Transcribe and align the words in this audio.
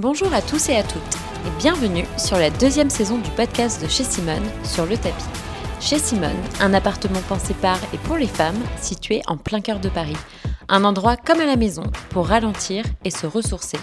Bonjour 0.00 0.32
à 0.32 0.40
tous 0.40 0.70
et 0.70 0.76
à 0.76 0.82
toutes 0.82 1.18
et 1.46 1.58
bienvenue 1.58 2.06
sur 2.16 2.38
la 2.38 2.48
deuxième 2.48 2.88
saison 2.88 3.18
du 3.18 3.28
podcast 3.32 3.82
de 3.82 3.86
chez 3.86 4.02
Simone 4.02 4.48
sur 4.64 4.86
le 4.86 4.96
tapis. 4.96 5.26
Chez 5.78 5.98
Simone, 5.98 6.40
un 6.58 6.72
appartement 6.72 7.20
pensé 7.28 7.52
par 7.52 7.76
et 7.92 7.98
pour 7.98 8.16
les 8.16 8.26
femmes 8.26 8.56
situé 8.80 9.20
en 9.26 9.36
plein 9.36 9.60
cœur 9.60 9.78
de 9.78 9.90
Paris. 9.90 10.16
Un 10.70 10.84
endroit 10.84 11.18
comme 11.18 11.40
à 11.40 11.44
la 11.44 11.56
maison 11.56 11.82
pour 12.08 12.28
ralentir 12.28 12.82
et 13.04 13.10
se 13.10 13.26
ressourcer. 13.26 13.76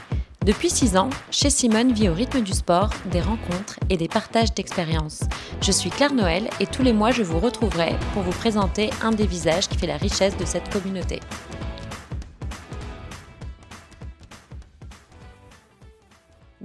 Depuis 0.44 0.72
6 0.72 0.98
ans, 0.98 1.12
chez 1.30 1.52
Simone 1.52 1.94
vit 1.94 2.10
au 2.10 2.16
rythme 2.16 2.42
du 2.42 2.54
sport, 2.54 2.90
des 3.12 3.22
rencontres 3.22 3.80
et 3.92 3.98
des 3.98 4.08
partages 4.08 4.56
d'expériences. 4.56 5.22
Je 5.62 5.72
suis 5.72 5.92
Claire 5.92 6.16
Noël 6.16 6.50
et 6.60 6.66
tous 6.66 6.82
les 6.82 6.94
mois 6.94 7.12
je 7.12 7.22
vous 7.22 7.40
retrouverai 7.40 7.96
pour 8.14 8.24
vous 8.24 8.32
présenter 8.32 8.90
un 9.04 9.12
des 9.12 9.28
visages 9.28 9.68
qui 9.68 9.78
fait 9.78 9.86
la 9.86 9.98
richesse 9.98 10.36
de 10.36 10.46
cette 10.46 10.74
communauté. 10.74 11.20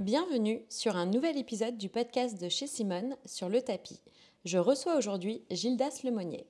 Bienvenue 0.03 0.65
sur 0.67 0.97
un 0.97 1.05
nouvel 1.05 1.37
épisode 1.37 1.77
du 1.77 1.87
podcast 1.87 2.37
de 2.41 2.49
chez 2.49 2.67
Simone 2.67 3.15
sur 3.23 3.47
le 3.47 3.61
tapis. 3.61 4.01
Je 4.43 4.57
reçois 4.57 4.97
aujourd'hui 4.97 5.45
Gildas 5.49 6.01
Lemonnier. 6.03 6.45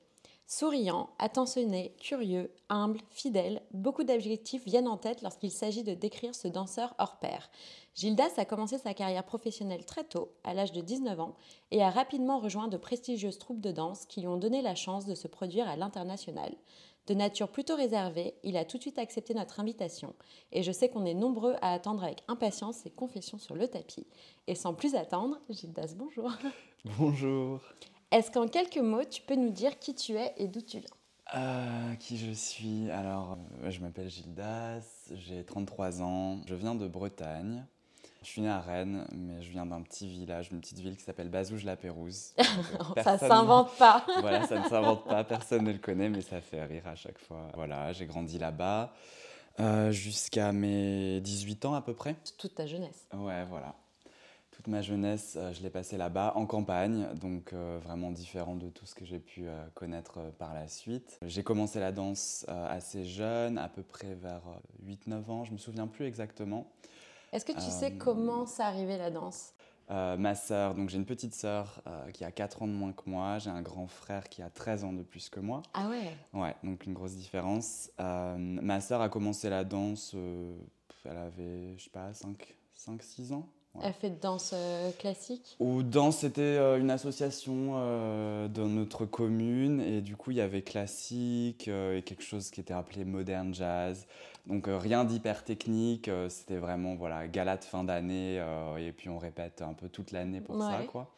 Souriant, 0.47 1.11
attentionné, 1.19 1.93
curieux, 1.99 2.51
humble, 2.69 2.99
fidèle, 3.11 3.61
beaucoup 3.71 4.03
d'adjectifs 4.03 4.65
viennent 4.65 4.87
en 4.87 4.97
tête 4.97 5.21
lorsqu'il 5.21 5.51
s'agit 5.51 5.83
de 5.83 5.93
décrire 5.93 6.33
ce 6.33 6.47
danseur 6.47 6.95
hors 6.97 7.19
pair. 7.19 7.51
Gildas 7.93 8.33
a 8.37 8.45
commencé 8.45 8.79
sa 8.79 8.95
carrière 8.95 9.23
professionnelle 9.23 9.85
très 9.85 10.03
tôt, 10.03 10.31
à 10.43 10.55
l'âge 10.55 10.71
de 10.71 10.81
19 10.81 11.19
ans, 11.19 11.35
et 11.69 11.83
a 11.83 11.91
rapidement 11.91 12.39
rejoint 12.39 12.67
de 12.67 12.77
prestigieuses 12.77 13.37
troupes 13.37 13.61
de 13.61 13.71
danse 13.71 14.07
qui 14.07 14.21
lui 14.21 14.27
ont 14.27 14.37
donné 14.37 14.63
la 14.63 14.73
chance 14.73 15.05
de 15.05 15.13
se 15.13 15.27
produire 15.27 15.69
à 15.69 15.75
l'international. 15.75 16.55
De 17.07 17.13
nature 17.13 17.49
plutôt 17.49 17.75
réservée, 17.75 18.33
il 18.43 18.55
a 18.55 18.63
tout 18.63 18.77
de 18.77 18.81
suite 18.83 18.97
accepté 18.97 19.33
notre 19.33 19.59
invitation 19.59 20.13
et 20.53 20.63
je 20.63 20.71
sais 20.71 20.87
qu'on 20.89 21.05
est 21.05 21.13
nombreux 21.13 21.55
à 21.61 21.73
attendre 21.73 22.03
avec 22.03 22.23
impatience 22.29 22.77
ses 22.77 22.91
confessions 22.91 23.37
sur 23.37 23.55
le 23.55 23.67
tapis. 23.67 24.07
Et 24.47 24.55
sans 24.55 24.73
plus 24.73 24.95
attendre, 24.95 25.37
Gildas, 25.49 25.93
bonjour. 25.97 26.31
Bonjour. 26.97 27.61
Est-ce 28.11 28.29
qu'en 28.29 28.47
quelques 28.47 28.77
mots, 28.77 29.05
tu 29.05 29.21
peux 29.21 29.35
nous 29.35 29.51
dire 29.51 29.79
qui 29.79 29.95
tu 29.95 30.15
es 30.17 30.33
et 30.37 30.47
d'où 30.47 30.61
tu 30.61 30.79
viens? 30.79 30.89
Euh, 31.35 31.95
Qui 31.95 32.17
je 32.17 32.31
suis? 32.31 32.89
Alors, 32.91 33.37
euh, 33.63 33.71
je 33.71 33.79
m'appelle 33.79 34.09
Gildas, 34.09 35.09
j'ai 35.13 35.45
33 35.45 36.01
ans, 36.01 36.41
je 36.45 36.55
viens 36.55 36.75
de 36.75 36.87
Bretagne. 36.87 37.65
Je 38.23 38.29
suis 38.29 38.41
né 38.41 38.49
à 38.49 38.61
Rennes, 38.61 39.05
mais 39.11 39.41
je 39.41 39.51
viens 39.51 39.65
d'un 39.65 39.81
petit 39.81 40.07
village, 40.07 40.49
une 40.51 40.61
petite 40.61 40.79
ville 40.79 40.95
qui 40.95 41.03
s'appelle 41.03 41.27
Bazouge-la-Pérouse. 41.27 42.33
ça 43.03 43.17
s'invente 43.17 43.75
pas. 43.77 44.05
voilà, 44.21 44.47
ça 44.47 44.59
ne 44.59 44.69
s'invente 44.69 45.03
pas, 45.03 45.25
personne 45.25 45.65
ne 45.65 45.73
le 45.73 45.77
connaît, 45.77 46.07
mais 46.07 46.21
ça 46.21 46.39
fait 46.39 46.63
rire 46.63 46.87
à 46.87 46.95
chaque 46.95 47.19
fois. 47.19 47.49
Voilà, 47.53 47.91
j'ai 47.91 48.05
grandi 48.05 48.39
là-bas 48.39 48.93
euh, 49.59 49.91
jusqu'à 49.91 50.53
mes 50.53 51.19
18 51.19 51.65
ans 51.65 51.73
à 51.73 51.81
peu 51.81 51.93
près. 51.93 52.15
Toute 52.37 52.55
ta 52.55 52.65
jeunesse. 52.65 53.07
Ouais, 53.13 53.43
voilà. 53.49 53.75
Toute 54.51 54.67
ma 54.67 54.81
jeunesse, 54.81 55.33
euh, 55.35 55.51
je 55.51 55.61
l'ai 55.61 55.69
passée 55.69 55.97
là-bas, 55.97 56.31
en 56.35 56.45
campagne, 56.45 57.07
donc 57.15 57.51
euh, 57.51 57.77
vraiment 57.83 58.09
différent 58.09 58.55
de 58.55 58.69
tout 58.69 58.85
ce 58.85 58.95
que 58.95 59.03
j'ai 59.03 59.19
pu 59.19 59.47
connaître 59.73 60.19
par 60.39 60.53
la 60.53 60.69
suite. 60.69 61.19
J'ai 61.25 61.43
commencé 61.43 61.81
la 61.81 61.91
danse 61.91 62.45
assez 62.47 63.03
jeune, 63.03 63.57
à 63.57 63.67
peu 63.67 63.83
près 63.83 64.15
vers 64.15 64.43
8-9 64.87 65.29
ans, 65.29 65.43
je 65.43 65.51
me 65.51 65.57
souviens 65.57 65.87
plus 65.87 66.05
exactement. 66.05 66.71
Est-ce 67.33 67.45
que 67.45 67.51
tu 67.51 67.61
sais 67.61 67.91
euh, 67.91 67.97
comment 67.97 68.45
ça 68.45 68.67
arrivé 68.67 68.95
la 68.95 69.09
danse? 69.09 69.53
Euh, 69.89 70.15
ma 70.17 70.35
sœur, 70.35 70.75
donc 70.75 70.89
j'ai 70.89 70.97
une 70.97 71.05
petite 71.05 71.33
sœur 71.33 71.81
euh, 71.87 72.11
qui 72.11 72.23
a 72.23 72.31
4 72.31 72.61
ans 72.61 72.67
de 72.67 72.73
moins 72.73 72.93
que 72.93 73.09
moi, 73.09 73.39
j'ai 73.39 73.49
un 73.49 73.63
grand 73.63 73.87
frère 73.87 74.29
qui 74.29 74.43
a 74.43 74.49
13 74.51 74.83
ans 74.83 74.93
de 74.93 75.01
plus 75.01 75.29
que 75.29 75.39
moi. 75.39 75.63
Ah 75.73 75.89
ouais? 75.89 76.11
Ouais, 76.39 76.55
donc 76.63 76.85
une 76.85 76.93
grosse 76.93 77.15
différence. 77.15 77.89
ma 77.97 78.81
sœur 78.81 79.01
a 79.01 79.09
commencé 79.09 79.49
la 79.49 79.63
danse, 79.63 80.15
elle 81.05 81.17
avait, 81.17 81.75
je 81.77 81.85
sais 81.85 81.89
pas, 81.89 82.11
5-6 82.11 83.33
ans. 83.33 83.49
Elle 83.81 83.93
fait 83.93 84.11
de 84.11 84.19
danse 84.19 84.53
classique? 84.99 85.55
Ou 85.59 85.81
danse, 85.81 86.17
c'était 86.19 86.57
une 86.79 86.91
association 86.91 87.73
dans 88.47 88.67
notre 88.67 89.05
commune 89.05 89.81
et 89.81 90.01
du 90.01 90.15
coup 90.15 90.31
il 90.31 90.37
y 90.37 90.41
avait 90.41 90.61
classique 90.61 91.67
et 91.67 92.03
quelque 92.05 92.23
chose 92.23 92.51
qui 92.51 92.61
était 92.61 92.73
appelé 92.73 93.03
modern 93.03 93.53
jazz. 93.53 94.05
Donc 94.45 94.67
euh, 94.67 94.77
rien 94.77 95.05
d'hyper 95.05 95.43
technique, 95.43 96.09
euh, 96.09 96.27
c'était 96.27 96.57
vraiment 96.57 96.95
voilà, 96.95 97.27
gala 97.27 97.55
de 97.55 97.63
fin 97.63 97.83
d'année 97.83 98.39
euh, 98.39 98.75
et 98.77 98.91
puis 98.91 99.07
on 99.09 99.17
répète 99.17 99.61
un 99.61 99.73
peu 99.73 99.87
toute 99.87 100.11
l'année 100.11 100.41
pour 100.41 100.59
ça. 100.59 100.81
Quoi. 100.87 101.13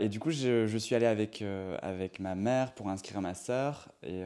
et 0.00 0.08
du 0.08 0.18
coup, 0.18 0.30
je, 0.30 0.76
suis 0.76 0.94
allé 0.94 1.06
avec, 1.06 1.44
avec 1.82 2.18
ma 2.18 2.34
mère 2.34 2.72
pour 2.72 2.88
inscrire 2.88 3.20
ma 3.20 3.34
sœur. 3.34 3.88
Et, 4.02 4.22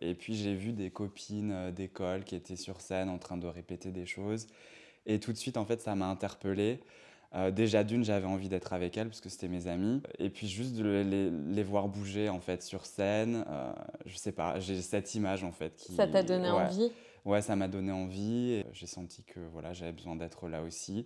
et 0.00 0.14
puis, 0.14 0.34
j'ai 0.34 0.54
vu 0.54 0.72
des 0.72 0.90
copines 0.90 1.72
d'école 1.72 2.24
qui 2.24 2.36
étaient 2.36 2.56
sur 2.56 2.80
scène 2.80 3.08
en 3.08 3.18
train 3.18 3.36
de 3.36 3.46
répéter 3.46 3.90
des 3.90 4.06
choses. 4.06 4.46
Et 5.06 5.20
tout 5.20 5.32
de 5.32 5.38
suite, 5.38 5.56
en 5.56 5.64
fait, 5.64 5.80
ça 5.80 5.94
m'a 5.94 6.06
interpellé. 6.06 6.80
déjà 7.52 7.84
d'une, 7.84 8.04
j'avais 8.04 8.26
envie 8.26 8.48
d'être 8.48 8.72
avec 8.72 8.96
elles 8.96 9.08
parce 9.08 9.20
que 9.20 9.28
c'était 9.28 9.48
mes 9.48 9.68
amis. 9.68 10.02
Et 10.18 10.30
puis 10.30 10.48
juste 10.48 10.74
de 10.74 10.84
les, 10.84 11.30
les, 11.30 11.62
voir 11.62 11.88
bouger 11.88 12.28
en 12.28 12.40
fait 12.40 12.62
sur 12.62 12.86
scène, 12.86 13.44
je 14.04 14.16
sais 14.16 14.32
pas, 14.32 14.58
j'ai 14.58 14.80
cette 14.82 15.14
image 15.14 15.44
en 15.44 15.52
fait 15.52 15.76
qui. 15.76 15.94
Ça 15.94 16.06
t'a 16.06 16.22
donné 16.22 16.50
envie? 16.50 16.90
Ouais, 17.24 17.42
ça 17.42 17.56
m'a 17.56 17.68
donné 17.68 17.92
envie. 17.92 18.64
J'ai 18.72 18.86
senti 18.86 19.22
que 19.24 19.40
voilà, 19.52 19.72
j'avais 19.72 19.92
besoin 19.92 20.16
d'être 20.16 20.48
là 20.48 20.62
aussi. 20.62 21.04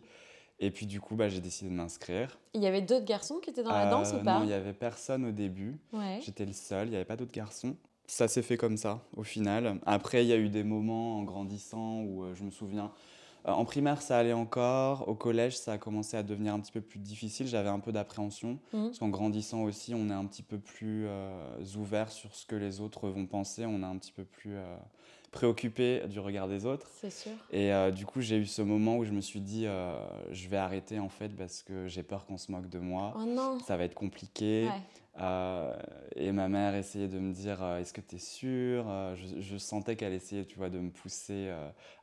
Et 0.60 0.70
puis 0.70 0.86
du 0.86 1.00
coup, 1.00 1.16
bah, 1.16 1.28
j'ai 1.28 1.40
décidé 1.40 1.70
de 1.70 1.74
m'inscrire. 1.74 2.38
Il 2.52 2.62
y 2.62 2.66
avait 2.66 2.82
d'autres 2.82 3.06
garçons 3.06 3.38
qui 3.42 3.48
étaient 3.48 3.62
dans 3.62 3.72
la 3.72 3.88
danse 3.88 4.12
ou 4.12 4.16
euh, 4.16 4.22
pas? 4.22 4.38
Non, 4.38 4.44
il 4.44 4.48
n'y 4.48 4.52
avait 4.52 4.74
personne 4.74 5.24
au 5.24 5.32
début. 5.32 5.80
J'étais 6.20 6.44
le 6.44 6.52
seul, 6.52 6.88
il 6.88 6.90
n'y 6.90 6.96
avait 6.96 7.06
pas 7.06 7.16
d'autres 7.16 7.32
garçons. 7.32 7.74
Ça 8.06 8.28
s'est 8.28 8.42
fait 8.42 8.58
comme 8.58 8.76
ça, 8.76 9.02
au 9.16 9.22
final. 9.22 9.80
Après, 9.86 10.22
il 10.22 10.28
y 10.28 10.32
a 10.32 10.36
eu 10.36 10.50
des 10.50 10.64
moments 10.64 11.18
en 11.18 11.22
grandissant 11.22 12.02
où 12.02 12.24
euh, 12.24 12.34
je 12.34 12.42
me 12.42 12.50
souviens, 12.50 12.86
euh, 12.86 12.88
en 13.44 13.64
primaire, 13.64 14.02
ça 14.02 14.18
allait 14.18 14.32
encore. 14.32 15.08
Au 15.08 15.14
collège, 15.14 15.58
ça 15.58 15.72
a 15.72 15.78
commencé 15.78 16.16
à 16.16 16.22
devenir 16.22 16.54
un 16.54 16.60
petit 16.60 16.72
peu 16.72 16.80
plus 16.80 16.98
difficile. 16.98 17.46
J'avais 17.46 17.68
un 17.68 17.80
peu 17.80 17.92
d'appréhension. 17.92 18.58
Mmh. 18.72 18.86
Parce 18.86 18.98
qu'en 18.98 19.08
grandissant 19.08 19.62
aussi, 19.62 19.94
on 19.94 20.08
est 20.08 20.14
un 20.14 20.26
petit 20.26 20.42
peu 20.42 20.58
plus 20.58 21.06
ouvert 21.76 22.10
sur 22.10 22.34
ce 22.34 22.46
que 22.46 22.56
les 22.56 22.80
autres 22.80 23.08
vont 23.08 23.26
penser. 23.26 23.66
On 23.66 23.82
est 23.82 23.86
un 23.86 23.96
petit 23.96 24.12
peu 24.12 24.24
plus 24.24 24.56
préoccupé 25.30 26.02
du 26.08 26.18
regard 26.18 26.48
des 26.48 26.66
autres. 26.66 26.88
C'est 27.00 27.10
sûr. 27.10 27.32
Et 27.50 27.72
euh, 27.72 27.90
du 27.90 28.04
coup, 28.04 28.20
j'ai 28.20 28.36
eu 28.36 28.46
ce 28.46 28.62
moment 28.62 28.96
où 28.96 29.04
je 29.04 29.12
me 29.12 29.20
suis 29.20 29.40
dit, 29.40 29.66
euh, 29.66 29.94
je 30.32 30.48
vais 30.48 30.56
arrêter 30.56 30.98
en 30.98 31.08
fait 31.08 31.28
parce 31.28 31.62
que 31.62 31.86
j'ai 31.86 32.02
peur 32.02 32.26
qu'on 32.26 32.36
se 32.36 32.50
moque 32.50 32.68
de 32.68 32.78
moi. 32.78 33.14
Oh 33.16 33.24
non. 33.24 33.58
Ça 33.60 33.76
va 33.76 33.84
être 33.84 33.94
compliqué. 33.94 34.68
Euh, 35.20 35.76
et 36.16 36.32
ma 36.32 36.48
mère 36.48 36.74
essayait 36.74 37.08
de 37.08 37.18
me 37.18 37.32
dire, 37.32 37.62
est-ce 37.76 37.92
que 37.92 38.00
tu 38.00 38.16
es 38.16 38.18
sûre 38.18 38.86
je, 39.16 39.40
je, 39.40 39.56
sentais 39.56 39.96
qu'elle 39.96 40.14
essayait, 40.14 40.44
tu 40.44 40.56
vois, 40.56 40.70
de 40.70 40.78
me 40.78 40.90
pousser 40.90 41.50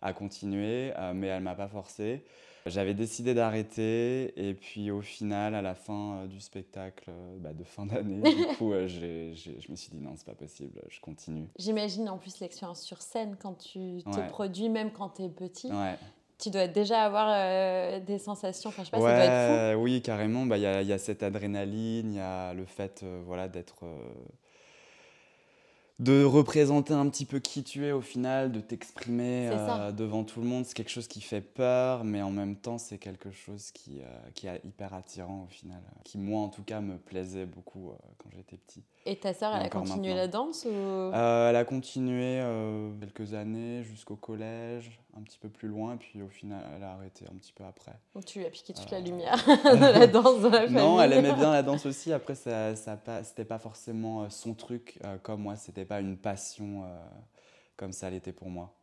à 0.01 0.13
continuer, 0.13 0.93
mais 1.13 1.27
elle 1.27 1.43
m'a 1.43 1.55
pas 1.55 1.67
forcé. 1.67 2.23
J'avais 2.69 2.93
décidé 2.93 3.33
d'arrêter 3.33 4.33
et 4.35 4.53
puis 4.53 4.91
au 4.91 5.01
final, 5.01 5.55
à 5.55 5.61
la 5.61 5.75
fin 5.75 6.17
euh, 6.17 6.27
du 6.27 6.39
spectacle 6.39 7.09
euh, 7.09 7.37
bah, 7.39 7.53
de 7.53 7.63
fin 7.63 7.85
d'année, 7.85 8.21
du 8.21 8.45
coup, 8.57 8.73
euh, 8.73 8.87
je 8.87 9.71
me 9.71 9.75
suis 9.75 9.91
dit 9.91 9.99
non, 9.99 10.13
c'est 10.15 10.25
pas 10.25 10.35
possible, 10.35 10.81
je 10.89 10.99
continue. 10.99 11.47
J'imagine 11.57 12.09
en 12.09 12.17
plus 12.17 12.39
l'expérience 12.39 12.81
sur 12.81 13.01
scène 13.01 13.35
quand 13.39 13.57
tu 13.57 14.03
te 14.03 14.29
produis, 14.29 14.69
même 14.69 14.91
quand 14.91 15.09
tu 15.09 15.23
es 15.23 15.29
petit. 15.29 15.71
Ouais. 15.71 15.95
Tu 16.39 16.51
dois 16.51 16.67
déjà 16.67 17.01
avoir 17.01 17.99
des 18.01 18.19
sensations, 18.19 18.69
enfin 18.69 18.83
je 18.83 18.89
sais 18.89 18.91
pas, 18.91 18.99
ça 18.99 19.03
doit 19.03 19.25
être 19.25 19.75
fou. 19.75 19.81
Oui, 19.81 20.01
carrément, 20.03 20.45
bah, 20.45 20.57
il 20.57 20.61
y, 20.61 20.67
a, 20.67 20.83
y, 20.83 20.93
a 20.93 20.99
cette 20.99 21.23
adrénaline, 21.23 22.11
il 22.11 22.17
y 22.17 22.19
a 22.19 22.53
le 22.53 22.65
fait 22.65 23.03
voilà, 23.25 23.47
d'être 23.47 23.85
de 25.99 26.23
représenter 26.23 26.93
un 26.93 27.09
petit 27.09 27.25
peu 27.25 27.39
qui 27.39 27.63
tu 27.63 27.85
es 27.85 27.91
au 27.91 28.01
final, 28.01 28.51
de 28.51 28.59
t'exprimer 28.59 29.49
euh, 29.51 29.91
devant 29.91 30.23
tout 30.23 30.41
le 30.41 30.45
monde, 30.45 30.63
c'est 30.65 30.75
quelque 30.75 30.91
chose 30.91 31.07
qui 31.07 31.21
fait 31.21 31.41
peur, 31.41 32.03
mais 32.03 32.21
en 32.21 32.29
même 32.29 32.55
temps 32.55 32.77
c'est 32.77 32.99
quelque 32.99 33.31
chose 33.31 33.71
qui, 33.71 34.01
euh, 34.01 34.29
qui 34.35 34.45
est 34.45 34.61
hyper 34.63 34.93
attirant 34.93 35.45
au 35.45 35.51
final, 35.51 35.81
qui 36.03 36.19
moi 36.19 36.41
en 36.41 36.49
tout 36.49 36.61
cas 36.61 36.81
me 36.81 36.97
plaisait 36.97 37.47
beaucoup 37.47 37.89
euh, 37.89 37.95
quand 38.19 38.29
j'étais 38.35 38.57
petit. 38.57 38.83
Et 39.07 39.15
ta 39.15 39.33
sœur, 39.33 39.55
elle 39.55 39.65
a 39.65 39.69
continué 39.69 40.13
la 40.13 40.27
danse 40.27 40.65
ou... 40.65 40.69
Elle 40.69 41.55
a 41.55 41.65
continué 41.65 42.43
quelques 42.99 43.33
années 43.33 43.83
jusqu'au 43.83 44.17
collège, 44.17 44.99
un 45.17 45.23
petit 45.23 45.39
peu 45.39 45.49
plus 45.49 45.67
loin, 45.67 45.95
et 45.95 45.97
puis 45.97 46.21
au 46.21 46.29
final 46.29 46.63
elle 46.75 46.83
a 46.83 46.91
arrêté 46.91 47.25
un 47.31 47.35
petit 47.35 47.51
peu 47.53 47.63
après. 47.63 47.93
Donc 48.13 48.25
tu 48.25 48.39
lui 48.39 48.45
as 48.45 48.49
piqué 48.49 48.73
toute 48.73 48.91
la 48.91 48.99
lumière 48.99 49.35
de 49.47 49.99
la 49.99 50.07
danse 50.07 50.41
dans 50.41 50.49
la 50.49 50.61
famille. 50.61 50.75
Non, 50.75 51.01
elle 51.01 51.13
aimait 51.13 51.33
bien 51.33 51.51
la 51.51 51.63
danse 51.63 51.85
aussi, 51.85 52.13
après 52.13 52.35
ça, 52.35 52.75
ça 52.75 52.97
pas, 52.97 53.23
c'était 53.23 53.45
pas 53.45 53.59
forcément 53.59 54.29
son 54.29 54.53
truc, 54.53 54.99
comme 55.23 55.41
moi 55.41 55.55
c'était 55.55 55.85
pas 55.85 55.99
une 55.99 56.17
passion 56.17 56.83
euh, 56.85 56.87
comme 57.75 57.91
ça 57.91 58.09
l'était 58.09 58.33
pour 58.33 58.49
moi. 58.49 58.73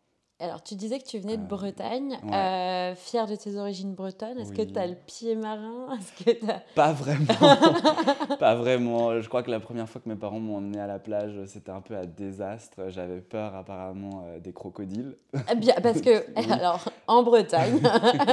Alors, 0.41 0.65
tu 0.65 0.75
disais 0.75 0.99
que 0.99 1.05
tu 1.05 1.21
venais 1.21 1.37
de 1.37 1.45
euh, 1.45 1.47
Bretagne, 1.47 2.19
euh, 2.33 2.97
fier 2.97 3.29
de 3.29 3.37
tes 3.37 3.57
origines 3.57 3.95
bretonnes. 3.95 4.37
Est-ce 4.41 4.53
que 4.53 4.63
tu 4.63 4.77
as 4.77 4.89
le 4.89 4.97
pied 4.97 5.37
marin? 5.37 5.97
Que 6.25 6.33
Pas 6.75 6.93
vraiment. 6.93 8.37
pas 8.41 8.57
vraiment. 8.57 9.21
Je 9.21 9.29
crois 9.29 9.45
que 9.45 9.51
la 9.51 9.61
première 9.61 9.89
fois 9.89 10.01
que 10.01 10.09
mes 10.09 10.17
parents 10.17 10.41
m'ont 10.41 10.57
emmené 10.57 10.81
à 10.81 10.89
la 10.89 10.99
plage, 10.99 11.35
c'était 11.47 11.71
un 11.71 11.81
peu 11.81 11.95
un 11.95 12.07
désastre. 12.07 12.89
J'avais 12.89 13.21
peur 13.21 13.55
apparemment 13.55 14.25
des 14.43 14.53
crocodiles. 14.53 15.17
Eh 15.51 15.55
bien, 15.55 15.75
parce 15.81 16.01
que, 16.01 16.25
alors, 16.53 16.85
en 17.07 17.23
Bretagne, 17.23 17.81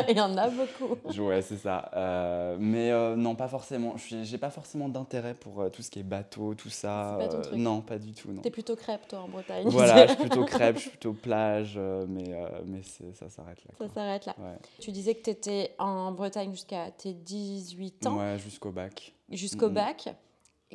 il 0.09 0.17
y 0.17 0.21
en 0.21 0.35
a 0.37 0.49
beaucoup. 0.49 0.97
Ouais, 1.21 1.43
c'est 1.43 1.57
ça. 1.57 1.91
mais 2.59 2.91
non, 3.15 3.35
pas 3.35 3.47
forcément. 3.47 3.95
Je 3.97 4.15
n'ai 4.31 4.37
pas 4.39 4.49
forcément 4.49 4.89
d'intérêt 4.89 5.35
pour 5.35 5.69
tout 5.71 5.83
ce 5.83 5.91
qui 5.91 5.99
est 5.99 6.03
bateau, 6.03 6.55
tout 6.55 6.69
ça. 6.69 7.17
Pas 7.19 7.27
ton 7.27 7.41
truc. 7.41 7.57
Non, 7.57 7.81
pas 7.81 7.99
du 7.99 8.13
tout. 8.13 8.29
Tu 8.41 8.47
es 8.47 8.51
plutôt 8.51 8.75
crêpe, 8.75 9.07
toi, 9.07 9.19
en 9.19 9.27
Bretagne. 9.27 9.67
Voilà, 9.67 10.07
je 10.07 10.13
suis 10.13 10.21
plutôt 10.21 10.45
crêpe, 10.45 10.77
je 10.77 10.81
suis 10.81 10.89
plutôt 10.89 11.13
plage 11.13 11.79
mais, 12.07 12.33
mais 12.65 12.81
ça 13.13 13.29
s'arrête 13.29 13.63
là. 13.65 13.73
Ça 13.77 13.93
s'arrête 13.93 14.25
là. 14.25 14.35
Tu 14.79 14.91
disais 14.91 15.15
que 15.15 15.23
tu 15.23 15.29
étais 15.29 15.75
en 15.79 16.11
Bretagne 16.11 16.51
jusqu'à 16.51 16.91
tes 16.91 17.13
18 17.13 18.07
ans. 18.07 18.19
Ouais, 18.19 18.37
jusqu'au 18.39 18.71
bac. 18.71 19.13
Jusqu'au 19.29 19.69
bac. 19.69 20.09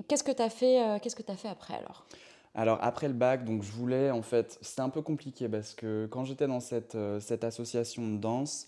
Qu'est-ce 0.08 0.24
que 0.24 0.32
tu 0.32 0.42
as, 0.42 0.50
fait, 0.50 1.00
qu'est-ce 1.00 1.16
que 1.16 1.30
as 1.30 1.36
fait 1.36 1.48
après 1.48 1.74
alors? 1.74 2.06
Alors 2.54 2.78
après 2.80 3.08
le 3.08 3.14
bac, 3.14 3.44
donc 3.44 3.62
je 3.62 3.70
voulais 3.70 4.10
en 4.10 4.22
fait, 4.22 4.58
c'était 4.62 4.80
un 4.80 4.88
peu 4.88 5.02
compliqué 5.02 5.48
parce 5.48 5.74
que 5.74 6.06
quand 6.10 6.24
j'étais 6.24 6.46
dans 6.46 6.60
cette, 6.60 6.96
cette 7.20 7.44
association 7.44 8.06
de 8.08 8.16
danse, 8.16 8.66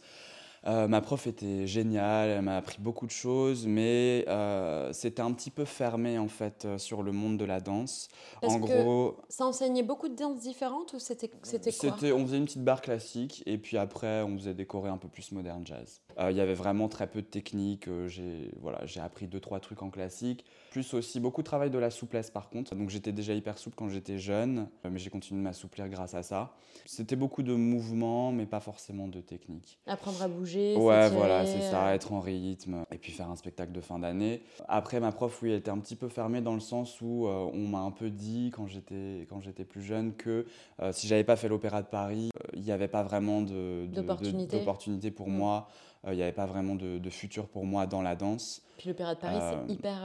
euh, 0.66 0.88
ma 0.88 1.00
prof 1.00 1.26
était 1.26 1.66
géniale, 1.66 2.30
elle 2.30 2.42
m'a 2.42 2.56
appris 2.56 2.78
beaucoup 2.80 3.06
de 3.06 3.12
choses, 3.12 3.66
mais 3.66 4.24
euh, 4.28 4.92
c'était 4.92 5.22
un 5.22 5.32
petit 5.32 5.50
peu 5.50 5.64
fermé 5.64 6.18
en 6.18 6.28
fait 6.28 6.64
euh, 6.64 6.78
sur 6.78 7.02
le 7.02 7.12
monde 7.12 7.38
de 7.38 7.44
la 7.44 7.60
danse. 7.60 8.08
en 8.42 8.58
gros, 8.58 9.16
ça 9.28 9.46
enseignait 9.46 9.82
beaucoup 9.82 10.08
de 10.08 10.16
danses 10.16 10.40
différentes 10.40 10.92
ou 10.92 10.98
c'était 10.98 11.30
c'était 11.42 11.72
quoi? 11.72 11.90
On 12.14 12.26
faisait 12.26 12.38
une 12.38 12.44
petite 12.44 12.64
barre 12.64 12.80
classique 12.80 13.42
et 13.46 13.58
puis 13.58 13.76
après 13.76 14.22
on 14.22 14.36
faisait 14.36 14.54
des 14.54 14.66
chorés 14.66 14.90
un 14.90 14.98
peu 14.98 15.08
plus 15.08 15.32
moderne 15.32 15.66
jazz. 15.66 16.00
Il 16.20 16.36
y 16.36 16.40
avait 16.40 16.54
vraiment 16.54 16.88
très 16.88 17.06
peu 17.06 17.22
de 17.22 17.26
technique. 17.26 17.88
j'ai 18.06 18.50
voilà, 18.60 18.84
j'ai 18.86 19.00
appris 19.00 19.26
deux 19.26 19.40
trois 19.40 19.60
trucs 19.60 19.82
en 19.82 19.90
classique, 19.90 20.44
plus 20.70 20.94
aussi 20.94 21.20
beaucoup 21.20 21.42
de 21.42 21.46
travail 21.46 21.70
de 21.70 21.78
la 21.78 21.90
souplesse 21.90 22.30
par 22.30 22.48
contre. 22.48 22.74
Donc 22.74 22.90
j'étais 22.90 23.12
déjà 23.12 23.34
hyper 23.34 23.58
souple 23.58 23.76
quand 23.76 23.88
j'étais 23.88 24.18
jeune, 24.18 24.68
mais 24.84 24.98
j'ai 24.98 25.10
continué 25.10 25.40
de 25.40 25.44
m'assouplir 25.44 25.88
grâce 25.88 26.14
à 26.14 26.22
ça. 26.22 26.52
C'était 26.86 27.16
beaucoup 27.16 27.42
de 27.42 27.54
mouvements, 27.54 28.32
mais 28.32 28.46
pas 28.46 28.60
forcément 28.60 29.08
de 29.08 29.20
technique. 29.20 29.78
Apprendre 29.86 30.22
à 30.22 30.28
bouger. 30.28 30.74
Ouais, 30.76 31.08
voilà, 31.10 31.44
c'est 31.46 31.60
ça, 31.60 31.94
être 31.94 32.12
en 32.12 32.20
rythme 32.20 32.84
et 32.90 32.98
puis 32.98 33.12
faire 33.12 33.30
un 33.30 33.36
spectacle 33.36 33.72
de 33.72 33.80
fin 33.80 33.98
d'année. 33.98 34.42
Après, 34.68 35.00
ma 35.00 35.12
prof, 35.12 35.42
oui, 35.42 35.52
était 35.52 35.70
un 35.70 35.78
petit 35.78 35.96
peu 35.96 36.08
fermée 36.08 36.40
dans 36.40 36.54
le 36.54 36.60
sens 36.60 37.00
où 37.00 37.26
euh, 37.26 37.50
on 37.52 37.68
m'a 37.68 37.80
un 37.80 37.90
peu 37.90 38.10
dit 38.10 38.50
quand 38.54 38.66
j'étais 38.66 39.26
quand 39.28 39.40
j'étais 39.40 39.64
plus 39.64 39.82
jeune 39.82 40.14
que 40.14 40.46
euh, 40.80 40.92
si 40.92 41.06
j'avais 41.06 41.24
pas 41.24 41.36
fait 41.36 41.48
l'opéra 41.48 41.82
de 41.82 41.88
Paris, 41.88 42.30
euh, 42.36 42.37
il 42.54 42.62
n'y 42.62 42.72
avait 42.72 42.88
pas 42.88 43.02
vraiment 43.02 43.42
de, 43.42 43.86
d'opportunité 43.86 45.10
pour 45.10 45.28
mm. 45.28 45.32
moi. 45.32 45.68
Il 46.06 46.14
n'y 46.14 46.22
avait 46.22 46.32
pas 46.32 46.46
vraiment 46.46 46.74
de, 46.74 47.10
futur 47.10 47.48
pour 47.48 47.64
moi 47.66 47.86
dans 47.86 48.02
la 48.02 48.14
danse. 48.14 48.62
Puis 48.78 48.88
l'Opéra 48.88 49.14
de 49.14 49.20
Paris, 49.20 49.38
c'est 49.40 49.72
hyper. 49.72 49.98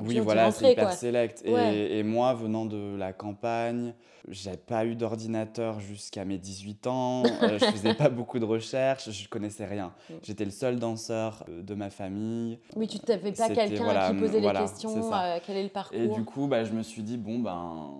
oui, 0.00 0.18
voilà, 0.20 0.50
c'est 0.50 0.72
hyper 0.72 0.92
select. 0.92 1.42
Et, 1.44 1.98
et, 1.98 2.02
moi, 2.02 2.32
venant 2.34 2.64
de 2.64 2.96
la 2.96 3.12
campagne, 3.12 3.92
j'ai 4.28 4.56
pas 4.56 4.84
eu 4.86 4.94
d'ordinateur 4.94 5.80
jusqu'à 5.80 6.24
mes 6.24 6.38
18 6.38 6.86
ans. 6.86 7.22
je 7.42 7.64
faisais 7.66 7.94
pas 7.94 8.08
beaucoup 8.08 8.38
de 8.38 8.44
recherches. 8.44 9.10
Je 9.10 9.28
connaissais 9.28 9.64
rien. 9.64 9.92
Mm. 10.08 10.14
J'étais 10.22 10.44
le 10.44 10.50
seul 10.50 10.78
danseur 10.78 11.44
de 11.48 11.74
ma 11.74 11.90
famille. 11.90 12.58
Oui, 12.76 12.86
tu 12.86 12.98
n'avais 13.08 13.32
pas 13.32 13.48
quelqu'un 13.48 14.12
qui 14.12 14.20
posait 14.20 14.40
les 14.40 14.52
questions. 14.52 15.10
quel 15.44 15.56
est 15.56 15.64
le 15.64 15.68
parcours 15.68 15.98
Et 15.98 16.08
du 16.08 16.24
coup, 16.24 16.46
bah, 16.46 16.64
je 16.64 16.72
me 16.72 16.82
suis 16.82 17.02
dit, 17.02 17.16
bon, 17.16 17.40
ben 17.40 17.90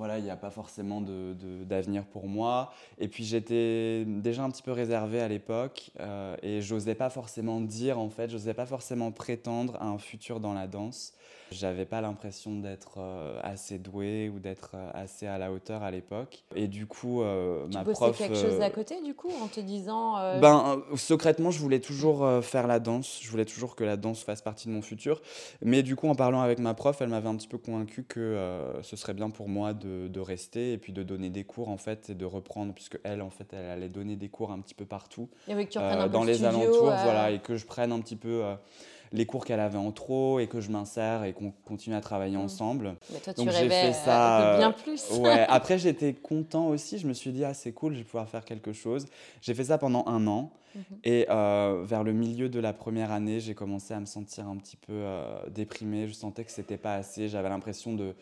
voilà, 0.00 0.16
il 0.16 0.24
n'y 0.24 0.30
a 0.30 0.36
pas 0.36 0.48
forcément 0.48 1.02
d'avenir 1.02 2.04
de, 2.04 2.08
pour 2.08 2.26
moi. 2.26 2.72
Et 2.98 3.06
puis 3.06 3.22
j'étais 3.22 4.06
déjà 4.06 4.42
un 4.42 4.50
petit 4.50 4.62
peu 4.62 4.72
réservé 4.72 5.20
à 5.20 5.28
l'époque 5.28 5.90
euh, 6.00 6.36
et 6.42 6.62
j'osais 6.62 6.94
pas 6.94 7.10
forcément 7.10 7.60
dire, 7.60 7.98
en 7.98 8.08
fait, 8.08 8.30
j'osais 8.30 8.54
pas 8.54 8.64
forcément 8.64 9.12
prétendre 9.12 9.59
à 9.78 9.86
un 9.86 9.98
futur 9.98 10.40
dans 10.40 10.54
la 10.54 10.66
danse. 10.66 11.12
J'avais 11.52 11.84
pas 11.84 12.00
l'impression 12.00 12.54
d'être 12.60 12.98
euh, 12.98 13.40
assez 13.42 13.78
doué 13.78 14.28
ou 14.28 14.38
d'être 14.38 14.72
euh, 14.74 14.90
assez 14.94 15.26
à 15.26 15.36
la 15.36 15.50
hauteur 15.50 15.82
à 15.82 15.90
l'époque. 15.90 16.44
Et 16.54 16.68
du 16.68 16.86
coup, 16.86 17.22
euh, 17.22 17.66
tu 17.68 17.76
ma 17.76 17.84
prof. 17.84 18.16
quelque 18.16 18.36
chose 18.36 18.60
à 18.60 18.70
côté, 18.70 19.02
du 19.02 19.14
coup, 19.14 19.32
en 19.42 19.48
te 19.48 19.58
disant. 19.58 20.14
Ben, 20.40 20.80
secrètement, 20.94 21.50
je 21.50 21.58
voulais 21.58 21.80
toujours 21.80 22.24
faire 22.42 22.66
la 22.66 22.78
danse. 22.78 23.18
Je 23.20 23.28
voulais 23.30 23.44
toujours 23.44 23.74
que 23.74 23.82
la 23.82 23.96
danse 23.96 24.22
fasse 24.22 24.42
partie 24.42 24.68
de 24.68 24.72
mon 24.72 24.82
futur. 24.82 25.20
Mais 25.60 25.82
du 25.82 25.96
coup, 25.96 26.08
en 26.08 26.14
parlant 26.14 26.40
avec 26.40 26.60
ma 26.60 26.74
prof, 26.74 27.00
elle 27.00 27.08
m'avait 27.08 27.28
un 27.28 27.36
petit 27.36 27.48
peu 27.48 27.58
convaincu 27.58 28.04
que 28.04 28.38
ce 28.82 28.96
serait 28.96 29.14
bien 29.14 29.30
pour 29.30 29.48
moi 29.48 29.74
de, 29.74 30.08
de, 30.08 30.20
rester 30.20 30.72
et 30.72 30.78
puis 30.78 30.92
de 30.92 31.02
donner 31.02 31.30
des 31.30 31.44
cours, 31.44 31.68
en 31.68 31.78
fait, 31.78 32.10
et 32.10 32.14
de 32.14 32.24
reprendre, 32.24 32.72
puisque 32.74 32.98
elle, 33.02 33.22
en 33.22 33.30
fait, 33.30 33.52
elle 33.52 33.68
allait 33.68 33.88
donner 33.88 34.16
des 34.16 34.28
cours 34.28 34.52
un 34.52 34.60
petit 34.60 34.74
peu 34.74 34.84
partout. 34.84 35.28
Et 35.48 35.54
que 35.54 35.70
tu 35.70 35.78
un 35.78 36.06
dans 36.06 36.24
les 36.24 36.44
alentours, 36.44 36.92
voilà, 37.02 37.32
et 37.32 37.40
que 37.40 37.56
je 37.56 37.66
prenne 37.66 37.90
un 37.90 38.00
petit 38.00 38.16
peu 38.16 38.44
les 39.12 39.26
cours 39.26 39.44
qu'elle 39.44 39.60
avait 39.60 39.78
en 39.78 39.90
trop 39.92 40.38
et 40.38 40.46
que 40.46 40.60
je 40.60 40.70
m'insère 40.70 41.24
et 41.24 41.32
qu'on 41.32 41.52
continue 41.64 41.96
à 41.96 42.00
travailler 42.00 42.36
mm. 42.36 42.42
ensemble. 42.42 42.94
Mais 43.12 43.18
toi, 43.18 43.34
tu 43.34 43.44
Donc 43.44 43.50
j'ai 43.52 43.68
fait 43.68 43.92
ça. 43.92 44.56
bien 44.58 44.72
plus. 44.72 45.10
ouais. 45.18 45.46
Après, 45.48 45.78
j'étais 45.78 46.14
content 46.14 46.68
aussi. 46.68 46.98
Je 46.98 47.06
me 47.06 47.12
suis 47.12 47.32
dit, 47.32 47.44
ah, 47.44 47.54
c'est 47.54 47.72
cool, 47.72 47.94
je 47.94 47.98
vais 47.98 48.04
pouvoir 48.04 48.28
faire 48.28 48.44
quelque 48.44 48.72
chose. 48.72 49.06
J'ai 49.42 49.54
fait 49.54 49.64
ça 49.64 49.78
pendant 49.78 50.06
un 50.06 50.26
an. 50.26 50.50
Mhm. 50.74 50.82
Et 51.04 51.26
euh, 51.30 51.82
vers 51.84 52.04
le 52.04 52.12
milieu 52.12 52.48
de 52.48 52.60
la 52.60 52.72
première 52.72 53.12
année, 53.12 53.40
j'ai 53.40 53.54
commencé 53.54 53.94
à 53.94 54.00
me 54.00 54.06
sentir 54.06 54.48
un 54.48 54.56
petit 54.56 54.76
peu 54.76 54.92
euh, 54.92 55.38
déprimé. 55.48 56.08
Je 56.08 56.12
sentais 56.12 56.44
que 56.44 56.50
c'était 56.50 56.76
pas 56.76 56.94
assez. 56.94 57.28
J'avais 57.28 57.48
l'impression 57.48 57.94
de 57.94 58.14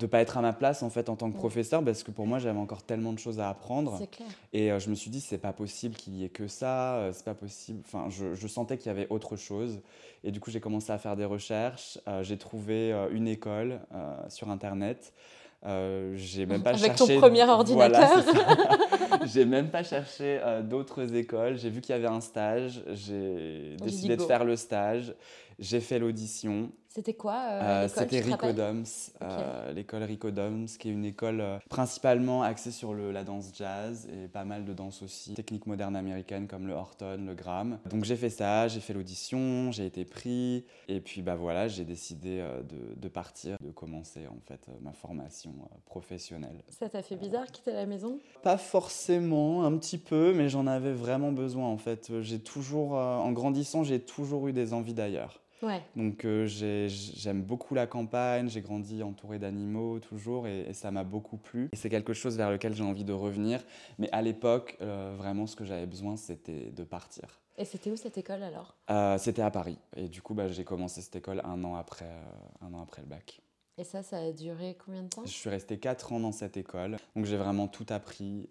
ne 0.00 0.06
pas 0.06 0.20
être 0.20 0.36
à 0.36 0.42
ma 0.42 0.52
place 0.52 0.82
en 0.82 0.90
fait 0.90 1.08
en 1.08 1.16
tant 1.16 1.30
que 1.30 1.36
professeur 1.36 1.84
parce 1.84 2.02
que 2.02 2.10
pour 2.10 2.26
moi, 2.26 2.38
j'avais 2.38 2.58
encore 2.58 2.82
tellement 2.82 3.12
de 3.12 3.18
choses 3.18 3.40
à 3.40 3.48
apprendre. 3.48 3.98
Clair. 4.10 4.28
Et 4.52 4.72
euh, 4.72 4.78
je 4.78 4.90
me 4.90 4.94
suis 4.94 5.10
dit, 5.10 5.20
c'est 5.20 5.38
pas 5.38 5.52
possible 5.52 5.94
qu'il 5.96 6.14
y 6.14 6.24
ait 6.24 6.28
que 6.28 6.48
ça. 6.48 7.10
c'est 7.12 7.24
pas 7.24 7.34
possible. 7.34 7.80
Enfin, 7.84 8.08
je, 8.10 8.34
je 8.34 8.46
sentais 8.46 8.78
qu'il 8.78 8.86
y 8.86 8.90
avait 8.90 9.06
autre 9.10 9.36
chose. 9.36 9.80
Et 10.24 10.30
du 10.30 10.40
coup, 10.40 10.50
j'ai 10.50 10.60
commencé 10.60 10.90
à 10.90 10.98
faire 10.98 11.16
des 11.16 11.26
recherches. 11.26 11.98
Euh, 12.08 12.22
j'ai 12.22 12.38
trouvé 12.38 12.92
euh, 12.92 13.08
une 13.10 13.28
école 13.28 13.80
euh, 13.94 14.16
sur 14.28 14.50
Internet. 14.50 15.12
J'ai 16.14 16.46
même 16.46 16.62
pas 16.62 16.70
Avec 16.70 16.96
cherché. 16.96 17.14
ton 17.14 17.20
premier 17.20 17.44
ordinateur. 17.44 18.22
j'ai 19.24 19.44
même 19.44 19.68
pas 19.68 19.82
cherché 19.82 20.40
d'autres 20.62 21.14
écoles. 21.14 21.56
J'ai 21.56 21.70
vu 21.70 21.80
qu'il 21.80 21.94
y 21.94 21.98
avait 21.98 22.08
un 22.08 22.20
stage. 22.20 22.82
J'ai 22.92 23.76
décidé 23.82 24.16
de 24.16 24.22
faire 24.22 24.44
le 24.44 24.56
stage. 24.56 25.14
J'ai 25.58 25.80
fait 25.80 25.98
l'audition. 25.98 26.70
C'était 26.94 27.14
quoi 27.14 27.40
euh, 27.50 27.62
euh 27.62 27.88
C'était 27.88 28.20
Ricodoms, 28.20 28.84
euh, 29.20 29.72
l'école 29.72 30.04
Ricodoms, 30.04 30.66
qui 30.78 30.88
est 30.88 30.92
une 30.92 31.04
école 31.04 31.40
euh, 31.40 31.58
principalement 31.68 32.44
axée 32.44 32.70
sur 32.70 32.94
le, 32.94 33.10
la 33.10 33.24
danse 33.24 33.50
jazz 33.52 34.06
et 34.12 34.28
pas 34.28 34.44
mal 34.44 34.64
de 34.64 34.72
danse 34.72 35.02
aussi, 35.02 35.34
techniques 35.34 35.66
modernes 35.66 35.96
américaines 35.96 36.46
comme 36.46 36.68
le 36.68 36.74
Horton, 36.74 37.24
le 37.26 37.34
Gram. 37.34 37.80
Donc 37.90 38.04
j'ai 38.04 38.14
fait 38.14 38.30
ça, 38.30 38.68
j'ai 38.68 38.78
fait 38.78 38.92
l'audition, 38.92 39.72
j'ai 39.72 39.86
été 39.86 40.04
pris, 40.04 40.66
et 40.86 41.00
puis 41.00 41.22
bah 41.22 41.34
voilà, 41.34 41.66
j'ai 41.66 41.84
décidé 41.84 42.38
de, 42.38 42.94
de, 42.94 43.08
partir, 43.08 43.56
de 43.60 43.72
commencer 43.72 44.28
en 44.28 44.38
fait 44.46 44.68
ma 44.80 44.92
formation 44.92 45.52
professionnelle. 45.86 46.62
Ça 46.68 46.88
t'a 46.88 47.02
fait 47.02 47.16
bizarre 47.16 47.46
quitter 47.46 47.72
la 47.72 47.86
maison? 47.86 48.20
Pas 48.44 48.56
forcément, 48.56 49.64
un 49.64 49.76
petit 49.78 49.98
peu, 49.98 50.32
mais 50.32 50.48
j'en 50.48 50.68
avais 50.68 50.92
vraiment 50.92 51.32
besoin 51.32 51.66
en 51.66 51.78
fait. 51.78 52.12
J'ai 52.20 52.38
toujours, 52.38 52.92
en 52.92 53.32
grandissant, 53.32 53.82
j'ai 53.82 53.98
toujours 53.98 54.46
eu 54.46 54.52
des 54.52 54.72
envies 54.72 54.94
d'ailleurs. 54.94 55.40
Donc 55.96 56.24
euh, 56.24 56.46
j'aime 56.46 57.42
beaucoup 57.42 57.74
la 57.74 57.86
campagne, 57.86 58.48
j'ai 58.48 58.60
grandi 58.60 59.02
entouré 59.02 59.38
d'animaux 59.38 59.98
toujours 59.98 60.46
et, 60.46 60.72
ça 60.72 60.90
m'a 60.90 61.04
beaucoup 61.04 61.36
plu. 61.36 61.68
Et 61.72 61.76
c'est 61.76 61.90
quelque 61.90 62.12
chose 62.12 62.36
vers 62.36 62.50
lequel 62.50 62.74
j'ai 62.74 62.84
envie 62.84 63.04
de 63.04 63.12
revenir. 63.12 63.62
Mais 63.98 64.08
à 64.12 64.22
l'époque, 64.22 64.76
euh, 64.80 65.14
vraiment 65.16 65.46
ce 65.46 65.56
que 65.56 65.64
j'avais 65.64 65.86
besoin, 65.86 66.16
c'était 66.16 66.70
de 66.70 66.84
partir. 66.84 67.40
Et 67.56 67.64
c'était 67.64 67.90
où 67.90 67.96
cette 67.96 68.18
école 68.18 68.42
alors? 68.42 68.76
Euh, 68.90 69.16
C'était 69.16 69.42
à 69.42 69.50
Paris. 69.50 69.78
Et 69.96 70.08
du 70.08 70.20
coup, 70.20 70.34
bah, 70.34 70.48
j'ai 70.48 70.64
commencé 70.64 71.00
cette 71.00 71.14
école 71.14 71.40
un 71.44 71.62
an 71.62 71.76
après, 71.76 72.10
un 72.60 72.74
an 72.74 72.82
après 72.82 73.02
le 73.02 73.08
bac. 73.08 73.40
Et 73.78 73.84
ça, 73.84 74.02
ça 74.02 74.18
a 74.18 74.32
duré 74.32 74.76
combien 74.84 75.02
de 75.02 75.08
temps? 75.08 75.22
Je 75.24 75.30
suis 75.30 75.50
resté 75.50 75.78
4 75.78 76.12
ans 76.12 76.20
dans 76.20 76.32
cette 76.32 76.56
école, 76.56 76.96
donc 77.16 77.24
j'ai 77.24 77.36
vraiment 77.36 77.66
tout 77.66 77.86
appris. 77.88 78.48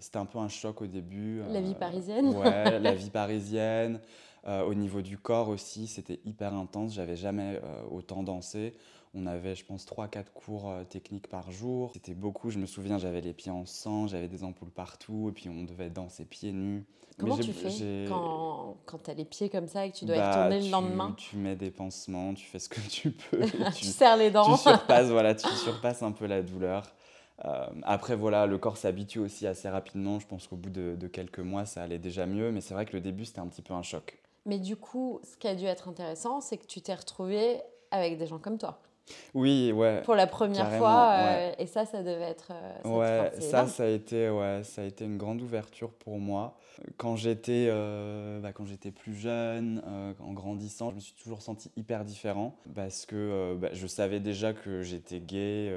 C'était 0.00 0.18
un 0.18 0.24
peu 0.24 0.38
un 0.38 0.48
choc 0.48 0.82
au 0.82 0.88
début. 0.88 1.40
La 1.48 1.60
vie 1.60 1.76
parisienne 1.76 2.34
Ouais, 2.34 2.78
la 2.80 2.94
vie 2.94 3.10
parisienne. 3.10 4.00
Euh, 4.48 4.62
au 4.64 4.74
niveau 4.74 5.02
du 5.02 5.18
corps 5.18 5.48
aussi, 5.48 5.88
c'était 5.88 6.20
hyper 6.24 6.54
intense. 6.54 6.94
J'avais 6.94 7.16
jamais 7.16 7.60
euh, 7.64 7.82
autant 7.90 8.22
dansé. 8.22 8.74
On 9.12 9.26
avait, 9.26 9.54
je 9.54 9.64
pense, 9.64 9.86
3-4 9.86 10.26
cours 10.34 10.70
euh, 10.70 10.84
techniques 10.84 11.26
par 11.26 11.50
jour. 11.50 11.90
C'était 11.94 12.14
beaucoup. 12.14 12.50
Je 12.50 12.58
me 12.58 12.66
souviens, 12.66 12.98
j'avais 12.98 13.20
les 13.20 13.32
pieds 13.32 13.50
en 13.50 13.66
sang, 13.66 14.06
j'avais 14.06 14.28
des 14.28 14.44
ampoules 14.44 14.70
partout, 14.70 15.30
et 15.30 15.32
puis 15.32 15.48
on 15.48 15.64
devait 15.64 15.90
danser 15.90 16.24
pieds 16.24 16.52
nus. 16.52 16.84
Comment 17.18 17.38
tu 17.38 17.52
fais 17.54 18.04
quand, 18.08 18.76
quand 18.84 18.98
tu 19.04 19.10
as 19.10 19.14
les 19.14 19.24
pieds 19.24 19.48
comme 19.48 19.66
ça 19.66 19.86
et 19.86 19.90
que 19.90 19.96
tu 19.96 20.04
dois 20.04 20.16
y 20.16 20.18
bah, 20.18 20.44
retourner 20.44 20.60
le 20.66 20.70
lendemain? 20.70 21.14
Tu 21.16 21.38
mets 21.38 21.56
des 21.56 21.70
pansements, 21.70 22.34
tu 22.34 22.44
fais 22.44 22.58
ce 22.58 22.68
que 22.68 22.80
tu 22.80 23.10
peux. 23.30 23.40
tu, 23.74 23.86
serres 23.86 24.18
les 24.18 24.30
dents. 24.30 24.54
Tu 24.54 24.60
surpasses, 24.60 25.08
voilà, 25.08 25.34
tu 25.34 25.48
surpasses 25.48 26.02
un 26.02 26.12
peu 26.12 26.26
la 26.26 26.42
douleur. 26.42 26.92
après, 27.82 28.14
voilà, 28.14 28.46
le 28.46 28.58
corps 28.58 28.76
s'habitue 28.76 29.18
aussi 29.18 29.46
assez 29.46 29.68
rapidement. 29.68 30.20
Je 30.20 30.26
pense 30.26 30.46
qu'au 30.46 30.56
bout 30.56 30.70
de, 30.70 30.94
de, 30.94 31.08
quelques 31.08 31.40
mois, 31.40 31.64
ça 31.64 31.82
allait 31.82 31.98
déjà 31.98 32.26
mieux. 32.26 32.52
Mais 32.52 32.60
c'est 32.60 32.74
vrai 32.74 32.84
que 32.84 32.92
le 32.92 33.00
début, 33.00 33.24
c'était 33.24 33.40
un 33.40 33.48
petit 33.48 33.62
peu 33.62 33.72
un 33.72 33.82
choc. 33.82 34.18
Mais 34.46 34.58
du 34.58 34.76
coup, 34.76 35.20
ce 35.24 35.36
qui 35.36 35.48
a 35.48 35.54
dû 35.54 35.66
être 35.66 35.88
intéressant, 35.88 36.40
c'est 36.40 36.56
que 36.56 36.66
tu 36.66 36.80
t'es 36.80 36.94
retrouvé 36.94 37.60
avec 37.90 38.16
des 38.16 38.26
gens 38.26 38.38
comme 38.38 38.58
toi. 38.58 38.78
Oui, 39.34 39.70
ouais. 39.72 40.02
Pour 40.02 40.14
la 40.14 40.26
première 40.26 40.70
fois, 40.78 41.12
euh, 41.12 41.52
et 41.58 41.66
ça, 41.66 41.84
ça 41.84 42.02
devait 42.02 42.30
être. 42.30 42.50
Euh, 42.50 42.98
ouais, 42.98 43.40
ça, 43.40 43.66
ça 43.66 43.84
a 43.84 43.86
été, 43.86 44.28
ouais, 44.28 44.62
ça 44.64 44.82
a 44.82 44.84
été 44.84 45.04
une 45.04 45.16
grande 45.16 45.40
ouverture 45.42 45.90
pour 45.90 46.18
moi. 46.18 46.56
Quand 46.96 47.14
j'étais, 47.16 47.68
euh, 47.70 48.40
bah, 48.40 48.52
quand 48.52 48.66
j'étais 48.66 48.90
plus 48.90 49.14
jeune, 49.14 49.80
en 50.20 50.32
grandissant, 50.32 50.90
je 50.90 50.96
me 50.96 51.00
suis 51.00 51.14
toujours 51.14 51.40
senti 51.40 51.70
hyper 51.76 52.04
différent 52.04 52.56
parce 52.74 53.06
que 53.06 53.56
bah, 53.60 53.68
je 53.72 53.86
savais 53.86 54.20
déjà 54.20 54.52
que 54.52 54.82
j'étais 54.82 55.20
gay 55.20 55.72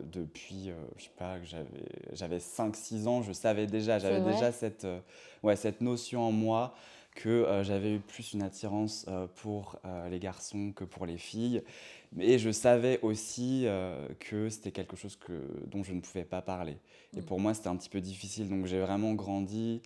depuis, 0.00 0.70
je 0.96 1.04
sais 1.04 1.10
pas, 1.16 1.38
que 1.38 1.46
j'avais, 1.46 1.88
j'avais 2.12 2.38
5-6 2.38 3.06
ans. 3.08 3.22
Je 3.22 3.32
savais 3.32 3.66
déjà, 3.66 3.98
j'avais 3.98 4.20
déjà 4.20 4.52
cette, 4.52 4.86
ouais, 5.42 5.56
cette 5.56 5.80
notion 5.80 6.22
en 6.22 6.32
moi 6.32 6.74
que 7.16 7.28
euh, 7.28 7.64
j'avais 7.64 7.94
eu 7.94 7.98
plus 7.98 8.34
une 8.34 8.42
attirance 8.42 9.06
euh, 9.08 9.26
pour 9.36 9.76
euh, 9.84 10.08
les 10.08 10.20
garçons 10.20 10.72
que 10.76 10.84
pour 10.84 11.06
les 11.06 11.18
filles. 11.18 11.62
Mais 12.12 12.38
je 12.38 12.50
savais 12.50 13.00
aussi 13.02 13.66
que 14.20 14.48
c'était 14.48 14.70
quelque 14.70 14.96
chose 14.96 15.16
que, 15.16 15.32
dont 15.66 15.82
je 15.82 15.92
ne 15.92 16.00
pouvais 16.00 16.24
pas 16.24 16.40
parler. 16.40 16.76
Et 17.16 17.20
mm. 17.20 17.24
pour 17.24 17.40
moi, 17.40 17.52
c'était 17.52 17.68
un 17.68 17.76
petit 17.76 17.88
peu 17.88 18.00
difficile. 18.00 18.48
Donc 18.48 18.66
j'ai 18.66 18.80
vraiment 18.80 19.12
grandi. 19.12 19.82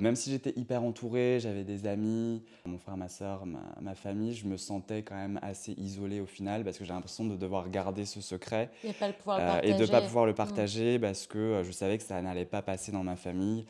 même 0.00 0.14
si 0.14 0.30
j'étais 0.30 0.52
hyper 0.56 0.84
entouré, 0.84 1.38
j'avais 1.40 1.64
des 1.64 1.86
amis, 1.86 2.42
mon 2.64 2.78
frère, 2.78 2.96
ma 2.96 3.08
soeur, 3.08 3.44
ma, 3.46 3.94
famille, 3.94 4.32
je 4.32 4.46
me 4.46 4.56
sentais 4.56 5.02
quand 5.02 5.16
même 5.16 5.38
assez 5.42 5.72
isolé 5.72 6.20
au 6.20 6.26
final 6.26 6.64
parce 6.64 6.78
que 6.78 6.84
j'ai 6.84 6.92
l'impression 6.92 7.24
de 7.24 7.36
devoir 7.36 7.68
garder 7.68 8.04
ce 8.04 8.20
secret 8.20 8.70
et, 8.84 8.92
pas 8.92 9.60
et 9.62 9.74
de 9.74 9.82
ne 9.82 9.86
pas 9.86 10.00
pouvoir 10.00 10.24
le 10.24 10.32
mm. 10.32 10.36
partager 10.36 10.98
parce 10.98 11.26
que 11.26 11.62
je 11.64 11.72
savais 11.72 11.98
que 11.98 12.04
ça 12.04 12.22
n'allait 12.22 12.46
pas 12.46 12.62
passer 12.62 12.92
dans 12.92 13.02
ma 13.02 13.16
famille. 13.16 13.66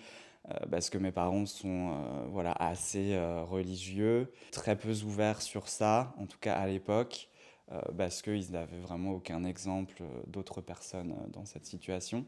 Euh, 0.50 0.66
parce 0.70 0.90
que 0.90 0.98
mes 0.98 1.12
parents 1.12 1.46
sont 1.46 1.90
euh, 1.90 2.26
voilà, 2.30 2.52
assez 2.52 3.14
euh, 3.14 3.42
religieux, 3.42 4.32
très 4.52 4.76
peu 4.76 4.92
ouverts 5.04 5.42
sur 5.42 5.68
ça, 5.68 6.14
en 6.18 6.26
tout 6.26 6.38
cas 6.40 6.54
à 6.54 6.66
l'époque, 6.66 7.28
parce 7.98 8.22
qu'ils 8.22 8.52
n'avaient 8.52 8.78
vraiment 8.78 9.10
aucun 9.10 9.42
exemple 9.42 10.04
d'autres 10.28 10.60
personnes 10.60 11.16
dans 11.32 11.44
cette 11.44 11.66
situation. 11.66 12.24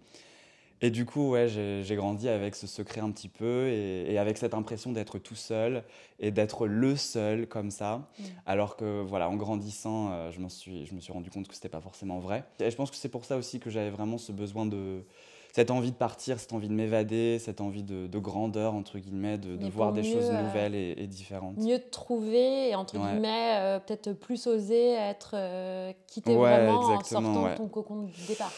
Et 0.81 0.91
du 0.91 1.07
coup, 1.07 1.31
ouais, 1.31 1.47
j'ai 1.47 1.95
grandi 1.95 2.29
avec 2.29 2.57
ce 2.57 2.67
secret 2.67 3.03
un 3.03 3.13
petit 3.13 3.29
peu 3.29 3.69
et, 3.69 4.19
avec 4.19 4.37
cette 4.37 4.53
impression 4.53 4.91
d'être 4.91 5.21
tout 5.21 5.37
seul 5.37 5.85
et 6.19 6.33
d'être 6.33 6.67
le 6.67 6.97
seul 6.97 7.47
comme 7.47 7.71
ça. 7.71 7.99
Mm. 8.19 8.23
Alors 8.47 8.77
que, 8.77 9.01
voilà, 9.01 9.31
en 9.31 9.37
grandissant, 9.37 10.29
je, 10.33 10.45
suis, 10.49 10.87
je 10.87 10.95
me 10.95 11.01
suis 11.01 11.13
rendu 11.13 11.31
compte 11.31 11.47
que 11.47 11.55
ce 11.55 11.61
n'était 11.61 11.69
pas 11.69 11.81
forcément 11.81 12.19
vrai. 12.19 12.43
Et 12.59 12.69
je 12.69 12.75
pense 12.75 12.91
que 12.91 12.97
c'est 12.97 13.09
pour 13.09 13.25
ça 13.25 13.37
aussi 13.37 13.61
que 13.61 13.71
j'avais 13.71 13.91
vraiment 13.91 14.19
ce 14.19 14.33
besoin 14.33 14.67
de, 14.67 15.05
cette 15.59 15.73
envie 15.73 15.91
de 15.91 15.97
partir, 15.97 16.39
cette 16.39 16.53
envie 16.53 16.69
de 16.69 16.73
m'évader, 16.73 17.41
cette 17.41 17.61
envie 17.61 17.83
de, 17.83 18.19
grandeur, 18.21 18.75
entre 18.75 19.01
guillemets, 19.01 19.39
de, 19.39 19.69
voir 19.69 19.93
des 19.93 20.05
choses 20.05 20.31
euh, 20.31 20.41
nouvelles 20.41 20.77
et, 20.77 21.07
différentes. 21.09 21.57
Mieux 21.57 21.81
te 21.81 21.91
trouver 21.91 22.69
et, 22.69 22.77
entre 22.77 22.97
guillemets, 22.97 23.57
euh, 23.57 23.81
peut-être 23.81 24.13
plus 24.13 24.47
oser 24.47 24.93
être 24.93 25.33
euh, 25.35 25.93
quitté 26.07 26.33
vraiment 26.33 26.79
en 26.79 27.03
sortant 27.03 27.51
de 27.51 27.57
ton 27.57 27.67
cocon 27.67 28.03
de 28.03 28.27
départ. 28.29 28.53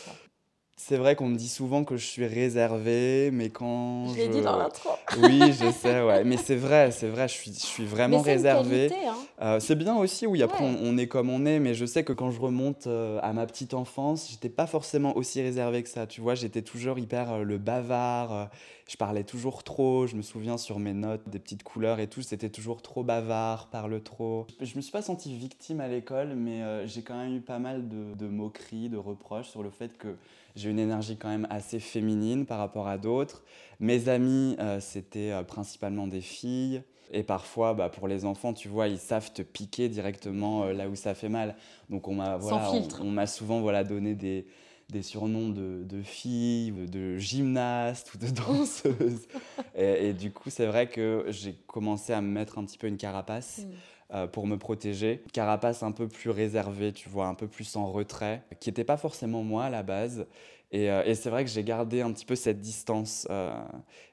C'est 0.82 0.96
vrai 0.96 1.14
qu'on 1.14 1.28
me 1.28 1.36
dit 1.36 1.48
souvent 1.48 1.84
que 1.84 1.98
je 1.98 2.06
suis 2.06 2.26
réservé, 2.26 3.30
mais 3.32 3.50
quand 3.50 4.08
je... 4.08 4.16
l'ai 4.16 4.28
dit 4.28 4.40
dans 4.40 4.56
l'intro. 4.56 4.88
Oui, 5.22 5.52
je 5.52 5.70
sais, 5.70 6.02
ouais. 6.02 6.24
Mais 6.24 6.38
c'est 6.38 6.56
vrai, 6.56 6.90
c'est 6.90 7.08
vrai, 7.08 7.28
je 7.28 7.34
suis, 7.34 7.52
je 7.52 7.66
suis 7.66 7.84
vraiment 7.84 8.22
réservé. 8.22 8.90
Hein. 9.06 9.14
Euh, 9.42 9.60
c'est 9.60 9.74
bien 9.76 9.96
aussi, 9.96 10.26
oui, 10.26 10.42
après 10.42 10.64
on, 10.64 10.96
est 10.96 11.06
comme 11.06 11.28
on 11.28 11.44
est, 11.44 11.60
mais 11.60 11.74
je 11.74 11.84
sais 11.84 12.02
que 12.02 12.14
quand 12.14 12.30
je 12.30 12.40
remonte 12.40 12.86
euh, 12.86 13.20
à 13.22 13.34
ma 13.34 13.46
petite 13.46 13.74
enfance, 13.74 14.28
j'étais 14.30 14.48
pas 14.48 14.66
forcément 14.66 15.16
aussi 15.18 15.42
réservé 15.42 15.82
que 15.82 15.88
ça, 15.90 16.06
tu 16.06 16.22
vois, 16.22 16.34
j'étais 16.34 16.62
toujours 16.62 16.98
hyper 16.98 17.30
euh, 17.30 17.42
le 17.42 17.58
bavard, 17.58 18.48
je 18.90 18.96
parlais 18.96 19.22
toujours 19.22 19.62
trop, 19.62 20.06
je 20.06 20.16
me 20.16 20.22
souviens 20.22 20.58
sur 20.58 20.78
mes 20.78 20.92
notes 20.92 21.28
des 21.28 21.38
petites 21.38 21.62
couleurs 21.62 22.00
et 22.00 22.08
tout, 22.08 22.22
c'était 22.22 22.50
toujours 22.50 22.82
trop 22.82 23.04
bavard, 23.04 23.68
parle 23.70 24.02
trop. 24.02 24.46
Je 24.60 24.74
me 24.74 24.80
suis 24.80 24.92
pas 24.92 25.02
senti 25.02 25.32
victime 25.34 25.80
à 25.80 25.86
l'école, 25.88 26.34
mais 26.34 26.86
j'ai 26.88 27.02
quand 27.02 27.16
même 27.16 27.36
eu 27.36 27.40
pas 27.40 27.58
mal 27.58 27.88
de, 27.88 28.14
de 28.14 28.26
moqueries, 28.26 28.88
de 28.88 28.96
reproches 28.96 29.48
sur 29.48 29.62
le 29.62 29.70
fait 29.70 29.96
que 29.96 30.16
j'ai 30.56 30.70
une 30.70 30.78
énergie 30.78 31.16
quand 31.16 31.28
même 31.28 31.46
assez 31.50 31.80
féminine 31.80 32.46
par 32.46 32.58
rapport 32.58 32.88
à 32.88 32.98
d'autres. 32.98 33.42
Mes 33.78 34.08
amis, 34.08 34.56
euh, 34.58 34.80
c'était 34.80 35.30
euh, 35.30 35.42
principalement 35.42 36.06
des 36.06 36.20
filles. 36.20 36.82
Et 37.12 37.22
parfois, 37.24 37.74
bah, 37.74 37.88
pour 37.88 38.06
les 38.06 38.24
enfants, 38.24 38.52
tu 38.52 38.68
vois, 38.68 38.86
ils 38.86 38.98
savent 38.98 39.32
te 39.32 39.42
piquer 39.42 39.88
directement 39.88 40.64
euh, 40.64 40.72
là 40.72 40.88
où 40.88 40.94
ça 40.94 41.14
fait 41.14 41.28
mal. 41.28 41.56
Donc 41.88 42.06
on 42.06 42.14
m'a 42.14 42.36
voilà, 42.36 42.70
on, 43.00 43.10
m'a 43.10 43.26
souvent 43.26 43.60
voilà, 43.60 43.82
donné 43.82 44.14
des, 44.14 44.46
des 44.90 45.02
surnoms 45.02 45.48
de, 45.48 45.82
de, 45.84 46.02
filles, 46.02 46.72
de 46.72 47.16
gymnastes 47.18 48.14
ou 48.14 48.18
de 48.18 48.28
danseuses. 48.30 49.26
et, 49.74 50.12
du 50.12 50.32
coup, 50.32 50.50
c'est 50.50 50.66
vrai 50.66 50.88
que 50.88 51.24
j'ai 51.28 51.54
commencé 51.66 52.12
à 52.12 52.20
me 52.20 52.28
mettre 52.28 52.58
un 52.58 52.64
petit 52.64 52.78
peu 52.78 52.86
une 52.86 52.96
carapace. 52.96 53.60
Mm. 53.64 53.70
Euh, 54.12 54.26
pour 54.26 54.48
me 54.48 54.58
protéger. 54.58 55.22
Carapace 55.32 55.84
un 55.84 55.92
peu 55.92 56.08
plus 56.08 56.30
réservée, 56.30 56.92
tu 56.92 57.08
vois, 57.08 57.28
un 57.28 57.34
peu 57.34 57.46
plus 57.46 57.76
en 57.76 57.92
retrait, 57.92 58.42
qui 58.58 58.68
n'était 58.68 58.82
pas 58.82 58.96
forcément 58.96 59.44
moi 59.44 59.66
à 59.66 59.70
la 59.70 59.84
base. 59.84 60.26
Et, 60.72 60.90
euh, 60.90 61.04
et 61.04 61.14
c'est 61.14 61.30
vrai 61.30 61.44
que 61.44 61.50
j'ai 61.50 61.62
gardé 61.62 62.00
un 62.00 62.10
petit 62.12 62.24
peu 62.24 62.34
cette 62.34 62.60
distance 62.60 63.28
euh, 63.30 63.54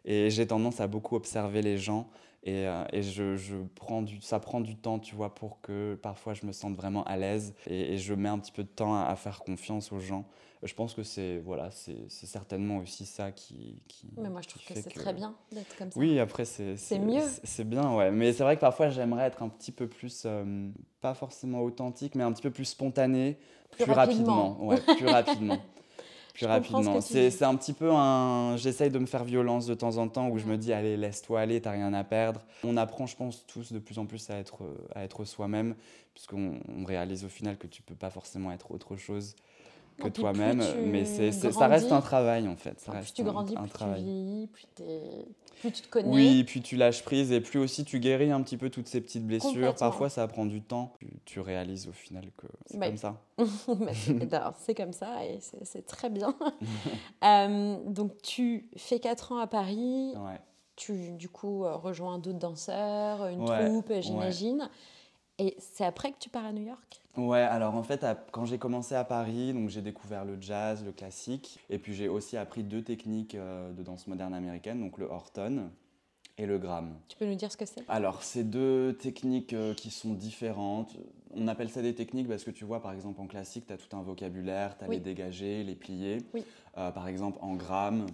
et 0.05 0.29
j'ai 0.29 0.45
tendance 0.45 0.81
à 0.81 0.85
beaucoup 0.85 1.15
observer 1.15 1.63
les 1.63 1.79
gens. 1.79 2.07
Et, 2.43 2.67
et 2.93 3.01
je, 3.01 3.35
je, 3.37 3.55
prends 3.73 4.03
du, 4.03 4.21
ça 4.21 4.39
prend 4.39 4.61
du 4.61 4.75
temps, 4.75 4.99
tu 4.99 5.15
vois, 5.15 5.33
pour 5.33 5.61
que 5.61 5.95
parfois 5.95 6.35
je 6.35 6.45
me 6.45 6.51
sente 6.51 6.75
vraiment 6.75 7.03
à 7.05 7.17
l'aise. 7.17 7.55
Et, 7.65 7.95
et, 7.95 7.97
je 7.97 8.13
mets 8.13 8.29
un 8.29 8.37
petit 8.37 8.51
peu 8.51 8.63
de 8.63 8.69
temps 8.69 8.95
à, 8.95 9.05
à 9.05 9.15
faire 9.15 9.39
confiance 9.39 9.91
aux 9.91 9.99
gens 9.99 10.25
je 10.63 10.73
pense 10.73 10.93
que 10.93 11.03
c'est 11.03 11.37
voilà, 11.37 11.69
c'est 11.71 12.09
certainement 12.09 12.77
aussi 12.77 13.05
ça 13.05 13.31
qui. 13.31 13.81
qui 13.87 14.07
mais 14.17 14.29
moi, 14.29 14.41
je 14.41 14.47
trouve 14.47 14.63
que 14.63 14.73
c'est 14.73 14.89
très 14.89 15.13
bien 15.13 15.35
d'être 15.51 15.75
comme 15.77 15.91
ça. 15.91 15.99
Oui, 15.99 16.19
après, 16.19 16.45
c'est. 16.45 16.77
C'est 16.77 16.99
mieux. 16.99 17.23
C'est 17.43 17.67
bien, 17.67 17.93
ouais. 17.95 18.11
Mais 18.11 18.33
c'est 18.33 18.43
vrai 18.43 18.55
que 18.55 18.61
parfois, 18.61 18.89
j'aimerais 18.89 19.25
être 19.25 19.43
un 19.43 19.49
petit 19.49 19.71
peu 19.71 19.87
plus, 19.87 20.23
euh, 20.25 20.69
pas 21.01 21.13
forcément 21.13 21.61
authentique, 21.61 22.15
mais 22.15 22.23
un 22.23 22.31
petit 22.31 22.41
peu 22.41 22.49
plus 22.49 22.65
spontané, 22.65 23.37
plus, 23.71 23.83
rapidement. 23.83 24.53
rapidement. 24.53 24.65
Ouais, 24.65 24.77
plus 24.97 25.05
rapidement. 25.05 25.57
plus 26.33 26.47
rapidement. 26.47 27.01
C'est 27.01 27.43
un 27.43 27.55
petit 27.55 27.73
peu 27.73 27.91
un. 27.91 28.57
J'essaye 28.57 28.89
de 28.89 28.97
me 28.97 29.05
faire 29.05 29.23
violence 29.23 29.67
de 29.67 29.75
temps 29.75 29.97
en 29.97 30.07
temps 30.07 30.29
où 30.29 30.39
je 30.39 30.45
me 30.45 30.57
dis, 30.57 30.73
allez, 30.73 30.97
laisse-toi 30.97 31.41
aller, 31.41 31.61
t'as 31.61 31.71
rien 31.71 31.93
à 31.93 32.03
perdre. 32.03 32.41
On 32.63 32.77
apprend, 32.77 33.05
je 33.05 33.15
pense, 33.15 33.45
tous 33.45 33.71
de 33.71 33.79
plus 33.79 33.99
en 33.99 34.07
plus 34.07 34.27
à 34.31 34.37
être, 34.37 34.63
à 34.95 35.03
être 35.03 35.23
soi-même, 35.23 35.75
puisqu'on 36.15 36.59
réalise 36.83 37.25
au 37.25 37.29
final 37.29 37.59
que 37.59 37.67
tu 37.67 37.83
peux 37.83 37.95
pas 37.95 38.09
forcément 38.09 38.51
être 38.51 38.71
autre 38.71 38.95
chose 38.95 39.35
que 39.97 40.07
toi-même, 40.09 40.63
mais 40.85 41.05
c'est, 41.05 41.31
ça 41.31 41.67
reste 41.67 41.91
un 41.91 42.01
travail 42.01 42.47
en 42.47 42.55
fait. 42.55 42.79
Ça 42.79 42.91
reste 42.91 43.15
plus 43.15 43.23
tu 43.23 43.23
grandis, 43.23 43.55
plus 43.55 43.69
tu 43.69 43.85
vieillis, 43.85 44.47
plus, 44.47 44.67
plus, 45.59 45.71
tu 45.71 45.81
te 45.81 45.89
connais. 45.89 46.09
Oui, 46.09 46.43
puis 46.43 46.61
tu 46.61 46.75
lâches 46.75 47.03
prise 47.03 47.31
et 47.31 47.41
plus 47.41 47.59
aussi 47.59 47.83
tu 47.83 47.99
guéris 47.99 48.31
un 48.31 48.41
petit 48.41 48.57
peu 48.57 48.69
toutes 48.69 48.87
ces 48.87 49.01
petites 49.01 49.25
blessures. 49.25 49.75
Parfois 49.75 50.09
ça 50.09 50.27
prend 50.27 50.45
du 50.45 50.61
temps. 50.61 50.93
Tu, 51.25 51.39
réalises 51.39 51.87
au 51.87 51.91
final 51.91 52.25
que 52.35 52.47
c'est 52.65 52.79
comme 52.79 52.97
ça. 52.97 53.21
c'est 54.57 54.75
comme 54.75 54.93
ça 54.93 55.25
et 55.25 55.39
c'est, 55.63 55.85
très 55.85 56.09
bien. 56.09 56.35
Euh, 57.23 57.77
donc 57.85 58.21
tu 58.21 58.69
fais 58.75 58.99
4 58.99 59.31
ans 59.31 59.39
à 59.39 59.47
Paris. 59.47 60.13
Tu 60.75 61.11
du 61.13 61.29
coup 61.29 61.65
euh, 61.65 61.75
rejoins 61.75 62.19
d'autres 62.19 62.37
danseurs, 62.37 63.27
une 63.27 63.45
troupe, 63.45 63.91
j'imagine. 64.01 64.69
Et 65.39 65.55
c'est 65.59 65.85
après 65.85 66.11
que 66.11 66.17
tu 66.19 66.29
pars 66.29 66.45
à 66.45 66.51
New 66.51 66.65
York? 66.65 67.01
Ouais, 67.17 67.39
alors 67.39 67.75
en 67.75 67.83
fait, 67.83 68.05
quand 68.31 68.45
j'ai 68.45 68.59
commencé 68.59 68.93
à 68.93 69.03
Paris, 69.03 69.51
donc 69.51 69.69
j'ai 69.69 69.81
découvert 69.81 70.23
le 70.23 70.37
jazz, 70.39 70.83
le 70.85 70.91
classique, 70.91 71.59
et 71.69 71.79
puis 71.79 71.93
j'ai 71.93 72.07
aussi 72.07 72.37
appris 72.37 72.63
deux 72.63 72.83
techniques 72.83 73.33
euh, 73.33 73.71
de 73.73 73.81
danse 73.81 74.05
moderne 74.05 74.35
américaine, 74.35 74.79
donc 74.79 74.99
le 74.99 75.05
Horton 75.05 75.69
et 76.37 76.45
le 76.45 76.59
Gram. 76.59 76.93
Tu 77.07 77.17
peux 77.17 77.25
nous 77.25 77.35
dire 77.35 77.51
ce 77.51 77.57
que 77.57 77.65
c'est? 77.65 77.83
Alors, 77.87 78.21
c'est 78.21 78.43
deux 78.43 78.93
techniques 78.93 79.53
euh, 79.53 79.73
qui 79.73 79.89
sont 79.89 80.13
différentes. 80.13 80.95
On 81.33 81.47
appelle 81.47 81.69
ça 81.69 81.81
des 81.81 81.95
techniques 81.95 82.27
parce 82.27 82.43
que 82.43 82.51
tu 82.51 82.65
vois, 82.65 82.81
par 82.81 82.93
exemple, 82.93 83.19
en 83.19 83.25
classique, 83.25 83.65
tu 83.65 83.73
as 83.73 83.77
tout 83.77 83.95
un 83.97 84.03
vocabulaire, 84.03 84.77
tu 84.77 84.85
as 84.85 84.87
les 84.87 84.99
dégagés, 84.99 85.63
les 85.63 85.75
pliés. 85.75 86.19
Oui. 86.35 86.43
Euh, 86.77 86.91
par 86.91 87.07
exemple, 87.07 87.39
en 87.41 87.55
Gram, 87.55 88.05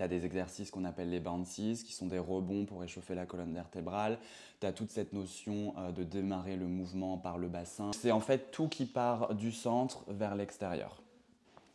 tu 0.00 0.04
as 0.04 0.08
des 0.08 0.24
exercices 0.24 0.70
qu'on 0.70 0.86
appelle 0.86 1.10
les 1.10 1.20
bounces, 1.20 1.82
qui 1.84 1.92
sont 1.92 2.06
des 2.06 2.18
rebonds 2.18 2.64
pour 2.64 2.80
réchauffer 2.80 3.14
la 3.14 3.26
colonne 3.26 3.52
vertébrale. 3.52 4.18
Tu 4.58 4.66
as 4.66 4.72
toute 4.72 4.90
cette 4.90 5.12
notion 5.12 5.74
euh, 5.76 5.92
de 5.92 6.04
démarrer 6.04 6.56
le 6.56 6.66
mouvement 6.66 7.18
par 7.18 7.36
le 7.36 7.48
bassin. 7.48 7.90
C'est 7.92 8.10
en 8.10 8.20
fait 8.20 8.50
tout 8.50 8.68
qui 8.68 8.86
part 8.86 9.34
du 9.34 9.52
centre 9.52 10.04
vers 10.08 10.34
l'extérieur. 10.34 11.02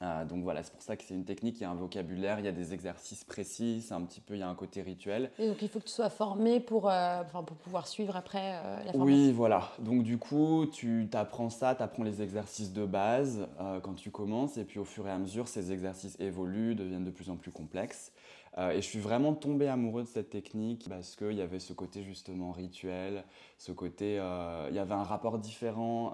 Euh, 0.01 0.25
donc 0.25 0.43
voilà, 0.43 0.63
c'est 0.63 0.73
pour 0.73 0.81
ça 0.81 0.97
que 0.97 1.03
c'est 1.03 1.13
une 1.13 1.23
technique, 1.23 1.57
il 1.59 1.61
y 1.61 1.65
a 1.65 1.69
un 1.69 1.75
vocabulaire, 1.75 2.39
il 2.39 2.45
y 2.45 2.47
a 2.47 2.51
des 2.51 2.73
exercices 2.73 3.23
précis, 3.23 3.81
c'est 3.87 3.93
un 3.93 4.01
petit 4.01 4.19
peu, 4.21 4.33
il 4.33 4.39
y 4.39 4.43
a 4.43 4.49
un 4.49 4.55
côté 4.55 4.81
rituel. 4.81 5.29
Et 5.37 5.47
donc 5.47 5.61
il 5.61 5.69
faut 5.69 5.79
que 5.79 5.85
tu 5.85 5.91
sois 5.91 6.09
formé 6.09 6.59
pour, 6.59 6.89
euh, 6.89 7.23
pour 7.31 7.43
pouvoir 7.43 7.87
suivre 7.87 8.15
après 8.15 8.53
la 8.85 8.91
formation. 8.91 9.03
Oui, 9.03 9.31
voilà. 9.31 9.69
Donc 9.79 10.01
du 10.01 10.17
coup, 10.17 10.65
tu 10.65 11.07
apprends 11.13 11.51
ça, 11.51 11.75
tu 11.75 11.83
apprends 11.83 12.03
les 12.03 12.23
exercices 12.23 12.73
de 12.73 12.85
base 12.85 13.47
quand 13.83 13.93
tu 13.93 14.09
commences, 14.09 14.57
et 14.57 14.65
puis 14.65 14.79
au 14.79 14.85
fur 14.85 15.07
et 15.07 15.11
à 15.11 15.17
mesure, 15.17 15.47
ces 15.47 15.71
exercices 15.71 16.19
évoluent, 16.19 16.75
deviennent 16.75 17.05
de 17.05 17.11
plus 17.11 17.29
en 17.29 17.35
plus 17.35 17.51
complexes. 17.51 18.11
Euh, 18.57 18.71
et 18.71 18.75
je 18.77 18.87
suis 18.87 18.99
vraiment 18.99 19.33
tombé 19.33 19.67
amoureux 19.67 20.03
de 20.03 20.07
cette 20.07 20.29
technique 20.29 20.87
parce 20.87 21.15
qu'il 21.15 21.33
y 21.33 21.41
avait 21.41 21.59
ce 21.59 21.73
côté 21.73 22.03
justement 22.03 22.51
rituel, 22.51 23.23
ce 23.57 23.71
côté, 23.71 24.17
euh, 24.19 24.67
il 24.69 24.75
y 24.75 24.79
avait 24.79 24.93
un 24.93 25.03
rapport 25.03 25.39
différent 25.39 26.13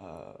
euh, 0.00 0.32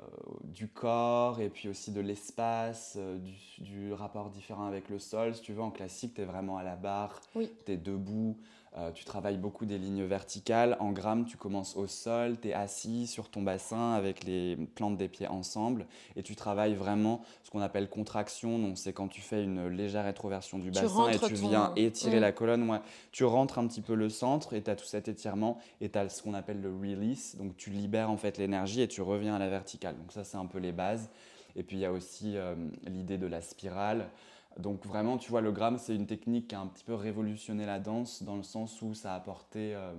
du 0.44 0.68
corps 0.68 1.40
et 1.40 1.48
puis 1.48 1.68
aussi 1.68 1.92
de 1.92 2.00
l'espace, 2.00 2.98
du, 2.98 3.62
du, 3.62 3.92
rapport 3.92 4.28
différent 4.28 4.66
avec 4.66 4.88
le 4.88 4.98
sol. 4.98 5.34
Si 5.34 5.42
tu 5.42 5.52
veux, 5.52 5.62
en 5.62 5.70
classique, 5.70 6.14
tu 6.14 6.22
es 6.22 6.24
vraiment 6.24 6.58
à 6.58 6.64
la 6.64 6.76
barre, 6.76 7.20
oui. 7.34 7.50
tu 7.64 7.72
es 7.72 7.76
debout. 7.76 8.36
Euh, 8.78 8.90
tu 8.92 9.06
travailles 9.06 9.38
beaucoup 9.38 9.64
des 9.64 9.78
lignes 9.78 10.04
verticales. 10.04 10.76
En 10.80 10.92
grammes, 10.92 11.24
tu 11.24 11.38
commences 11.38 11.76
au 11.76 11.86
sol, 11.86 12.38
tu 12.38 12.48
es 12.48 12.52
assis 12.52 13.06
sur 13.06 13.30
ton 13.30 13.40
bassin 13.40 13.92
avec 13.92 14.24
les 14.24 14.56
plantes 14.56 14.98
des 14.98 15.08
pieds 15.08 15.26
ensemble 15.26 15.86
et 16.14 16.22
tu 16.22 16.36
travailles 16.36 16.74
vraiment 16.74 17.22
ce 17.42 17.50
qu'on 17.50 17.62
appelle 17.62 17.88
contraction. 17.88 18.58
Donc, 18.58 18.76
c'est 18.76 18.92
quand 18.92 19.08
tu 19.08 19.22
fais 19.22 19.42
une 19.42 19.68
légère 19.68 20.04
rétroversion 20.04 20.58
du 20.58 20.70
bassin 20.70 21.08
et 21.08 21.18
tu 21.18 21.34
viens 21.34 21.72
étirer 21.76 22.20
la 22.20 22.32
colonne. 22.32 22.80
Tu 23.12 23.24
rentres 23.24 23.58
un 23.58 23.66
petit 23.66 23.80
peu 23.80 23.94
le 23.94 24.10
centre 24.10 24.52
et 24.52 24.62
tu 24.62 24.70
as 24.70 24.76
tout 24.76 24.84
cet 24.84 25.08
étirement 25.08 25.58
et 25.80 25.88
tu 25.88 25.98
as 25.98 26.10
ce 26.10 26.22
qu'on 26.22 26.34
appelle 26.34 26.60
le 26.60 26.70
release. 26.70 27.36
Donc, 27.36 27.56
tu 27.56 27.70
libères 27.70 28.10
en 28.10 28.18
fait 28.18 28.36
l'énergie 28.36 28.82
et 28.82 28.88
tu 28.88 29.00
reviens 29.00 29.36
à 29.36 29.38
la 29.38 29.48
verticale. 29.48 29.96
Donc, 29.96 30.12
ça, 30.12 30.22
c'est 30.22 30.36
un 30.36 30.46
peu 30.46 30.58
les 30.58 30.72
bases. 30.72 31.08
Et 31.54 31.62
puis, 31.62 31.78
il 31.78 31.80
y 31.80 31.86
a 31.86 31.92
aussi 31.92 32.36
euh, 32.36 32.54
l'idée 32.84 33.16
de 33.16 33.26
la 33.26 33.40
spirale. 33.40 34.10
Donc 34.58 34.84
vraiment, 34.86 35.18
tu 35.18 35.30
vois, 35.30 35.40
le 35.40 35.52
gramme, 35.52 35.78
c'est 35.78 35.94
une 35.94 36.06
technique 36.06 36.48
qui 36.48 36.54
a 36.54 36.60
un 36.60 36.66
petit 36.66 36.84
peu 36.84 36.94
révolutionné 36.94 37.66
la 37.66 37.78
danse 37.78 38.22
dans 38.22 38.36
le 38.36 38.42
sens 38.42 38.80
où 38.82 38.94
ça 38.94 39.12
a 39.12 39.16
apporté 39.16 39.74
euh, 39.74 39.92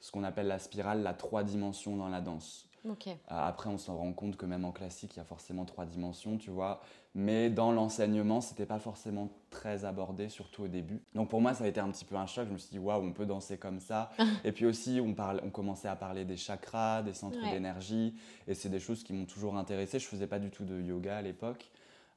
ce 0.00 0.12
qu'on 0.12 0.24
appelle 0.24 0.46
la 0.46 0.58
spirale, 0.58 1.02
la 1.02 1.14
trois 1.14 1.42
dimensions 1.44 1.96
dans 1.96 2.08
la 2.08 2.20
danse. 2.20 2.66
Ok. 2.88 3.08
Après, 3.28 3.68
on 3.68 3.76
s'en 3.76 3.96
rend 3.98 4.12
compte 4.14 4.36
que 4.38 4.46
même 4.46 4.64
en 4.64 4.72
classique, 4.72 5.14
il 5.14 5.18
y 5.18 5.20
a 5.20 5.24
forcément 5.24 5.66
trois 5.66 5.84
dimensions, 5.84 6.38
tu 6.38 6.50
vois. 6.50 6.80
Mais 7.14 7.50
dans 7.50 7.72
l'enseignement, 7.72 8.40
c'était 8.40 8.64
pas 8.64 8.78
forcément 8.78 9.28
très 9.50 9.84
abordé, 9.84 10.30
surtout 10.30 10.62
au 10.62 10.68
début. 10.68 11.02
Donc 11.14 11.28
pour 11.28 11.42
moi, 11.42 11.52
ça 11.52 11.64
a 11.64 11.66
été 11.66 11.78
un 11.80 11.90
petit 11.90 12.06
peu 12.06 12.16
un 12.16 12.24
choc. 12.24 12.46
Je 12.48 12.52
me 12.54 12.58
suis 12.58 12.70
dit, 12.70 12.78
waouh, 12.78 13.04
on 13.04 13.12
peut 13.12 13.26
danser 13.26 13.58
comme 13.58 13.80
ça. 13.80 14.10
et 14.44 14.52
puis 14.52 14.64
aussi, 14.64 14.98
on, 15.04 15.12
parle, 15.12 15.42
on 15.44 15.50
commençait 15.50 15.88
à 15.88 15.96
parler 15.96 16.24
des 16.24 16.38
chakras, 16.38 17.02
des 17.02 17.12
centres 17.12 17.42
Ouais. 17.42 17.50
d'énergie. 17.50 18.14
Et 18.46 18.54
c'est 18.54 18.70
des 18.70 18.80
choses 18.80 19.02
qui 19.02 19.12
m'ont 19.12 19.26
toujours 19.26 19.56
intéressé. 19.58 19.98
Je 19.98 20.06
faisais 20.06 20.26
pas 20.28 20.38
du 20.38 20.50
tout 20.50 20.64
de 20.64 20.80
yoga 20.80 21.18
à 21.18 21.22
l'époque. 21.22 21.70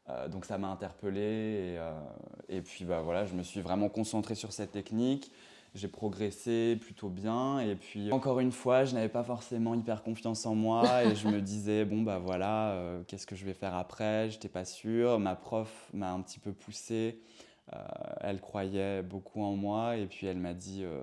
Euh, 0.10 0.28
donc 0.28 0.46
ça 0.46 0.58
m'a 0.58 0.68
interpellé. 0.68 1.22
Et, 1.22 1.78
euh, 1.78 1.92
et 2.50 2.62
puis 2.62 2.86
bah, 2.86 3.02
voilà, 3.02 3.26
je 3.26 3.34
me 3.34 3.44
suis 3.44 3.62
vraiment 3.62 3.90
concentré 3.90 4.36
sur 4.36 4.52
cette 4.52 4.72
technique. 4.72 5.32
J'ai 5.76 5.88
progressé 5.88 6.78
plutôt 6.80 7.10
bien. 7.10 7.60
Et 7.60 7.76
puis 7.76 8.12
encore 8.12 8.40
une 8.40 8.52
fois, 8.52 8.86
je 8.86 8.94
n'avais 8.94 9.10
pas 9.10 9.24
forcément 9.24 9.74
hyper 9.74 10.04
confiance 10.04 10.46
en 10.46 10.56
moi. 10.56 11.04
et 11.06 11.16
je 11.16 11.28
me 11.28 11.42
disais, 11.42 11.86
bon 11.86 12.02
bah 12.04 12.20
voilà, 12.20 12.72
euh, 12.74 13.04
qu'est-ce 13.08 13.26
que 13.26 13.36
je 13.36 13.46
vais 13.46 13.54
faire 13.54 13.76
après? 13.76 14.30
J'étais 14.30 14.50
pas 14.50 14.66
sûre. 14.66 15.20
Ma 15.20 15.36
prof 15.36 15.90
m'a 15.94 16.12
un 16.12 16.22
petit 16.22 16.40
peu 16.40 16.52
poussé. 16.52 17.20
Euh, 17.72 17.78
elle 18.20 18.42
croyait 18.42 19.02
beaucoup 19.02 19.42
en 19.42 19.56
moi 19.56 19.96
et 19.96 20.06
puis 20.06 20.28
elle 20.28 20.38
m'a 20.38 20.54
dit 20.54 20.84
euh, 20.84 21.02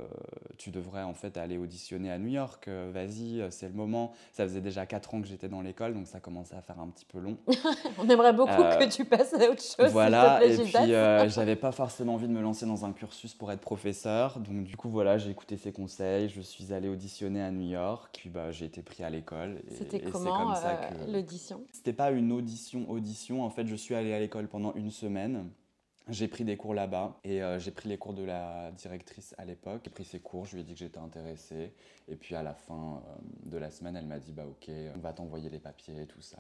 tu 0.58 0.70
devrais 0.70 1.02
en 1.02 1.14
fait 1.14 1.38
aller 1.38 1.56
auditionner 1.56 2.10
à 2.12 2.18
New 2.18 2.28
York, 2.28 2.68
euh, 2.68 2.90
vas-y, 2.92 3.42
c'est 3.50 3.66
le 3.68 3.72
moment. 3.74 4.12
Ça 4.32 4.44
faisait 4.44 4.60
déjà 4.60 4.84
4 4.84 5.14
ans 5.14 5.22
que 5.22 5.26
j'étais 5.26 5.48
dans 5.48 5.62
l'école 5.62 5.94
donc 5.94 6.06
ça 6.06 6.20
commençait 6.20 6.56
à 6.56 6.60
faire 6.60 6.78
un 6.78 6.88
petit 6.88 7.06
peu 7.06 7.18
long. 7.18 7.38
On 7.98 8.06
aimerait 8.10 8.34
beaucoup 8.34 8.62
que 8.78 8.88
tu 8.90 9.06
passes 9.06 9.32
à 9.32 9.50
autre 9.50 9.62
chose. 9.62 9.90
voilà, 9.90 10.44
et 10.44 10.50
te 10.50 10.60
plaît, 10.60 10.70
puis 10.82 10.92
euh, 10.92 11.28
j'avais 11.30 11.56
pas 11.56 11.72
forcément 11.72 12.14
envie 12.14 12.28
de 12.28 12.32
me 12.32 12.42
lancer 12.42 12.66
dans 12.66 12.84
un 12.84 12.92
cursus 12.92 13.32
pour 13.34 13.50
être 13.50 13.60
professeur 13.62 14.38
donc 14.38 14.64
du 14.64 14.76
coup 14.76 14.90
voilà, 14.90 15.16
j'ai 15.16 15.30
écouté 15.30 15.56
ses 15.56 15.72
conseils, 15.72 16.28
je 16.28 16.42
suis 16.42 16.74
allé 16.74 16.88
auditionner 16.90 17.42
à 17.42 17.50
New 17.50 17.68
York, 17.70 18.10
puis 18.18 18.28
bah, 18.28 18.50
j'ai 18.50 18.66
été 18.66 18.82
pris 18.82 19.02
à 19.02 19.08
l'école. 19.08 19.62
C'était 19.70 20.00
comment 20.00 20.52
euh, 20.54 20.54
que- 21.06 21.10
l'audition? 21.10 21.62
C'était 21.72 21.94
pas 21.94 22.10
une 22.10 22.32
audition 22.32 22.88
audition. 22.90 23.42
En 23.44 23.50
fait, 23.50 23.66
je 23.66 23.74
suis 23.74 23.94
allé 23.94 24.12
à 24.12 24.20
l'école 24.20 24.46
pendant 24.48 24.74
une 24.74 24.90
semaine. 24.90 25.48
J'ai 26.08 26.26
pris 26.28 26.44
des 26.44 26.56
cours 26.56 26.74
là-bas 26.74 27.16
et 27.24 27.42
euh, 27.42 27.58
j'ai 27.60 27.70
pris 27.70 27.88
les 27.88 27.96
cours 27.98 28.14
de 28.14 28.24
la 28.24 28.72
directrice 28.72 29.34
à 29.38 29.44
l'époque. 29.44 29.82
J'ai 29.84 29.90
pris 29.90 30.04
ses 30.04 30.18
cours, 30.18 30.44
je 30.46 30.54
lui 30.54 30.62
ai 30.62 30.64
dit 30.64 30.72
que 30.72 30.78
j'étais 30.80 30.98
intéressée. 30.98 31.72
Et 32.08 32.16
puis 32.16 32.34
à 32.34 32.42
la 32.42 32.54
fin 32.54 32.74
euh, 33.06 33.48
de 33.50 33.58
la 33.58 33.70
semaine, 33.70 33.96
elle 33.96 34.06
m'a 34.06 34.18
dit 34.18 34.32
bah 34.32 34.44
ok, 34.48 34.70
on 34.96 34.98
va 34.98 35.12
t'envoyer 35.12 35.48
les 35.50 35.60
papiers, 35.60 36.06
tout 36.06 36.20
ça. 36.20 36.38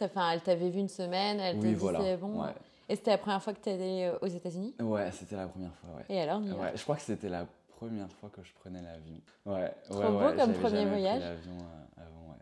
Enfin, 0.00 0.30
elle 0.32 0.40
t'avait 0.40 0.70
vu 0.70 0.80
une 0.80 0.88
semaine, 0.88 1.38
elle 1.40 1.56
t'a 1.56 1.62
oui, 1.62 1.68
dit 1.70 1.74
voilà. 1.74 2.00
c'est 2.00 2.16
bon. 2.16 2.42
Ouais, 2.42 2.52
Et 2.88 2.96
c'était 2.96 3.10
la 3.12 3.18
première 3.18 3.42
fois 3.42 3.52
que 3.52 3.60
tu 3.60 3.68
allé 3.68 4.12
aux 4.20 4.26
États-Unis? 4.26 4.74
Ouais, 4.80 5.10
c'était 5.12 5.36
la 5.36 5.46
première 5.48 5.74
fois. 5.74 5.90
Ouais. 5.96 6.04
Et 6.08 6.20
alors, 6.20 6.40
Ouais, 6.40 6.72
je 6.74 6.82
crois 6.82 6.96
que 6.96 7.02
c'était 7.02 7.28
la 7.28 7.46
première 7.76 8.10
fois 8.12 8.30
que 8.30 8.42
je 8.42 8.52
prenais 8.54 8.82
l'avion. 8.82 9.20
Ouais, 9.46 9.72
Trop 9.84 9.98
ouais, 10.00 10.08
beau 10.08 10.18
ouais, 10.18 10.36
comme 10.36 10.52
premier 10.54 10.70
jamais 10.70 10.90
pris 10.90 11.00
voyage. 11.00 11.20
l'avion, 11.20 11.52
euh, 11.58 12.02
avant, 12.02 12.30
ouais. 12.32 12.38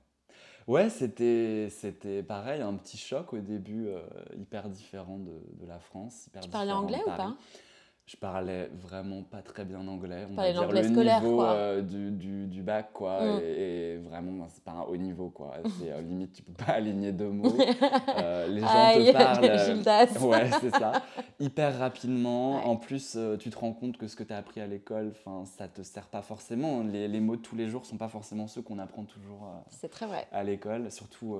Ouais, 0.66 0.90
c'était, 0.90 1.68
c'était 1.70 2.22
pareil, 2.24 2.60
un 2.60 2.74
petit 2.74 2.98
choc 2.98 3.32
au 3.32 3.38
début, 3.38 3.86
euh, 3.86 4.00
hyper 4.36 4.68
différent 4.68 5.18
de, 5.18 5.64
de 5.64 5.66
la 5.66 5.78
France. 5.78 6.26
Hyper 6.26 6.42
Tu 6.42 6.50
parlais 6.50 6.72
anglais 6.72 7.02
ou 7.06 7.10
pas? 7.10 7.36
Je 8.06 8.16
parlais 8.16 8.70
vraiment 8.72 9.24
pas 9.24 9.42
très 9.42 9.64
bien 9.64 9.84
anglais. 9.88 10.28
On 10.30 10.34
va 10.36 10.52
dire 10.52 10.70
le 10.70 10.82
scolaire, 10.84 11.20
niveau 11.20 11.36
quoi. 11.38 11.50
euh, 11.54 11.82
du, 11.82 12.12
du, 12.12 12.46
du 12.46 12.62
bac, 12.62 12.90
quoi. 12.92 13.20
Mm. 13.20 13.40
Et, 13.42 13.94
et 13.94 13.96
vraiment, 13.96 14.46
c'est 14.48 14.62
pas 14.62 14.70
un 14.70 14.82
haut 14.82 14.96
niveau, 14.96 15.28
quoi. 15.28 15.54
C'est 15.80 15.90
euh, 15.90 16.00
limite, 16.02 16.32
tu 16.32 16.42
peux 16.44 16.52
pas 16.52 16.74
aligner 16.74 17.10
deux 17.10 17.30
mots. 17.30 17.52
Euh, 18.18 18.46
les 18.46 18.60
gens 18.60 18.66
Aïe, 18.68 19.06
te 19.08 19.12
parlent. 19.12 19.44
euh. 19.44 20.20
Ouais, 20.26 20.50
c'est 20.60 20.70
ça. 20.70 20.92
Hyper 21.40 21.78
rapidement. 21.78 22.58
Ouais. 22.58 22.64
En 22.64 22.76
plus, 22.76 23.18
tu 23.40 23.50
te 23.50 23.58
rends 23.58 23.72
compte 23.72 23.98
que 23.98 24.06
ce 24.06 24.14
que 24.16 24.22
tu 24.22 24.32
as 24.32 24.36
appris 24.38 24.60
à 24.60 24.66
l'école, 24.68 25.12
ça 25.44 25.66
te 25.68 25.82
sert 25.82 26.06
pas 26.06 26.22
forcément. 26.22 26.82
Les, 26.84 27.08
les 27.08 27.20
mots 27.20 27.36
de 27.36 27.42
tous 27.42 27.56
les 27.56 27.66
jours 27.68 27.84
sont 27.86 27.96
pas 27.98 28.08
forcément 28.08 28.46
ceux 28.46 28.62
qu'on 28.62 28.78
apprend 28.78 29.04
toujours 29.04 29.48
C'est 29.70 29.88
très 29.90 30.06
vrai. 30.06 30.26
à 30.32 30.44
l'école. 30.44 30.90
Surtout 30.92 31.36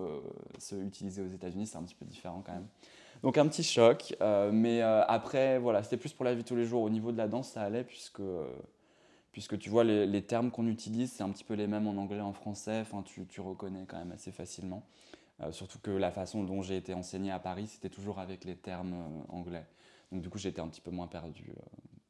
ceux 0.59 0.83
utilisés 0.83 1.23
aux 1.23 1.29
États-Unis, 1.29 1.67
c'est 1.67 1.79
un 1.79 1.83
petit 1.85 1.95
peu 1.95 2.05
différent 2.05 2.43
quand 2.45 2.53
même. 2.53 2.67
Donc 3.27 3.39
un 3.39 3.49
petit 3.49 3.65
choc, 3.65 4.15
euh, 4.21 4.53
mais 4.53 4.83
euh, 4.83 5.03
après, 5.09 5.59
voilà, 5.59 5.83
c'était 5.83 5.97
plus 5.97 6.13
pour 6.13 6.25
la 6.25 6.33
vie 6.33 6.45
tous 6.45 6.55
les 6.55 6.65
jours. 6.65 6.83
Au 6.83 6.89
niveau 6.91 7.11
de 7.11 7.17
la 7.17 7.27
danse, 7.27 7.49
ça 7.49 7.63
allait 7.63 7.83
puisque, 7.83 8.21
euh, 8.21 8.47
puisque 9.33 9.59
tu 9.59 9.69
vois, 9.69 9.83
les, 9.83 10.07
les 10.07 10.23
termes 10.23 10.53
qu'on 10.53 10.69
utilise, 10.69 11.11
c'est 11.11 11.25
un 11.25 11.31
petit 11.31 11.43
peu 11.43 11.55
les 11.55 11.67
mêmes 11.67 11.89
en 11.89 11.97
anglais, 12.01 12.21
en 12.21 12.33
français. 12.33 12.79
Enfin, 12.83 13.03
tu, 13.03 13.27
tu 13.27 13.41
reconnais 13.41 13.85
quand 13.89 13.97
même 13.99 14.13
assez 14.13 14.31
facilement. 14.31 14.85
Euh, 15.41 15.51
surtout 15.51 15.81
que 15.81 15.91
la 15.91 16.13
façon 16.13 16.45
dont 16.45 16.63
j'ai 16.63 16.77
été 16.77 16.95
enseigné 16.95 17.33
à 17.33 17.41
Paris, 17.41 17.67
c'était 17.67 17.89
toujours 17.89 18.21
avec 18.21 18.45
les 18.45 18.55
termes 18.55 18.95
anglais. 19.29 19.67
Donc 20.13 20.23
du 20.23 20.31
coup, 20.31 20.39
j'étais 20.39 20.61
un 20.61 20.69
petit 20.69 20.81
peu 20.81 20.93
moins 20.93 21.09
perdu 21.09 21.53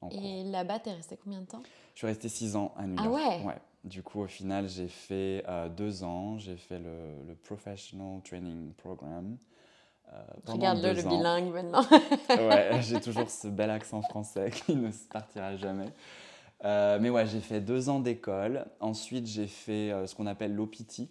en 0.02 0.10
cours. 0.10 0.20
Et 0.22 0.44
là-bas, 0.44 0.80
t'es 0.80 0.92
resté 0.92 1.16
combien 1.24 1.40
de 1.40 1.46
temps? 1.46 1.62
Je 1.94 2.00
suis 2.00 2.06
resté 2.06 2.28
six 2.28 2.56
ans 2.56 2.74
à 2.76 2.86
New 2.86 2.96
Ah 2.98 3.04
York. 3.06 3.46
ouais 3.46 3.58
Du 3.84 4.02
coup, 4.02 4.20
au 4.20 4.26
final, 4.26 4.68
j'ai 4.68 4.88
fait 4.88 5.42
euh, 5.48 5.70
deux 5.70 6.04
ans. 6.04 6.36
J'ai 6.36 6.58
fait 6.58 6.78
le, 6.78 7.24
le 7.26 7.34
Professional 7.36 8.20
Training 8.22 8.74
Program. 8.74 9.38
Euh, 10.12 10.22
Regarde-le, 10.46 10.92
le 10.92 11.06
ans. 11.06 11.16
bilingue 11.16 11.52
maintenant. 11.52 11.84
Ouais, 12.30 12.70
j'ai 12.82 13.00
toujours 13.00 13.28
ce 13.30 13.48
bel 13.48 13.70
accent 13.70 14.02
français 14.02 14.50
qui 14.66 14.74
ne 14.76 14.90
se 14.90 15.04
partira 15.08 15.56
jamais. 15.56 15.92
Euh, 16.64 16.98
mais 17.00 17.10
ouais, 17.10 17.26
j'ai 17.26 17.40
fait 17.40 17.60
deux 17.60 17.88
ans 17.88 18.00
d'école. 18.00 18.66
Ensuite, 18.80 19.26
j'ai 19.26 19.46
fait 19.46 19.90
euh, 19.92 20.06
ce 20.06 20.14
qu'on 20.14 20.26
appelle 20.26 20.54
l'OPT. 20.54 21.02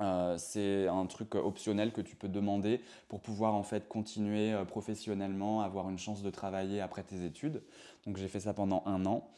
Euh, 0.00 0.36
c'est 0.38 0.86
un 0.86 1.06
truc 1.06 1.34
optionnel 1.34 1.90
que 1.92 2.00
tu 2.00 2.14
peux 2.14 2.28
demander 2.28 2.80
pour 3.08 3.20
pouvoir 3.20 3.54
en 3.54 3.64
fait 3.64 3.88
continuer 3.88 4.54
professionnellement, 4.68 5.62
avoir 5.62 5.90
une 5.90 5.98
chance 5.98 6.22
de 6.22 6.30
travailler 6.30 6.80
après 6.80 7.02
tes 7.02 7.24
études. 7.24 7.62
Donc 8.06 8.16
j'ai 8.16 8.28
fait 8.28 8.40
ça 8.40 8.54
pendant 8.54 8.82
un 8.86 9.04
an. 9.06 9.28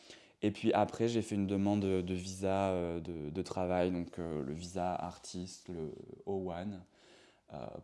Et 0.43 0.51
puis 0.51 0.73
après, 0.75 1.09
j'ai 1.09 1.23
fait 1.23 1.35
une 1.35 1.47
demande 1.47 1.81
de, 1.81 2.15
visa 2.15 2.73
de, 2.73 3.31
de 3.31 3.43
travail, 3.43 3.91
donc 3.91 4.17
le 4.19 4.53
visa 4.53 4.95
artiste, 4.95 5.69
le 5.69 5.95
O1, 6.27 6.73
euh, 6.73 6.77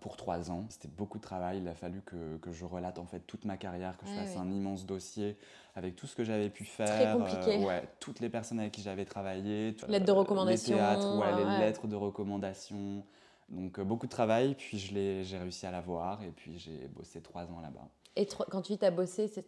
pour 0.00 0.16
trois 0.16 0.50
ans. 0.50 0.64
C'était 0.68 0.88
beaucoup 0.88 1.18
de 1.18 1.22
travail. 1.22 1.58
Il 1.58 1.68
a 1.68 1.74
fallu 1.74 2.00
que, 2.02 2.36
que 2.38 2.52
je 2.52 2.64
relate 2.64 2.98
en 2.98 3.06
fait 3.06 3.20
toute 3.20 3.44
ma 3.44 3.56
carrière, 3.56 3.96
que 3.98 4.06
je 4.06 4.12
Ouais, 4.12 4.24
fasse 4.24 4.36
un 4.36 4.50
immense 4.50 4.86
dossier 4.86 5.36
avec 5.74 5.96
tout 5.96 6.06
ce 6.06 6.14
que 6.14 6.24
j'avais 6.24 6.50
pu 6.50 6.64
faire. 6.64 7.16
euh, 7.16 7.18
compliqué. 7.18 7.64
ouais, 7.64 7.88
toutes 8.00 8.20
les 8.20 8.28
personnes 8.28 8.60
avec 8.60 8.72
qui 8.72 8.82
j'avais 8.82 9.04
travaillé. 9.04 9.76
Lettres 9.88 10.06
de 10.06 10.10
euh, 10.12 10.14
recommandation, 10.14 10.72
Les 10.72 10.78
théâtres, 10.78 11.14
ouais, 11.18 11.36
les 11.36 11.44
ouais. 11.44 11.58
lettres 11.58 11.86
de 11.86 11.96
recommandation. 11.96 13.02
Donc 13.48 13.78
euh, 13.78 13.84
beaucoup 13.84 14.06
de 14.06 14.10
travail, 14.10 14.54
puis 14.56 14.78
je 14.78 14.92
l'ai- 14.94 15.24
j'ai 15.24 15.38
réussi 15.38 15.66
à 15.66 15.70
l'avoir 15.70 16.22
et 16.22 16.30
puis 16.30 16.58
j'ai 16.58 16.88
bossé 16.88 17.20
trois 17.20 17.44
ans 17.44 17.60
là-bas. 17.62 17.88
Et 18.18 18.26
quand 18.50 18.62
tu 18.62 18.72
dis 18.72 18.78
t'as 18.78 18.90
bossé, 18.90 19.30
tu 19.30 19.40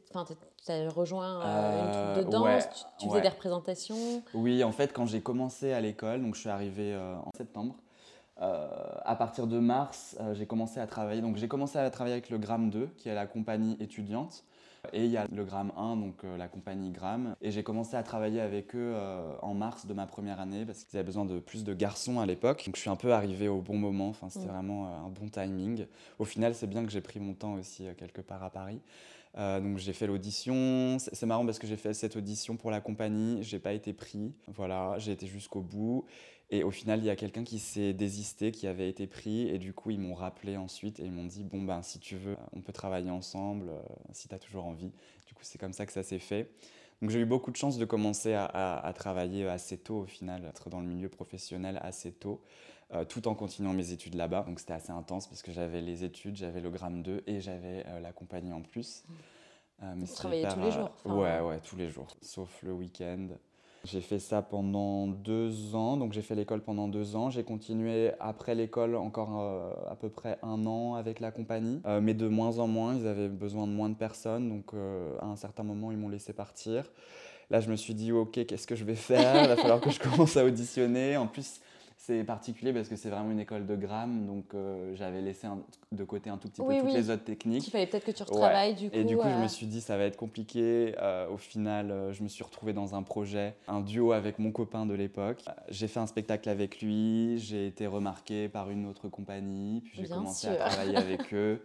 as 0.73 0.89
rejoint 0.91 1.41
euh, 1.43 1.85
une 1.87 1.91
troupe 1.91 2.13
de 2.15 2.29
Euh, 2.29 2.31
danse, 2.31 2.45
ouais, 2.45 2.69
tu, 2.69 2.85
tu 2.99 3.07
faisais 3.07 3.17
ouais. 3.17 3.23
des 3.23 3.29
représentations? 3.31 4.23
Oui, 4.35 4.63
en 4.63 4.73
fait, 4.73 4.93
quand 4.93 5.07
j'ai 5.07 5.21
commencé 5.23 5.73
à 5.73 5.81
l'école, 5.81 6.21
donc 6.23 6.35
je 6.35 6.41
suis 6.41 6.51
arrivé 6.51 6.93
euh, 6.93 7.17
en 7.17 7.31
septembre, 7.37 7.75
euh, 7.79 7.88
à 8.41 9.17
partir 9.17 9.47
de 9.47 9.59
mars, 9.59 10.17
euh, 10.21 10.35
j'ai 10.35 10.47
commencé 10.47 10.81
à 10.81 10.87
travailler. 10.87 11.21
Donc 11.23 11.37
j'ai 11.37 11.49
commencé 11.49 11.79
à 11.79 11.91
travailler 11.91 12.15
avec 12.15 12.31
le 12.31 12.39
Gramme 12.39 12.71
2, 12.71 12.89
qui 12.97 13.09
est 13.09 13.15
la 13.15 13.27
compagnie 13.27 13.77
étudiante. 13.81 14.45
Et 14.93 15.05
il 15.05 15.11
y 15.11 15.17
a 15.17 15.27
le 15.35 15.45
Gramme 15.45 15.73
1, 15.77 15.97
donc 15.97 16.23
euh, 16.25 16.37
la 16.37 16.47
compagnie 16.47 16.91
Gramme. 16.93 17.35
Et 17.43 17.51
j'ai 17.51 17.65
commencé 17.65 17.97
à 17.97 18.03
travailler 18.05 18.41
avec 18.41 18.75
eux 18.77 18.93
euh, 18.95 19.33
en 19.43 19.53
mars 19.53 19.87
de 19.87 19.93
ma 19.93 20.07
première 20.07 20.39
année 20.41 20.65
parce 20.65 20.85
qu'ils 20.85 20.97
avaient 20.99 21.05
besoin 21.07 21.25
de 21.25 21.41
plus 21.41 21.65
de 21.65 21.75
garçons 21.75 22.21
à 22.21 22.27
l'époque. 22.27 22.63
Donc 22.65 22.77
je 22.77 22.81
suis 22.81 22.91
un 22.91 22.97
peu 22.97 23.13
arrivé 23.13 23.49
au 23.49 23.61
bon 23.61 23.77
moment, 23.77 24.09
enfin, 24.09 24.29
c'était 24.31 24.47
Mm. 24.47 24.51
vraiment 24.53 24.87
euh, 24.87 25.07
un 25.07 25.09
bon 25.09 25.29
timing. 25.29 25.87
Au 26.21 26.25
final, 26.25 26.55
c'est 26.55 26.69
bien 26.69 26.85
que 26.85 26.91
j'ai 26.93 27.01
pris 27.01 27.19
mon 27.19 27.35
temps 27.35 27.55
aussi 27.55 27.87
euh, 27.89 27.95
quelque 27.95 28.21
part 28.21 28.43
à 28.45 28.51
Paris. 28.51 28.81
Euh, 29.37 29.61
donc 29.61 29.79
j'ai 29.79 29.93
fait 29.93 30.07
l'audition. 30.07 30.97
C'est 30.99 31.15
c'est 31.15 31.27
marrant 31.27 31.45
parce 31.45 31.59
que 31.59 31.67
j'ai 31.67 31.77
fait 31.77 31.93
cette 31.93 32.17
audition 32.17 32.57
pour 32.57 32.71
la 32.71 32.81
compagnie. 32.81 33.43
J'ai 33.43 33.59
pas 33.59 33.73
été 33.73 33.93
pris. 33.93 34.33
Voilà, 34.47 34.95
j'ai 34.99 35.13
été 35.13 35.27
jusqu'au 35.27 35.61
bout. 35.61 36.05
Et 36.51 36.65
au 36.65 36.71
final, 36.71 37.01
il 37.01 37.05
y 37.05 37.11
a 37.11 37.17
quelqu'un 37.17 37.45
qui 37.45 37.59
s'est 37.59 37.93
désisté, 37.93 38.53
qui 38.53 38.67
avait 38.67 38.89
été 38.89 39.07
pris. 39.07 39.49
Et 39.49 39.59
du 39.59 39.75
coup, 39.75 39.91
ils 39.91 40.01
m'ont 40.01 40.15
rappelé 40.15 40.57
ensuite 40.57 40.99
et 41.01 41.05
ils 41.05 41.13
m'ont 41.13 41.27
dit 41.27 41.45
Bon, 41.45 41.63
ben, 41.63 41.83
si 41.83 41.99
tu 41.99 42.17
veux, 42.17 42.37
on 42.55 42.61
peut 42.63 42.73
travailler 42.73 43.11
ensemble, 43.11 43.69
euh, 43.69 43.81
si 44.13 44.29
tu 44.29 44.35
as 44.35 44.39
toujours 44.39 44.65
envie. 44.65 44.91
Du 45.27 45.35
coup, 45.35 45.43
c'est 45.43 45.59
comme 45.59 45.75
ça 45.75 45.85
que 45.85 45.93
ça 45.93 46.03
s'est 46.03 46.19
fait. 46.19 46.51
Donc, 47.03 47.11
j'ai 47.11 47.21
eu 47.21 47.27
beaucoup 47.27 47.51
de 47.51 47.57
chance 47.57 47.77
de 47.79 47.85
commencer 47.85 48.33
à, 48.33 48.45
à- 48.47 48.87
à 48.87 48.93
travailler 48.93 49.47
assez 49.47 49.77
tôt, 49.79 49.99
au 50.01 50.07
final, 50.07 50.45
être 50.47 50.71
dans 50.71 50.81
le 50.81 50.87
milieu 50.87 51.09
professionnel 51.09 51.79
assez 51.83 52.13
tôt, 52.13 52.41
euh, 52.93 53.05
tout 53.05 53.29
en 53.29 53.35
continuant 53.35 53.73
mes 53.75 53.93
études 53.93 54.15
là-bas. 54.15 54.45
Donc, 54.49 54.59
c'était 54.59 54.73
assez 54.73 54.91
intense 54.91 55.27
parce 55.29 55.43
que 55.43 55.53
j'avais 55.53 55.83
les 55.83 56.03
études, 56.03 56.35
j'avais 56.37 56.61
le 56.61 56.71
gramme 56.71 57.03
2 57.03 57.23
et 57.27 57.41
j'avais 57.41 57.85
euh, 57.87 58.01
la 58.01 58.13
compagnie 58.13 58.53
en 58.53 58.63
plus. 58.63 59.05
Euh, 59.83 59.95
mais 59.97 60.07
travaillais 60.07 60.41
hyper, 60.43 60.55
tous 60.55 60.61
les 60.61 60.71
jours, 60.73 60.91
enfin. 61.05 61.15
Ouais, 61.15 61.41
ouais, 61.41 61.61
tous 61.61 61.77
les 61.77 61.89
jours, 61.89 62.17
sauf 62.23 62.63
le 62.63 62.73
week-end. 62.73 63.29
J'ai 63.85 64.01
fait 64.01 64.19
ça 64.19 64.43
pendant 64.43 65.07
deux 65.07 65.75
ans, 65.75 65.97
donc 65.97 66.13
j'ai 66.13 66.21
fait 66.21 66.35
l'école 66.35 66.61
pendant 66.61 66.89
deux 66.89 67.15
ans. 67.17 67.31
J'ai 67.31 67.45
continué 67.45 68.11
après 68.21 68.55
l'école 68.55 68.97
encore 68.97 69.39
euh, 69.41 69.71
à 69.91 69.95
peu 69.95 70.09
près 70.09 70.39
un 70.43 70.67
an 70.67 70.95
avec 70.95 71.21
la 71.21 71.31
compagnie, 71.31 71.81
Euh, 71.87 72.01
mais 72.01 72.15
de 72.15 72.27
moins 72.29 72.59
en 72.59 72.67
moins. 72.67 72.95
Ils 72.97 73.07
avaient 73.07 73.29
besoin 73.29 73.67
de 73.67 73.73
moins 73.73 73.89
de 73.89 73.95
personnes, 73.95 74.49
donc 74.49 74.75
euh, 74.75 75.17
à 75.21 75.27
un 75.27 75.37
certain 75.37 75.63
moment, 75.63 75.93
ils 75.93 75.97
m'ont 75.97 76.09
laissé 76.09 76.33
partir. 76.33 76.85
Là, 77.51 77.61
je 77.61 77.71
me 77.71 77.77
suis 77.77 77.95
dit, 77.95 78.13
ok, 78.13 78.45
qu'est-ce 78.47 78.67
que 78.67 78.75
je 78.77 78.85
vais 78.85 78.95
faire? 78.95 79.45
Il 79.45 79.49
va 79.49 79.57
falloir 79.57 79.81
que 79.81 79.91
je 79.91 80.01
commence 80.01 80.37
à 80.37 80.45
auditionner. 80.45 81.17
En 81.17 81.27
plus, 81.27 81.61
c'est 82.01 82.23
particulier 82.23 82.73
parce 82.73 82.89
que 82.89 82.95
c'est 82.95 83.11
vraiment 83.11 83.33
une 83.33 83.41
école 83.41 83.67
de 83.67 83.75
grammes, 83.75 84.25
donc 84.25 84.55
euh, 84.55 84.95
j'avais 84.95 85.21
laissé 85.21 85.49
de 85.91 86.05
côté 86.05 86.31
un 86.31 86.39
tout 86.39 86.49
petit 86.49 86.63
peu 86.63 86.69
Oui, 86.69 86.77
toutes 86.79 86.87
oui. 86.91 86.95
les 86.95 87.11
autres 87.11 87.25
techniques. 87.25 87.67
Il 87.67 87.71
fallait 87.73 87.87
peut-être 87.89 88.05
que 88.05 88.13
tu 88.13 88.23
Ouais. 88.23 88.29
retravailles 88.31 88.75
du 88.77 88.89
coup. 88.89 88.97
Et 88.97 89.03
du 89.05 89.17
coup, 89.17 89.29
je 89.29 89.35
euh, 89.35 89.43
me 89.43 89.49
suis 89.49 89.67
dit, 89.67 89.81
ça 89.81 89.97
va 89.99 90.05
être 90.05 90.17
compliqué. 90.17 90.95
Euh, 91.03 91.29
au 91.29 91.37
final, 91.37 91.91
euh, 91.91 92.13
je 92.13 92.23
me 92.23 92.29
suis 92.29 92.45
retrouvé 92.45 92.73
dans 92.73 92.95
un 92.95 93.03
projet, 93.03 93.57
un 93.67 93.81
duo 93.81 94.13
avec 94.13 94.39
mon 94.39 94.53
copain 94.53 94.87
de 94.87 94.95
l'époque. 94.95 95.43
Euh, 95.49 95.53
J'ai 95.71 95.89
fait 95.89 95.99
un 96.01 96.07
spectacle 96.07 96.49
avec 96.49 96.81
lui, 96.81 97.37
j'ai 97.39 97.67
été 97.67 97.87
remarqué 97.89 98.49
par 98.49 98.71
une 98.71 98.87
autre 98.87 99.09
compagnie, 99.09 99.81
puis 99.85 99.99
j'ai 100.01 100.09
commencé 100.09 100.47
sûr. 100.47 100.53
à 100.63 100.71
travailler 100.71 100.97
avec 100.97 101.21
eux. 101.35 101.61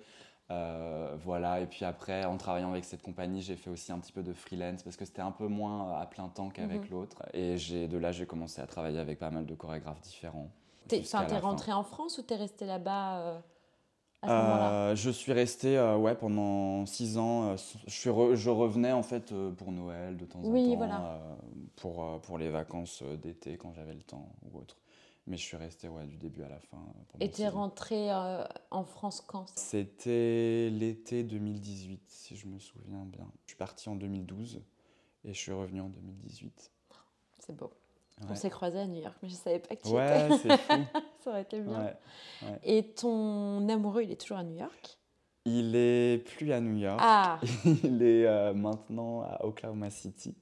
Euh, 0.52 1.16
voilà, 1.24 1.62
et 1.62 1.66
puis 1.66 1.86
après, 1.86 2.26
en 2.26 2.38
travaillant 2.38 2.72
avec 2.72 2.86
cette 2.86 3.02
compagnie, 3.02 3.42
j'ai 3.42 3.56
fait 3.56 3.70
aussi 3.70 3.92
un 3.92 4.00
petit 4.00 4.12
peu 4.12 4.24
de 4.24 4.34
freelance 4.34 4.84
parce 4.84 4.98
que 4.98 5.06
c'était 5.06 5.22
un 5.22 5.32
peu 5.32 5.48
moins 5.48 5.98
à 6.00 6.06
plein 6.06 6.28
temps 6.28 6.50
qu'avec 6.50 6.82
Mhm. 6.84 6.90
l'autre. 6.92 7.24
Et 7.34 7.58
j'ai- 7.58 7.88
de 7.88 7.98
là, 7.98 8.12
j'ai 8.12 8.26
commencé 8.26 8.62
à 8.62 8.68
travailler 8.68 9.00
avec 9.00 9.20
pas 9.20 9.32
mal 9.32 9.46
de 9.46 9.56
chorégraphes 9.56 10.02
différents. 10.02 10.50
T'es 10.90 11.02
rentré 11.40 11.72
en 11.72 11.84
France 11.84 12.18
ou 12.18 12.24
t'es 12.24 12.36
resté 12.36 12.66
là-bas 12.66 13.18
euh, 13.20 13.40
à 14.24 14.28
ce 14.28 14.32
moment-là 14.34 14.72
Euh, 14.92 14.96
je 14.96 15.10
suis 15.10 15.32
resté 15.34 15.78
euh, 15.78 15.98
ouais, 15.98 16.16
pendant 16.16 16.86
six 16.86 17.18
ans. 17.18 17.50
euh, 17.50 17.56
je, 17.88 17.92
suis 17.92 18.10
re- 18.10 18.36
je 18.36 18.50
revenais 18.50 18.92
en 18.92 19.04
fait 19.04 19.34
pour 19.58 19.72
Noël 19.72 20.18
de 20.18 20.26
temps 20.26 20.40
en 20.40 20.46
Oui, 20.48 20.72
temps, 20.72 20.78
voilà. 20.78 21.20
pour, 21.76 22.22
pour 22.22 22.38
les 22.38 22.50
vacances 22.50 23.04
d'été 23.22 23.58
quand 23.58 23.74
j'avais 23.74 23.94
le 23.94 24.04
temps 24.04 24.28
ou 24.52 24.58
autre. 24.60 24.78
Mais 25.26 25.38
je 25.38 25.44
suis 25.44 25.56
resté 25.56 25.88
ouais, 25.88 26.06
du 26.06 26.18
début 26.18 26.44
à 26.44 26.50
la 26.50 26.60
fin. 26.60 26.78
Et 27.22 27.32
t'es 27.32 27.48
rentré 27.48 28.12
euh, 28.12 28.44
en 28.72 28.84
France 28.84 29.22
quand 29.26 29.46
C'était 29.58 30.70
l'été 30.70 31.24
2018, 31.24 32.02
si 32.08 32.36
je 32.36 32.46
me 32.48 32.60
souviens 32.60 33.06
bien. 33.06 33.26
Je 33.46 33.52
suis 33.52 33.58
parti 33.58 33.88
en 33.88 33.96
2012 33.96 34.62
et 35.24 35.34
je 35.34 35.38
suis 35.40 35.54
revenu 35.54 35.80
en 35.80 35.88
2018. 35.88 36.72
C'est 37.40 37.56
beau. 37.56 37.72
On 38.30 38.36
s'est 38.36 38.50
croisés 38.50 38.80
à 38.80 38.88
New 38.88 39.02
York, 39.02 39.16
mais 39.22 39.30
je 39.30 39.36
savais 39.36 39.60
pas 39.60 39.76
que 39.76 39.84
tu 39.84 39.90
Ouais, 39.90 40.26
étais. 40.28 40.38
c'est 40.38 40.58
fou. 40.58 40.74
Ça 41.24 41.30
aurait 41.32 41.42
été 41.42 41.60
bien. 41.60 41.94
Ouais. 42.44 42.60
Et 42.64 42.84
ton 42.94 43.68
amoureux, 43.68 44.04
il 44.04 44.12
est 44.12 44.20
toujours 44.22 44.38
à 44.38 44.44
New 44.44 44.56
York? 44.58 44.98
Il 45.46 45.76
est 45.76 46.20
plus 46.26 46.54
à 46.54 46.62
New 46.62 46.78
York. 46.78 47.00
Ah, 47.02 47.40
Il 47.84 48.02
est 48.02 48.26
euh, 48.26 48.54
maintenant 48.54 49.24
à 49.24 49.44
Oklahoma 49.46 49.90
City. 49.90 50.36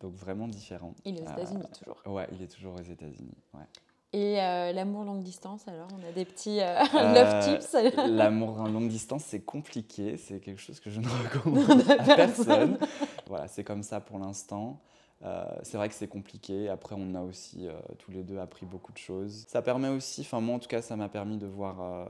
Donc 0.00 0.14
vraiment 0.14 0.46
différent. 0.46 0.94
il 1.04 1.16
est 1.18 1.22
aux 1.22 1.28
Euh, 1.28 1.32
États-Unis 1.32 1.64
toujours. 1.76 2.00
Ouais, 2.06 2.28
il 2.32 2.42
est 2.42 2.46
toujours 2.46 2.74
aux 2.74 2.82
États-Unis. 2.82 3.36
Ouais. 3.54 3.64
Et 4.12 4.40
euh, 4.40 4.72
l'amour 4.72 5.02
longue 5.04 5.24
distance, 5.24 5.66
alors? 5.66 5.88
On 6.00 6.08
a 6.08 6.12
des 6.12 6.24
petits 6.24 6.60
Euh, 6.60 6.78
love 6.92 7.44
tips? 7.58 7.76
L'amour 8.06 8.60
en 8.60 8.68
longue 8.68 8.88
distance, 8.88 9.24
c'est 9.24 9.40
compliqué. 9.40 10.16
C'est 10.16 10.38
quelque 10.38 10.60
chose 10.60 10.78
que 10.78 10.88
je 10.88 11.00
ne 11.00 11.08
recommande 11.08 11.82
à 11.90 12.14
personne. 12.14 12.78
voilà, 13.26 13.48
c'est 13.48 13.64
comme 13.64 13.82
ça 13.82 14.00
pour 14.00 14.18
l'instant. 14.20 14.80
Euh, 15.24 15.44
c'est 15.62 15.76
vrai 15.76 15.88
que 15.88 15.94
c'est 15.94 16.08
compliqué. 16.08 16.68
Après, 16.68 16.94
on 16.96 17.14
a 17.14 17.22
aussi 17.22 17.66
euh, 17.66 17.72
tous 17.98 18.10
les 18.10 18.22
deux 18.22 18.38
appris 18.38 18.66
beaucoup 18.66 18.92
de 18.92 18.98
choses. 18.98 19.44
Ça 19.48 19.62
permet 19.62 19.88
aussi, 19.88 20.20
enfin 20.20 20.40
moi 20.40 20.56
en 20.56 20.58
tout 20.58 20.68
cas, 20.68 20.80
ça 20.80 20.96
m'a 20.96 21.08
permis 21.08 21.38
de 21.38 21.46
voir 21.46 21.80
euh, 21.80 22.04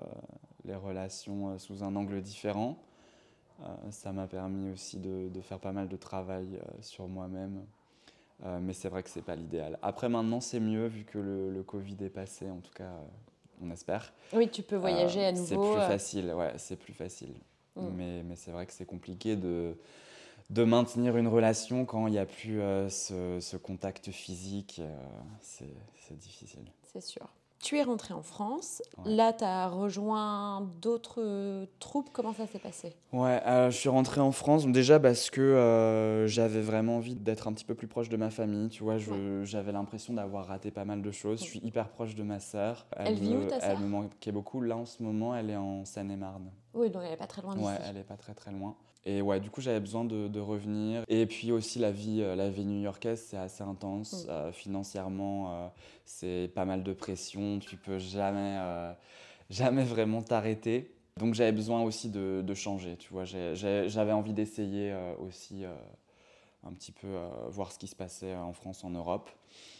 les 0.64 0.74
relations 0.74 1.58
sous 1.58 1.82
un 1.82 1.94
angle 1.96 2.20
différent. 2.20 2.76
Ça 3.90 4.12
m'a 4.12 4.28
permis 4.28 4.70
aussi 4.70 4.98
de, 4.98 5.28
de 5.28 5.40
faire 5.40 5.58
pas 5.58 5.72
mal 5.72 5.88
de 5.88 5.96
travail 5.96 6.60
sur 6.80 7.08
moi-même. 7.08 7.64
Mais 8.60 8.72
c'est 8.72 8.88
vrai 8.88 9.02
que 9.02 9.10
c'est 9.10 9.22
pas 9.22 9.34
l'idéal. 9.34 9.80
Après, 9.82 10.08
maintenant, 10.08 10.40
c'est 10.40 10.60
mieux 10.60 10.86
vu 10.86 11.02
que 11.02 11.18
le, 11.18 11.50
le 11.50 11.64
Covid 11.64 11.96
est 12.04 12.08
passé, 12.08 12.48
en 12.48 12.60
tout 12.60 12.72
cas, 12.72 12.92
on 13.60 13.68
espère. 13.72 14.12
Oui, 14.32 14.48
tu 14.48 14.62
peux 14.62 14.76
voyager 14.76 15.24
à 15.24 15.32
nouveau. 15.32 15.44
C'est 15.44 15.56
plus 15.56 15.86
facile, 15.88 16.32
ouais, 16.34 16.52
c'est 16.56 16.76
plus 16.76 16.92
facile. 16.92 17.34
Mm. 17.74 17.88
Mais, 17.96 18.22
mais 18.22 18.36
c'est 18.36 18.52
vrai 18.52 18.64
que 18.64 18.72
c'est 18.72 18.86
compliqué 18.86 19.34
de, 19.34 19.76
de 20.50 20.64
maintenir 20.64 21.16
une 21.16 21.28
relation 21.28 21.84
quand 21.84 22.06
il 22.06 22.12
n'y 22.12 22.18
a 22.18 22.26
plus 22.26 22.60
euh, 22.60 22.88
ce, 22.88 23.38
ce 23.40 23.56
contact 23.56 24.10
physique. 24.10 24.80
euh, 24.82 24.96
c'est 25.40 26.18
difficile. 26.18 26.64
C'est 26.82 27.02
sûr. 27.02 27.28
Tu 27.60 27.76
es 27.76 27.82
rentré 27.82 28.14
en 28.14 28.22
France. 28.22 28.82
Ouais. 28.98 29.14
Là, 29.16 29.32
tu 29.32 29.42
as 29.42 29.68
rejoint 29.68 30.60
d'autres 30.80 31.66
troupes. 31.80 32.08
Comment 32.12 32.32
ça 32.32 32.46
s'est 32.46 32.60
passé? 32.60 32.94
Ouais, 33.12 33.42
euh, 33.46 33.68
je 33.70 33.76
suis 33.76 33.88
rentré 33.88 34.20
en 34.20 34.30
France 34.30 34.64
déjà 34.66 35.00
parce 35.00 35.28
que 35.28 36.24
j'avais 36.28 36.60
vraiment 36.60 36.98
envie 36.98 37.16
d'être 37.16 37.48
un 37.48 37.52
petit 37.52 37.64
peu 37.64 37.74
plus 37.74 37.88
proche 37.88 38.08
de 38.08 38.16
ma 38.16 38.30
famille. 38.30 38.68
Tu 38.68 38.84
vois, 38.84 38.96
j'avais 39.42 39.72
l'impression 39.72 40.14
d'avoir 40.14 40.46
raté 40.46 40.70
pas 40.70 40.84
mal 40.84 41.02
de 41.02 41.10
choses. 41.10 41.40
Je 41.40 41.44
suis 41.46 41.58
hyper 41.58 41.88
proche 41.88 42.14
de 42.14 42.22
ma 42.22 42.38
sœur. 42.38 42.86
Elle 42.96 43.16
vit 43.16 43.34
me, 43.34 43.44
où, 43.44 43.48
ta 43.48 43.56
Elle 43.56 43.62
sœur? 43.62 43.80
me 43.80 43.88
manquait 43.88 44.32
beaucoup. 44.32 44.60
Là, 44.60 44.76
en 44.76 44.86
ce 44.86 45.02
moment, 45.02 45.34
elle 45.34 45.50
est 45.50 45.56
en 45.56 45.84
Seine-et-Marne. 45.84 46.52
Oui, 46.74 46.90
donc 46.90 47.02
elle 47.04 47.10
n'est 47.10 47.16
pas 47.16 47.26
très 47.26 47.42
loin 47.42 47.56
d'ici. 47.56 47.66
Ouais, 47.66 47.78
elle 47.90 47.96
est 47.96 48.04
pas 48.04 48.16
très 48.16 48.34
très 48.34 48.52
loin. 48.52 48.76
Et 49.04 49.22
ouais, 49.22 49.40
du 49.40 49.50
coup, 49.50 49.60
j'avais 49.60 49.80
besoin 49.80 50.04
de, 50.04 50.28
de 50.28 50.40
revenir. 50.40 51.04
Et 51.08 51.26
puis 51.26 51.52
aussi, 51.52 51.78
la 51.78 51.90
vie, 51.90 52.20
euh, 52.20 52.34
la 52.34 52.50
vie 52.50 52.64
new-yorkaise, 52.64 53.24
c'est 53.28 53.36
assez 53.36 53.62
intense. 53.62 54.26
Mm. 54.26 54.30
Euh, 54.30 54.52
financièrement, 54.52 55.52
euh, 55.52 55.68
c'est 56.04 56.50
pas 56.54 56.64
mal 56.64 56.82
de 56.82 56.92
pression. 56.92 57.58
Tu 57.58 57.76
peux 57.76 57.98
jamais, 57.98 58.58
euh, 58.60 58.92
jamais 59.50 59.84
vraiment 59.84 60.22
t'arrêter. 60.22 60.94
Donc, 61.16 61.34
j'avais 61.34 61.52
besoin 61.52 61.82
aussi 61.82 62.10
de, 62.10 62.42
de 62.46 62.54
changer. 62.54 62.96
Tu 62.96 63.12
vois, 63.12 63.24
j'avais 63.24 64.12
envie 64.12 64.32
d'essayer 64.32 64.94
aussi 65.18 65.64
un 66.64 66.72
petit 66.72 66.92
peu 66.92 67.06
euh, 67.06 67.28
voir 67.48 67.72
ce 67.72 67.78
qui 67.78 67.86
se 67.86 67.96
passait 67.96 68.34
en 68.34 68.52
France, 68.52 68.84
en 68.84 68.90
Europe. 68.90 69.30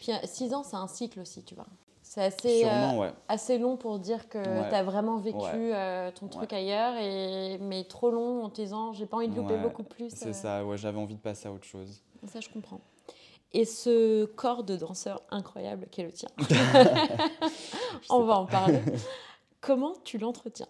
Puis 0.01 0.11
6 0.23 0.53
ans, 0.53 0.63
c'est 0.63 0.75
un 0.75 0.87
cycle 0.87 1.19
aussi, 1.19 1.43
tu 1.43 1.55
vois. 1.55 1.67
C'est 2.09 2.23
assez, 2.23 2.65
euh, 2.65 2.97
ouais. 2.97 3.11
assez 3.27 3.59
long 3.59 3.77
pour 3.77 3.99
dire 3.99 4.29
que 4.29 4.39
Ouais. 4.39 4.67
tu 4.69 4.73
as 4.73 4.81
vraiment 4.81 5.17
vécu 5.17 5.37
Ouais. 5.37 5.53
euh, 5.75 6.09
ton 6.09 6.27
truc 6.27 6.51
ailleurs, 6.53 6.95
et... 6.97 7.59
mais 7.59 7.83
trop 7.83 8.09
long 8.09 8.43
en 8.45 8.49
te 8.49 8.55
disant 8.55 8.93
j'ai 8.93 9.05
pas 9.05 9.17
envie 9.17 9.27
de 9.27 9.35
louper 9.35 9.57
beaucoup 9.57 9.83
plus. 9.83 10.09
C'est 10.09 10.29
euh, 10.29 10.33
ça, 10.33 10.65
ouais, 10.65 10.75
j'avais 10.75 10.97
envie 10.97 11.13
de 11.13 11.19
passer 11.19 11.47
à 11.47 11.51
autre 11.51 11.65
chose. 11.67 12.01
Ça, 12.25 12.39
je 12.39 12.49
comprends. 12.49 12.81
Et 13.53 13.63
ce 13.63 14.25
corps 14.25 14.63
de 14.63 14.75
danseur 14.75 15.21
incroyable 15.29 15.85
qu'est 15.91 16.01
le 16.01 16.11
tien, 16.11 16.29
on 18.09 18.23
va 18.23 18.39
en 18.39 18.47
parler. 18.47 18.81
Comment 19.61 19.93
tu 20.03 20.17
l'entretiens? 20.17 20.67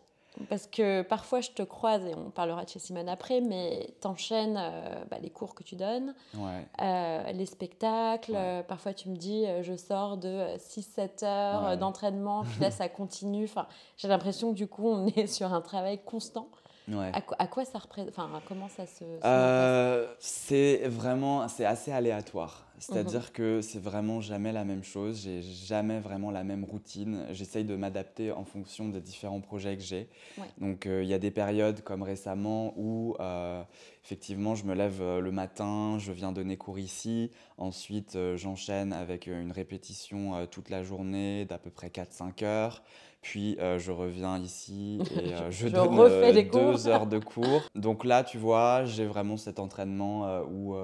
Parce 0.48 0.68
que 0.68 1.02
parfois 1.02 1.42
je 1.42 1.50
te 1.52 1.64
croise, 1.64 2.06
et 2.06 2.16
on 2.16 2.30
parlera 2.30 2.64
de 2.64 2.70
chez 2.70 2.80
Simone 2.80 3.10
après, 3.10 3.42
mais 3.42 3.94
t'enchaînes 4.00 4.58
euh, 4.58 5.04
bah, 5.12 5.18
les 5.22 5.30
cours 5.30 5.54
que 5.56 5.64
tu 5.64 5.76
donnes, 5.76 6.14
Ouais. 6.36 6.66
euh, 6.82 7.32
les 7.34 7.46
spectacles. 7.46 8.32
Ouais. 8.32 8.38
euh, 8.38 8.64
parfois 8.64 8.94
tu 8.94 9.10
me 9.10 9.16
dis, 9.18 9.46
euh, 9.46 9.64
je 9.64 9.76
sors 9.76 10.18
de 10.18 10.56
6-7 10.58 11.24
heures 11.26 11.64
Ouais. 11.70 11.78
d'entraînement, 11.78 12.44
puis 12.44 12.62
là 12.62 12.72
ça 12.72 12.88
continue. 12.90 13.44
Enfin, 13.46 13.68
J'ai 13.98 14.08
l'impression 14.08 14.52
que 14.52 14.58
du 14.58 14.68
coup 14.68 14.88
on 14.88 15.08
est 15.08 15.28
sur 15.28 15.54
un 15.54 15.62
travail 15.62 16.00
constant. 16.04 16.48
Ouais. 16.88 17.12
À, 17.14 17.22
quoi- 17.22 17.38
à 17.40 17.46
quoi 17.46 17.66
ça 17.66 17.78
représente 17.78 18.10
Enfin, 18.10 18.30
comment 18.48 18.68
ça 18.70 18.86
se. 18.88 19.00
se 19.00 19.04
Euh, 19.24 20.08
c'est 20.20 20.88
vraiment, 20.88 21.48
c'est 21.48 21.66
assez 21.66 21.92
aléatoire. 21.92 22.66
Mhm. 22.80 22.96
C'est-à-dire 22.96 23.34
que 23.34 23.62
c'est 23.62 23.80
vraiment 23.80 24.22
jamais 24.22 24.54
la 24.54 24.64
même 24.64 24.84
chose. 24.84 25.22
J'ai 25.24 25.42
jamais 25.42 26.00
vraiment 26.00 26.32
la 26.32 26.44
même 26.44 26.64
routine. 26.64 27.26
J'essaye 27.32 27.66
de 27.66 27.76
m'adapter 27.76 28.32
en 28.32 28.46
fonction 28.46 28.88
des 28.88 29.02
différents 29.02 29.42
projets 29.42 29.76
que 29.76 29.84
j'ai. 29.84 30.08
Ouais. 30.38 30.46
Donc 30.60 30.86
euh, 30.86 31.04
il 31.04 31.10
y 31.10 31.14
a 31.14 31.20
des 31.20 31.32
périodes 31.32 31.82
comme 31.84 32.04
récemment 32.04 32.74
où 32.78 33.16
euh, 33.20 33.62
effectivement 34.04 34.56
je 34.56 34.64
me 34.64 34.74
lève 34.74 35.02
euh, 35.02 35.20
le 35.20 35.32
matin, 35.32 35.98
je 36.00 36.12
viens 36.14 36.32
donner 36.32 36.56
cours 36.56 36.80
ici. 36.80 37.32
Ensuite 37.58 38.16
euh, 38.16 38.38
j'enchaîne 38.38 38.94
avec 38.94 39.28
une 39.28 39.52
répétition 39.52 40.48
toute 40.48 40.70
la 40.70 40.84
journée 40.84 41.46
d'à 41.46 41.58
peu 41.58 41.70
près 41.70 41.90
4-5 41.90 42.46
heures. 42.46 42.82
Puis 43.22 43.58
euh, 43.60 43.80
je 43.80 43.92
reviens 43.92 44.40
ici 44.40 45.00
et 45.16 45.34
euh, 45.34 45.52
je, 45.52 45.68
Je 45.68 45.68
donne 45.68 45.98
refais 46.00 46.30
euh, 46.30 46.34
des 46.34 46.48
cours. 46.48 46.72
deux 46.72 46.88
heures 46.88 47.06
de 47.06 47.20
cours. 47.20 47.62
Donc 47.76 48.06
là, 48.06 48.24
tu 48.24 48.38
vois, 48.38 48.86
j'ai 48.86 49.06
vraiment 49.06 49.36
cet 49.38 49.60
entraînement 49.60 50.42
où 50.44 50.76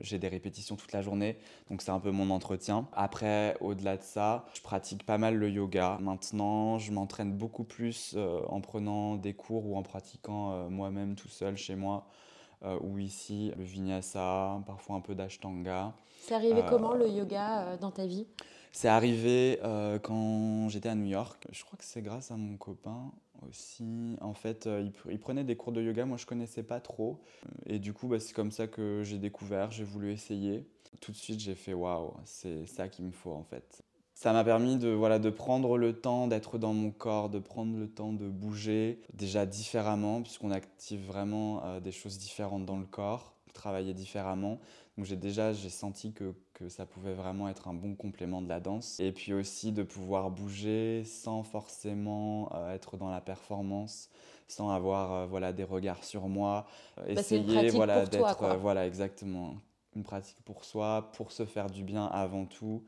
j'ai 0.00 0.18
des 0.18 0.28
répétitions 0.28 0.76
toute 0.76 0.92
la 0.92 1.02
journée. 1.02 1.36
Donc 1.70 1.82
c'est 1.82 1.90
un 1.90 2.00
peu 2.00 2.10
mon 2.10 2.30
entretien. 2.30 2.88
Après, 2.92 3.56
au-delà 3.60 3.96
de 3.96 4.02
ça, 4.02 4.44
je 4.54 4.60
pratique 4.60 5.04
pas 5.06 5.18
mal 5.18 5.36
le 5.36 5.50
yoga. 5.50 5.98
Maintenant, 6.00 6.78
je 6.78 6.92
m'entraîne 6.92 7.32
beaucoup 7.32 7.64
plus 7.64 8.16
en 8.48 8.60
prenant 8.60 9.16
des 9.16 9.34
cours 9.34 9.66
ou 9.66 9.76
en 9.76 9.82
pratiquant 9.82 10.68
moi-même 10.70 11.14
tout 11.14 11.28
seul 11.28 11.56
chez 11.56 11.76
moi. 11.76 12.06
Euh, 12.64 12.78
ou 12.82 12.98
ici, 12.98 13.52
le 13.56 13.64
vinyasa, 13.64 14.62
parfois 14.66 14.96
un 14.96 15.00
peu 15.00 15.14
d'ashtanga. 15.14 15.94
C'est 16.20 16.34
arrivé 16.34 16.62
Euh, 16.62 16.68
comment 16.68 16.94
le 16.94 17.08
yoga 17.08 17.62
euh, 17.62 17.76
dans 17.76 17.90
ta 17.90 18.06
vie? 18.06 18.26
C'est 18.72 18.88
arrivé 18.88 19.60
quand 20.02 20.68
j'étais 20.68 20.88
à 20.88 20.96
New 20.96 21.06
York. 21.06 21.46
Je 21.52 21.62
crois 21.64 21.78
que 21.78 21.84
c'est 21.84 22.02
grâce 22.02 22.32
à 22.32 22.36
mon 22.36 22.56
copain 22.56 23.12
aussi. 23.48 24.16
En 24.20 24.34
fait, 24.34 24.68
il 25.08 25.20
prenait 25.20 25.44
des 25.44 25.54
cours 25.54 25.70
de 25.72 25.80
yoga, 25.80 26.04
moi 26.06 26.16
je 26.16 26.26
connaissais 26.26 26.64
pas 26.64 26.80
trop. 26.80 27.20
Et 27.66 27.78
du 27.78 27.92
coup, 27.92 28.08
bah, 28.08 28.18
c'est 28.18 28.32
comme 28.32 28.50
ça 28.50 28.66
que 28.66 29.02
j'ai 29.04 29.18
découvert, 29.18 29.70
j'ai 29.70 29.84
voulu 29.84 30.10
essayer. 30.10 30.66
Tout 31.00 31.12
de 31.12 31.16
suite, 31.16 31.38
j'ai 31.38 31.54
fait 31.54 31.72
waouh, 31.72 32.14
c'est 32.24 32.66
ça 32.66 32.88
qu'il 32.88 33.04
me 33.04 33.12
faut 33.12 33.32
en 33.32 33.44
fait. 33.44 33.84
Ça 34.14 34.32
m'a 34.32 34.44
permis 34.44 34.76
de, 34.76 34.90
voilà, 34.90 35.18
de 35.18 35.28
prendre 35.28 35.76
le 35.76 35.92
temps 35.92 36.28
d'être 36.28 36.56
dans 36.56 36.72
mon 36.72 36.92
corps, 36.92 37.28
de 37.28 37.40
prendre 37.40 37.76
le 37.76 37.88
temps 37.88 38.12
de 38.12 38.28
bouger, 38.28 39.00
déjà 39.12 39.44
différemment, 39.44 40.22
puisqu'on 40.22 40.52
active 40.52 41.04
vraiment 41.04 41.64
euh, 41.64 41.80
des 41.80 41.90
choses 41.90 42.16
différentes 42.16 42.64
dans 42.64 42.78
le 42.78 42.86
corps, 42.86 43.34
travailler 43.52 43.92
différemment. 43.92 44.60
Donc 44.96 45.06
j'ai 45.06 45.16
déjà 45.16 45.52
j'ai 45.52 45.68
senti 45.68 46.12
que, 46.12 46.32
que 46.52 46.68
ça 46.68 46.86
pouvait 46.86 47.14
vraiment 47.14 47.48
être 47.48 47.66
un 47.66 47.74
bon 47.74 47.96
complément 47.96 48.40
de 48.40 48.48
la 48.48 48.60
danse. 48.60 49.00
Et 49.00 49.10
puis 49.10 49.32
aussi 49.32 49.72
de 49.72 49.82
pouvoir 49.82 50.30
bouger 50.30 51.02
sans 51.04 51.42
forcément 51.42 52.50
euh, 52.54 52.72
être 52.72 52.96
dans 52.96 53.10
la 53.10 53.20
performance, 53.20 54.10
sans 54.46 54.70
avoir 54.70 55.12
euh, 55.12 55.26
voilà, 55.26 55.52
des 55.52 55.64
regards 55.64 56.04
sur 56.04 56.28
moi. 56.28 56.66
Bah, 56.96 57.02
essayer 57.08 57.70
voilà, 57.70 58.06
d'être 58.06 58.56
voilà, 58.60 58.86
exactement. 58.86 59.56
Une 59.96 60.04
pratique 60.04 60.40
pour 60.44 60.64
soi, 60.64 61.10
pour 61.14 61.32
se 61.32 61.44
faire 61.44 61.68
du 61.68 61.82
bien 61.82 62.06
avant 62.06 62.46
tout. 62.46 62.84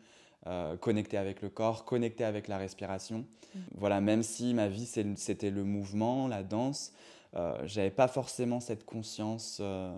Euh, 0.47 0.77
connecter 0.77 1.17
avec 1.17 1.43
le 1.43 1.49
corps, 1.49 1.85
connecter 1.85 2.25
avec 2.25 2.49
la 2.49 2.59
respiration. 2.59 3.25
Mm. 3.55 3.59
Voilà, 3.75 4.01
même 4.01 4.23
si 4.23 4.55
ma 4.55 4.69
vie 4.69 4.87
c'était 4.87 5.51
le 5.51 5.65
mouvement, 5.65 6.29
la 6.29 6.43
danse, 6.43 6.93
euh, 7.35 7.55
j'avais 7.65 7.91
pas 7.91 8.09
forcément 8.09 8.61
cette 8.61 8.85
conscience 8.85 9.59
euh, 9.61 9.93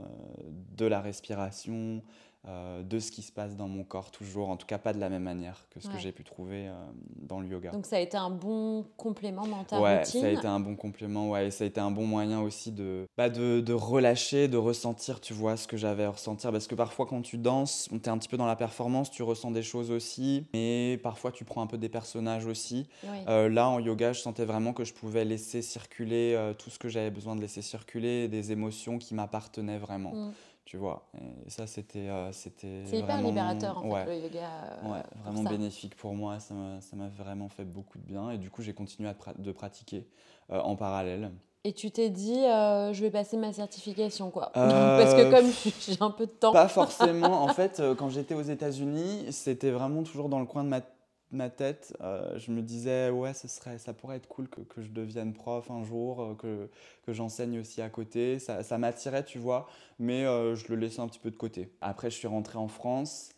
de 0.77 0.87
la 0.87 1.01
respiration, 1.01 2.03
euh, 2.47 2.83
de 2.83 2.99
ce 3.01 3.11
qui 3.11 3.23
se 3.23 3.33
passe 3.33 3.57
dans 3.57 3.67
mon 3.69 3.83
corps 3.85 4.11
toujours, 4.11 4.49
en 4.49 4.57
tout 4.57 4.67
cas 4.67 4.79
pas 4.79 4.93
de 4.93 5.01
la 5.01 5.09
même 5.09 5.25
manière 5.25 5.67
que 5.71 5.81
ce 5.81 5.89
que 5.89 5.99
j'ai 5.99 6.13
pu 6.13 6.23
trouver 6.25 6.69
euh, 6.69 6.73
dans 7.17 7.41
le 7.41 7.49
yoga. 7.49 7.71
Donc 7.73 7.85
ça 7.85 7.97
a 7.97 7.99
été 8.01 8.17
un 8.17 8.31
bon 8.31 8.85
complément 8.97 9.45
ta 9.65 9.81
Ouais, 9.81 9.99
routine. 9.99 10.21
ça 10.21 10.27
a 10.29 10.31
été 10.31 10.47
un 10.47 10.61
bon 10.61 10.77
complément, 10.77 11.31
ouais, 11.31 11.49
et 11.49 11.51
ça 11.51 11.65
a 11.65 11.67
été 11.67 11.81
un 11.81 11.91
bon 11.91 12.07
moyen 12.07 12.41
aussi 12.41 12.71
de, 12.73 13.07
bah, 13.17 13.29
de, 13.29 13.61
de 13.61 13.73
relâcher, 13.73 14.47
de 14.49 14.57
ressentir, 14.57 15.21
tu 15.21 15.33
vois, 15.35 15.57
ce 15.57 15.67
que 15.67 15.77
j'avais 15.77 16.05
à 16.05 16.11
ressentir. 16.11 16.53
Parce 16.53 16.67
que 16.69 16.75
parfois, 16.75 17.07
quand 17.07 17.23
tu 17.23 17.39
danses, 17.39 17.89
tu 17.91 17.97
es 17.97 18.09
un 18.09 18.19
petit 18.19 18.29
peu 18.29 18.37
dans 18.37 18.47
la 18.47 18.57
performance, 18.57 19.11
tu 19.11 19.23
ressens 19.23 19.51
des 19.51 19.63
choses 19.63 19.91
aussi, 19.91 20.47
mais 20.55 20.99
parfois, 21.03 21.33
tu 21.33 21.45
prends 21.45 21.61
un 21.63 21.67
peu 21.67 21.77
des 21.79 21.89
personnages 21.89 22.47
aussi. 22.47 22.87
Oui. 23.05 23.19
Euh, 23.29 23.49
là, 23.49 23.69
en 23.69 23.81
yoga, 23.81 24.13
je 24.13 24.21
sentais 24.21 24.45
vraiment 24.45 24.73
que 24.73 24.85
je 24.85 24.95
pouvais 24.95 25.25
laisser 25.25 25.61
circuler 25.61 26.53
tout 26.59 26.71
ce 26.71 26.79
que 26.79 26.89
j'avais 26.89 27.11
besoin 27.11 27.35
de 27.37 27.41
laisser 27.41 27.63
circuler, 27.63 28.29
des 28.29 28.53
émotions 28.53 28.99
qui 28.99 29.15
m'appartenaient 29.15 29.79
vraiment, 29.79 30.13
Mm. 30.13 30.33
Tu 30.69 30.77
vois. 30.77 31.09
Et 31.47 31.49
ça, 31.49 31.67
c'était 31.67 32.11
euh, 32.11 32.31
c'était 32.31 32.83
C'est 32.85 32.99
hyper 32.99 33.15
vraiment- 33.15 33.29
libérateur 33.31 33.79
en 33.79 33.89
ouais. 33.91 34.05
fait 34.05 34.19
le 34.19 34.25
yoga. 34.25 34.49
euh, 34.85 34.93
Ouais, 34.93 35.03
vraiment 35.25 35.43
bénéfique 35.49 35.97
pour 35.97 36.13
moi, 36.15 36.39
ça 36.41 36.53
m'a 36.53 36.81
ça 36.83 36.95
m'a 36.95 37.09
vraiment 37.09 37.49
fait 37.49 37.65
beaucoup 37.65 37.97
de 37.99 38.05
bien 38.05 38.31
et 38.31 38.37
du 38.37 38.51
coup 38.51 38.61
j'ai 38.61 38.75
continué 38.75 39.09
à 39.09 39.15
pra- 39.15 39.41
de 39.41 39.51
pratiquer 39.53 40.07
euh, 40.53 40.61
en 40.61 40.77
parallèle. 40.77 41.31
Et 41.65 41.73
tu 41.73 41.91
t'es 41.91 42.11
dit, 42.11 42.43
je 42.45 42.99
vais 43.01 43.11
passer 43.11 43.37
ma 43.39 43.53
certification 43.53 44.31
quoi. 44.31 44.51
Parce 44.55 45.15
que 45.15 45.31
comme 45.31 45.51
j'ai 45.81 45.97
un 46.01 46.11
peu 46.11 46.27
de 46.27 46.33
temps. 46.33 46.53
Pas 46.53 46.69
forcément, 46.83 47.43
en 47.45 47.49
fait 47.49 47.83
quand 47.99 48.11
j'étais 48.11 48.35
aux 48.35 48.43
États-Unis, 48.43 49.33
c'était 49.33 49.71
vraiment 49.71 50.03
toujours 50.03 50.29
dans 50.29 50.39
le 50.39 50.47
coin 50.47 50.65
de 50.65 50.69
ma, 50.69 50.81
ma 51.31 51.51
tête, 51.51 51.95
Euh, 52.01 52.39
je 52.39 52.51
me 52.53 52.63
disais 52.63 53.11
ouais 53.11 53.35
ce 53.35 53.49
serait, 53.49 53.79
ça 53.79 53.93
pourrait 53.93 54.17
être 54.17 54.29
cool 54.29 54.49
que, 54.49 54.61
que 54.63 54.83
je 54.83 54.89
devienne 54.91 55.33
prof 55.35 55.71
un 55.71 55.83
jour, 55.85 56.23
euh, 56.23 56.35
que, 56.35 56.69
que 57.07 57.13
j'enseigne 57.13 57.59
aussi 57.61 57.83
à 57.83 57.91
côté, 57.91 58.39
ça, 58.39 58.63
ça 58.63 58.79
m'attirait 58.79 59.25
tu 59.25 59.39
vois, 59.39 59.69
mais 59.99 60.25
euh, 60.25 60.55
je 60.57 60.69
le 60.69 60.77
laissais 60.77 61.01
un 61.01 61.09
petit 61.09 61.19
peu 61.19 61.31
de 61.31 61.37
côté. 61.37 61.71
Après 61.81 62.11
je 62.11 62.17
suis 62.17 62.29
rentré 62.29 62.59
en 62.59 62.69
France, 62.69 63.31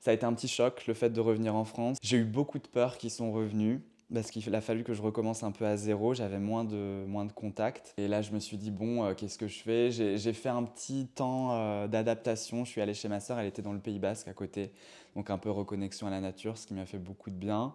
ça 0.00 0.10
a 0.10 0.14
été 0.14 0.24
un 0.26 0.32
petit 0.34 0.48
choc 0.48 0.86
le 0.86 0.94
fait 0.94 1.10
de 1.10 1.20
revenir 1.20 1.54
en 1.54 1.64
France. 1.64 1.98
J'ai 2.02 2.18
eu 2.18 2.24
beaucoup 2.24 2.58
de 2.58 2.68
peurs 2.68 2.98
qui 2.98 3.10
sont 3.10 3.32
revenues. 3.32 3.82
Parce 4.12 4.30
qu'il 4.30 4.54
a 4.54 4.60
fallu 4.60 4.84
que 4.84 4.92
je 4.92 5.02
recommence 5.02 5.42
un 5.42 5.50
peu 5.50 5.64
à 5.64 5.76
zéro, 5.76 6.14
j'avais 6.14 6.38
moins 6.38 6.64
de, 6.64 7.04
moins 7.06 7.24
de 7.24 7.32
contacts. 7.32 7.94
Et 7.96 8.06
là, 8.06 8.22
je 8.22 8.32
me 8.32 8.38
suis 8.38 8.58
dit, 8.58 8.70
bon, 8.70 9.04
euh, 9.04 9.14
qu'est-ce 9.14 9.38
que 9.38 9.48
je 9.48 9.58
fais? 9.60 9.90
J'ai 9.90 10.32
fait 10.32 10.50
un 10.50 10.62
petit 10.62 11.06
temps 11.06 11.52
euh, 11.52 11.88
d'adaptation. 11.88 12.64
Je 12.64 12.70
suis 12.70 12.80
allé 12.80 12.94
chez 12.94 13.08
ma 13.08 13.20
sœur, 13.20 13.38
elle 13.38 13.46
était 13.46 13.62
dans 13.62 13.72
le 13.72 13.80
Pays 13.80 13.98
Basque 13.98 14.28
à 14.28 14.34
côté. 14.34 14.72
Donc 15.16 15.30
un 15.30 15.38
peu 15.38 15.50
reconnexion 15.50 16.06
à 16.06 16.10
la 16.10 16.20
nature, 16.20 16.58
ce 16.58 16.66
qui 16.66 16.74
m'a 16.74 16.86
fait 16.86 16.98
beaucoup 16.98 17.30
de 17.30 17.36
bien. 17.36 17.74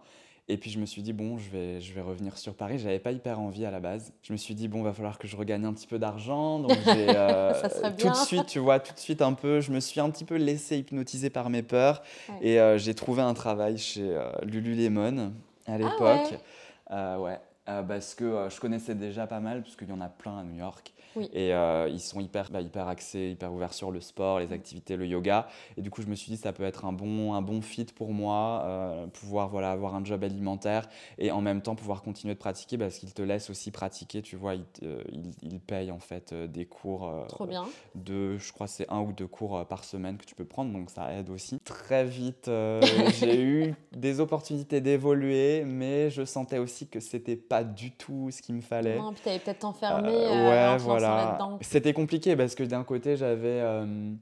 Et 0.51 0.57
puis 0.57 0.71
je 0.71 0.79
me 0.79 0.85
suis 0.87 1.03
dit, 1.03 1.13
bon, 1.13 1.37
je 1.37 1.49
vais, 1.51 1.79
je 1.79 1.93
vais 1.93 2.01
revenir 2.01 2.35
sur 2.35 2.55
Paris. 2.55 2.79
J'avais 2.79 2.97
pas 2.97 3.11
hyper 3.11 3.39
envie 3.39 3.65
à 3.65 3.71
la 3.71 3.79
base. 3.79 4.11
Je 4.23 4.33
me 4.33 4.37
suis 4.37 4.55
dit, 4.55 4.67
bon, 4.67 4.81
va 4.81 4.93
falloir 4.93 5.19
que 5.19 5.27
je 5.27 5.37
regagne 5.37 5.63
un 5.63 5.73
petit 5.73 5.85
peu 5.85 5.99
d'argent. 5.99 6.57
Donc 6.57 6.71
j'ai 6.85 7.05
euh, 7.09 7.53
tout 7.99 8.09
de 8.09 8.15
suite, 8.15 8.47
tu 8.47 8.57
vois, 8.57 8.79
tout 8.79 8.93
de 8.93 8.99
suite 8.99 9.21
un 9.21 9.33
peu, 9.33 9.61
je 9.61 9.71
me 9.71 9.79
suis 9.79 9.99
un 9.99 10.09
petit 10.09 10.25
peu 10.25 10.35
laissé 10.37 10.79
hypnotiser 10.79 11.29
par 11.29 11.51
mes 11.51 11.61
peurs. 11.61 12.01
Ouais. 12.29 12.35
Et 12.41 12.59
euh, 12.59 12.79
j'ai 12.79 12.95
trouvé 12.95 13.21
un 13.21 13.35
travail 13.35 13.77
chez 13.77 14.09
euh, 14.09 14.31
Lululemon 14.41 15.33
à 15.69 15.77
l'époque. 15.77 15.99
Ah 16.01 16.31
ouais. 16.31 16.39
Euh, 16.91 17.17
ouais. 17.17 17.39
Euh, 17.69 17.83
parce 17.83 18.15
que 18.15 18.23
euh, 18.23 18.49
je 18.49 18.59
connaissais 18.59 18.95
déjà 18.95 19.27
pas 19.27 19.39
mal, 19.39 19.61
parce 19.61 19.75
qu'il 19.75 19.89
y 19.89 19.91
en 19.91 20.01
a 20.01 20.09
plein 20.09 20.39
à 20.39 20.43
New 20.43 20.57
York. 20.57 20.91
Oui. 21.15 21.29
Et 21.33 21.53
euh, 21.53 21.89
ils 21.89 21.99
sont 21.99 22.19
hyper, 22.19 22.49
bah, 22.51 22.61
hyper 22.61 22.87
axés, 22.87 23.31
hyper 23.31 23.51
ouverts 23.53 23.73
sur 23.73 23.91
le 23.91 24.01
sport, 24.01 24.39
les 24.39 24.53
activités, 24.53 24.95
le 24.95 25.07
yoga. 25.07 25.47
Et 25.77 25.81
du 25.81 25.89
coup, 25.89 26.01
je 26.01 26.07
me 26.07 26.15
suis 26.15 26.31
dit, 26.31 26.37
ça 26.37 26.53
peut 26.53 26.63
être 26.63 26.85
un 26.85 26.93
bon, 26.93 27.33
un 27.33 27.41
bon 27.41 27.61
fit 27.61 27.85
pour 27.85 28.13
moi, 28.13 28.63
euh, 28.65 29.07
pouvoir 29.07 29.49
voilà, 29.49 29.71
avoir 29.71 29.95
un 29.95 30.03
job 30.03 30.23
alimentaire 30.23 30.87
et 31.17 31.31
en 31.31 31.41
même 31.41 31.61
temps 31.61 31.75
pouvoir 31.75 32.01
continuer 32.01 32.33
de 32.33 32.39
pratiquer 32.39 32.77
parce 32.77 32.97
qu'ils 32.97 33.13
te 33.13 33.21
laissent 33.21 33.49
aussi 33.49 33.71
pratiquer. 33.71 34.21
Tu 34.21 34.35
vois, 34.35 34.55
ils, 34.55 34.65
euh, 34.83 35.01
ils, 35.11 35.33
ils 35.41 35.59
payent 35.59 35.91
en 35.91 35.99
fait 35.99 36.33
euh, 36.33 36.47
des 36.47 36.65
cours. 36.65 37.11
Trop 37.27 37.45
bien. 37.45 37.65
de, 37.95 38.37
je 38.37 38.53
crois 38.53 38.67
que 38.67 38.73
c'est 38.73 38.89
un 38.89 39.01
ou 39.01 39.11
deux 39.11 39.27
cours 39.27 39.65
par 39.65 39.83
semaine 39.83 40.17
que 40.17 40.25
tu 40.25 40.35
peux 40.35 40.45
prendre, 40.45 40.71
donc 40.71 40.89
ça 40.89 41.11
aide 41.13 41.29
aussi. 41.29 41.59
Très 41.63 42.05
vite, 42.05 42.49
j'ai 43.19 43.41
eu 43.41 43.75
des 43.91 44.19
opportunités 44.19 44.81
d'évoluer, 44.81 45.63
mais 45.65 46.09
je 46.09 46.23
sentais 46.25 46.57
aussi 46.57 46.87
que 46.87 46.99
c'était 46.99 47.35
pas 47.35 47.63
du 47.63 47.91
tout 47.91 48.29
ce 48.31 48.41
qu'il 48.41 48.55
me 48.55 48.61
fallait. 48.61 48.97
Non, 48.97 49.13
puis 49.13 49.21
t'avais 49.23 49.39
peut-être 49.39 49.65
enfermé 49.65 50.09
en 50.09 50.49
ouais, 50.49 50.65
lançant 50.65 50.98
voilà. 50.99 51.57
C'était 51.61 51.93
compliqué 51.93 52.35
parce 52.35 52.55
que 52.55 52.63
d'un 52.63 52.83
côté, 52.83 53.15
j'avais. 53.17 53.61
euh, 53.61 54.13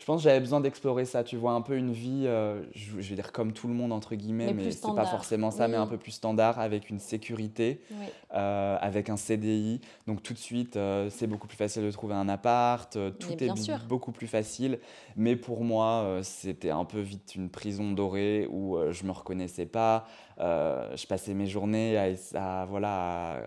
je 0.00 0.06
pense 0.06 0.22
que 0.22 0.24
j'avais 0.24 0.40
besoin 0.40 0.60
d'explorer 0.62 1.04
ça, 1.04 1.22
tu 1.24 1.36
vois, 1.36 1.52
un 1.52 1.60
peu 1.60 1.76
une 1.76 1.92
vie, 1.92 2.22
euh, 2.24 2.62
je, 2.74 2.96
vais 2.96 3.14
dire 3.14 3.32
comme 3.32 3.52
tout 3.52 3.68
le 3.68 3.74
monde, 3.74 3.92
entre 3.92 4.14
guillemets, 4.14 4.54
Mais 4.54 4.62
c'est 4.62 4.68
pas 4.70 4.76
standard. 4.92 5.10
forcément 5.10 5.50
ça, 5.50 5.68
mais 5.68 5.76
un 5.76 5.86
peu 5.86 5.98
plus 5.98 6.12
standard, 6.12 6.58
avec 6.58 6.88
une 6.88 6.98
sécurité 6.98 7.82
Oui. 7.90 8.06
euh, 8.32 8.78
avec 8.80 9.10
un 9.10 9.18
CDI. 9.18 9.82
Donc 10.06 10.22
tout 10.22 10.32
de 10.32 10.38
suite, 10.38 10.78
euh, 10.78 11.10
c'est 11.10 11.26
beaucoup 11.26 11.46
plus 11.46 11.58
facile 11.58 11.82
de 11.84 11.90
trouver 11.90 12.14
un 12.14 12.30
appart, 12.30 12.96
tout 13.18 13.44
est 13.44 13.54
sûr. 13.54 13.78
beaucoup 13.90 14.10
plus 14.10 14.26
facile. 14.26 14.78
Mais 15.16 15.36
pour 15.36 15.64
moi, 15.64 16.20
c'était 16.22 16.70
un 16.70 16.86
peu 16.86 17.00
vite 17.00 17.34
une 17.34 17.50
prison 17.50 17.92
dorée 17.92 18.48
où 18.50 18.78
je 18.90 19.04
me 19.04 19.10
reconnaissais 19.12 19.66
pas. 19.66 20.06
Je 20.38 21.06
passais 21.06 21.34
mes 21.34 21.46
journées 21.46 21.98
à, 22.34 22.64
voilà, 22.64 23.32
à 23.32 23.40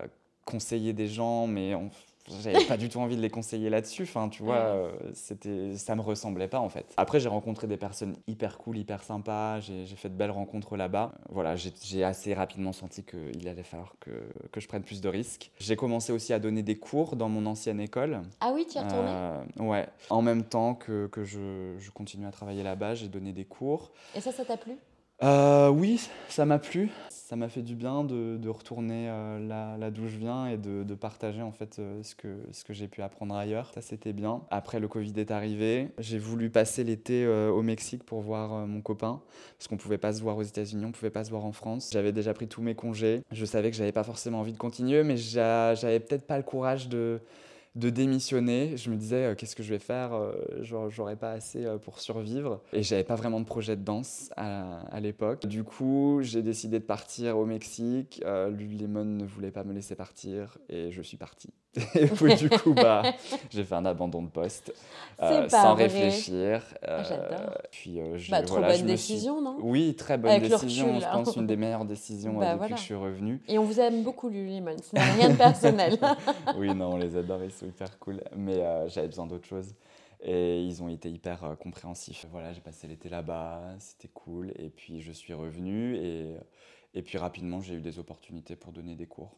conseiller 0.44 0.92
des 0.92 1.08
gens, 1.08 1.48
mais 1.48 1.74
on- 1.74 1.90
j'avais 2.42 2.64
pas 2.64 2.76
du 2.76 2.88
tout 2.88 2.98
envie 2.98 3.16
de 3.16 3.20
les 3.20 3.30
conseiller 3.30 3.70
là-dessus. 3.70 4.02
Enfin, 4.04 4.28
tu 4.28 4.42
vois, 4.42 4.56
euh, 4.56 4.92
c'était, 5.12 5.76
ça 5.76 5.94
me 5.94 6.00
ressemblait 6.00 6.48
pas 6.48 6.60
en 6.60 6.68
fait. 6.68 6.92
Après, 6.96 7.20
j'ai 7.20 7.28
rencontré 7.28 7.66
des 7.66 7.76
personnes 7.76 8.16
hyper 8.26 8.58
cool, 8.58 8.78
hyper 8.78 9.02
sympas. 9.02 9.60
J'ai, 9.60 9.84
fait 9.96 10.08
de 10.08 10.14
belles 10.14 10.30
rencontres 10.30 10.76
là-bas. 10.76 11.12
Voilà, 11.30 11.54
j'ai, 11.56 12.04
assez 12.04 12.34
rapidement 12.34 12.72
senti 12.72 13.04
qu'il 13.04 13.48
allait 13.48 13.62
falloir 13.62 13.94
que, 14.00 14.10
que 14.50 14.60
je 14.60 14.68
prenne 14.68 14.82
plus 14.82 15.00
de 15.00 15.08
risques. 15.08 15.50
J'ai 15.58 15.76
commencé 15.76 16.12
aussi 16.12 16.32
à 16.32 16.38
donner 16.38 16.62
des 16.62 16.76
cours 16.76 17.16
dans 17.16 17.28
mon 17.28 17.46
ancienne 17.46 17.80
école. 17.80 18.22
Ah 18.40 18.50
oui, 18.54 18.66
tu 18.68 18.78
y 18.78 18.80
retourné 18.80 19.08
Euh, 19.08 19.44
ouais. 19.58 19.86
En 20.10 20.22
même 20.22 20.44
temps 20.44 20.74
que, 20.74 21.06
que 21.06 21.24
je, 21.24 21.76
je 21.78 21.90
continue 21.90 22.26
à 22.26 22.30
travailler 22.30 22.62
là-bas, 22.62 22.94
j'ai 22.94 23.08
donné 23.08 23.32
des 23.32 23.44
cours. 23.44 23.92
Et 24.14 24.20
ça, 24.20 24.32
ça 24.32 24.44
t'a 24.44 24.56
plu? 24.56 24.72
Euh, 25.22 25.68
oui, 25.68 26.08
ça 26.28 26.44
m'a 26.44 26.58
plu. 26.58 26.90
Ça 27.08 27.36
m'a 27.36 27.48
fait 27.48 27.62
du 27.62 27.74
bien 27.74 28.04
de, 28.04 28.48
retourner 28.48 29.08
euh, 29.08 29.38
là, 29.40 29.78
là 29.78 29.90
d'où 29.90 30.06
je 30.08 30.18
viens 30.18 30.46
et 30.46 30.58
de, 30.58 30.94
partager 30.94 31.42
en 31.42 31.50
fait 31.52 31.78
euh, 31.78 32.02
ce 32.02 32.14
que, 32.14 32.28
ce 32.52 32.64
que 32.64 32.72
j'ai 32.72 32.86
pu 32.86 33.00
apprendre 33.02 33.34
ailleurs. 33.34 33.70
Ça 33.74 33.80
c'était 33.80 34.12
bien. 34.12 34.42
Après 34.50 34.78
le 34.78 34.88
Covid 34.88 35.12
est 35.16 35.30
arrivé, 35.30 35.88
j'ai 35.98 36.18
voulu 36.18 36.50
passer 36.50 36.84
l'été 36.84 37.26
au 37.26 37.62
Mexique 37.62 38.04
pour 38.04 38.20
voir 38.20 38.66
mon 38.66 38.82
copain 38.82 39.20
parce 39.58 39.68
qu'on 39.68 39.76
pouvait 39.76 39.98
pas 39.98 40.12
se 40.12 40.20
voir 40.20 40.36
aux 40.36 40.42
États-Unis, 40.42 40.84
on 40.84 40.92
pouvait 40.92 41.10
pas 41.10 41.24
se 41.24 41.30
voir 41.30 41.44
en 41.44 41.52
France. 41.52 41.90
J'avais 41.92 42.12
déjà 42.12 42.34
pris 42.34 42.46
tous 42.46 42.62
mes 42.62 42.74
congés. 42.74 43.22
Je 43.32 43.44
savais 43.44 43.70
que 43.70 43.76
j'avais 43.76 43.92
pas 43.92 44.04
forcément 44.04 44.40
envie 44.40 44.52
de 44.52 44.58
continuer, 44.58 45.02
mais 45.02 45.16
j'a- 45.16 45.74
j'avais 45.74 46.00
peut-être 46.00 46.26
pas 46.26 46.36
le 46.36 46.42
courage 46.44 46.88
de 46.88 47.20
de 47.74 47.90
démissionner. 47.90 48.76
Je 48.76 48.90
me 48.90 48.96
disais, 48.96 49.24
euh, 49.24 49.34
qu'est-ce 49.34 49.56
que 49.56 49.62
je 49.62 49.70
vais 49.70 49.78
faire 49.78 50.14
Euh, 50.14 50.32
J'aurais 50.62 51.16
pas 51.16 51.32
assez 51.32 51.64
euh, 51.64 51.78
pour 51.78 52.00
survivre. 52.00 52.60
Et 52.72 52.82
j'avais 52.82 53.04
pas 53.04 53.16
vraiment 53.16 53.40
de 53.40 53.46
projet 53.46 53.76
de 53.76 53.82
danse 53.82 54.30
à, 54.36 54.80
à 54.94 55.00
l'époque. 55.00 55.46
Du 55.46 55.64
coup, 55.64 56.18
j'ai 56.22 56.42
décidé 56.42 56.78
de 56.78 56.84
partir 56.84 57.36
au 57.38 57.46
Mexique. 57.46 58.22
Lululemon 58.24 59.04
ne 59.04 59.24
voulait 59.24 59.50
pas 59.50 59.64
me 59.64 59.72
laisser 59.72 59.94
partir 59.94 60.58
et 60.68 60.90
je 60.90 61.02
suis 61.02 61.16
parti. 61.16 61.50
Et 61.94 62.06
puis, 62.06 62.34
du 62.36 62.48
coup, 62.50 62.72
bah, 62.74 63.02
j'ai 63.50 63.64
fait 63.64 63.74
un 63.74 63.84
abandon 63.84 64.22
de 64.22 64.28
poste 64.28 64.72
euh, 65.22 65.48
sans 65.48 65.74
vrai. 65.74 65.84
réfléchir. 65.84 66.62
Euh, 66.86 67.02
J'adore. 67.08 67.58
Puis, 67.70 68.00
euh, 68.00 68.18
Bah, 68.30 68.42
trop 68.42 68.56
voilà, 68.58 68.68
bonne 68.68 68.76
je 68.78 68.82
me 68.84 68.96
suis- 68.96 69.14
décision, 69.14 69.40
non? 69.42 69.56
Oui, 69.60 69.94
très 69.96 70.16
bonne 70.16 70.30
Avec 70.30 70.48
décision. 70.50 70.86
recul, 70.86 71.00
je 71.02 71.06
pense 71.12 71.36
une 71.36 71.46
des 71.46 71.56
meilleures 71.56 71.84
décisions 71.84 72.36
euh, 72.36 72.40
Bah, 72.40 72.46
depuis 72.52 72.58
voilà. 72.58 72.74
que 72.74 72.80
je 72.80 72.84
suis 72.84 72.94
revenu. 72.94 73.42
Et 73.48 73.58
on 73.58 73.64
vous 73.64 73.80
aime 73.80 74.02
beaucoup, 74.02 74.28
Lululemon. 74.28 74.76
Ce 74.82 74.94
n'est 74.94 75.02
rien 75.02 75.30
de 75.30 75.36
personnel. 75.36 75.98
oui, 76.56 76.74
non, 76.74 76.92
on 76.94 76.96
les 76.96 77.16
adore, 77.16 77.42
ils 77.42 77.50
sont 77.52 77.66
hyper 77.66 77.98
cool. 77.98 78.22
Mais 78.36 78.58
euh, 78.60 78.88
j'avais 78.88 79.08
besoin 79.08 79.26
d'autre 79.26 79.46
chose. 79.46 79.74
Et 80.26 80.62
ils 80.62 80.82
ont 80.82 80.88
été 80.88 81.10
hyper 81.10 81.44
euh, 81.44 81.54
compréhensifs. 81.54 82.24
Voilà, 82.30 82.52
j'ai 82.52 82.60
passé 82.60 82.86
l'été 82.86 83.08
là-bas, 83.08 83.60
c'était 83.78 84.08
cool. 84.14 84.52
Et 84.58 84.70
puis 84.70 85.00
je 85.02 85.12
suis 85.12 85.34
revenu 85.34 85.96
et, 85.96 86.36
et 86.94 87.02
puis 87.02 87.18
rapidement, 87.18 87.60
j'ai 87.60 87.74
eu 87.74 87.80
des 87.80 87.98
opportunités 87.98 88.56
pour 88.56 88.72
donner 88.72 88.94
des 88.94 89.06
cours. 89.06 89.36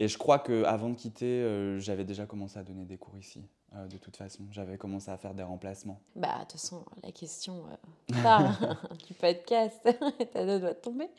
Et 0.00 0.08
je 0.08 0.16
crois 0.16 0.38
qu'avant 0.38 0.88
de 0.88 0.94
quitter, 0.94 1.26
euh, 1.26 1.78
j'avais 1.78 2.04
déjà 2.04 2.24
commencé 2.24 2.58
à 2.58 2.62
donner 2.62 2.86
des 2.86 2.96
cours 2.96 3.18
ici, 3.18 3.44
euh, 3.74 3.86
de 3.86 3.98
toute 3.98 4.16
façon. 4.16 4.44
J'avais 4.50 4.78
commencé 4.78 5.10
à 5.10 5.18
faire 5.18 5.34
des 5.34 5.42
remplacements. 5.42 6.00
Bah, 6.16 6.38
de 6.38 6.40
toute 6.44 6.52
façon, 6.52 6.86
la 7.04 7.12
question 7.12 7.64
euh, 7.66 8.14
phare 8.14 8.82
du 9.06 9.12
podcast 9.12 9.86
à 10.34 10.46
deux 10.46 10.58
doigts 10.58 10.74
tomber. 10.74 11.10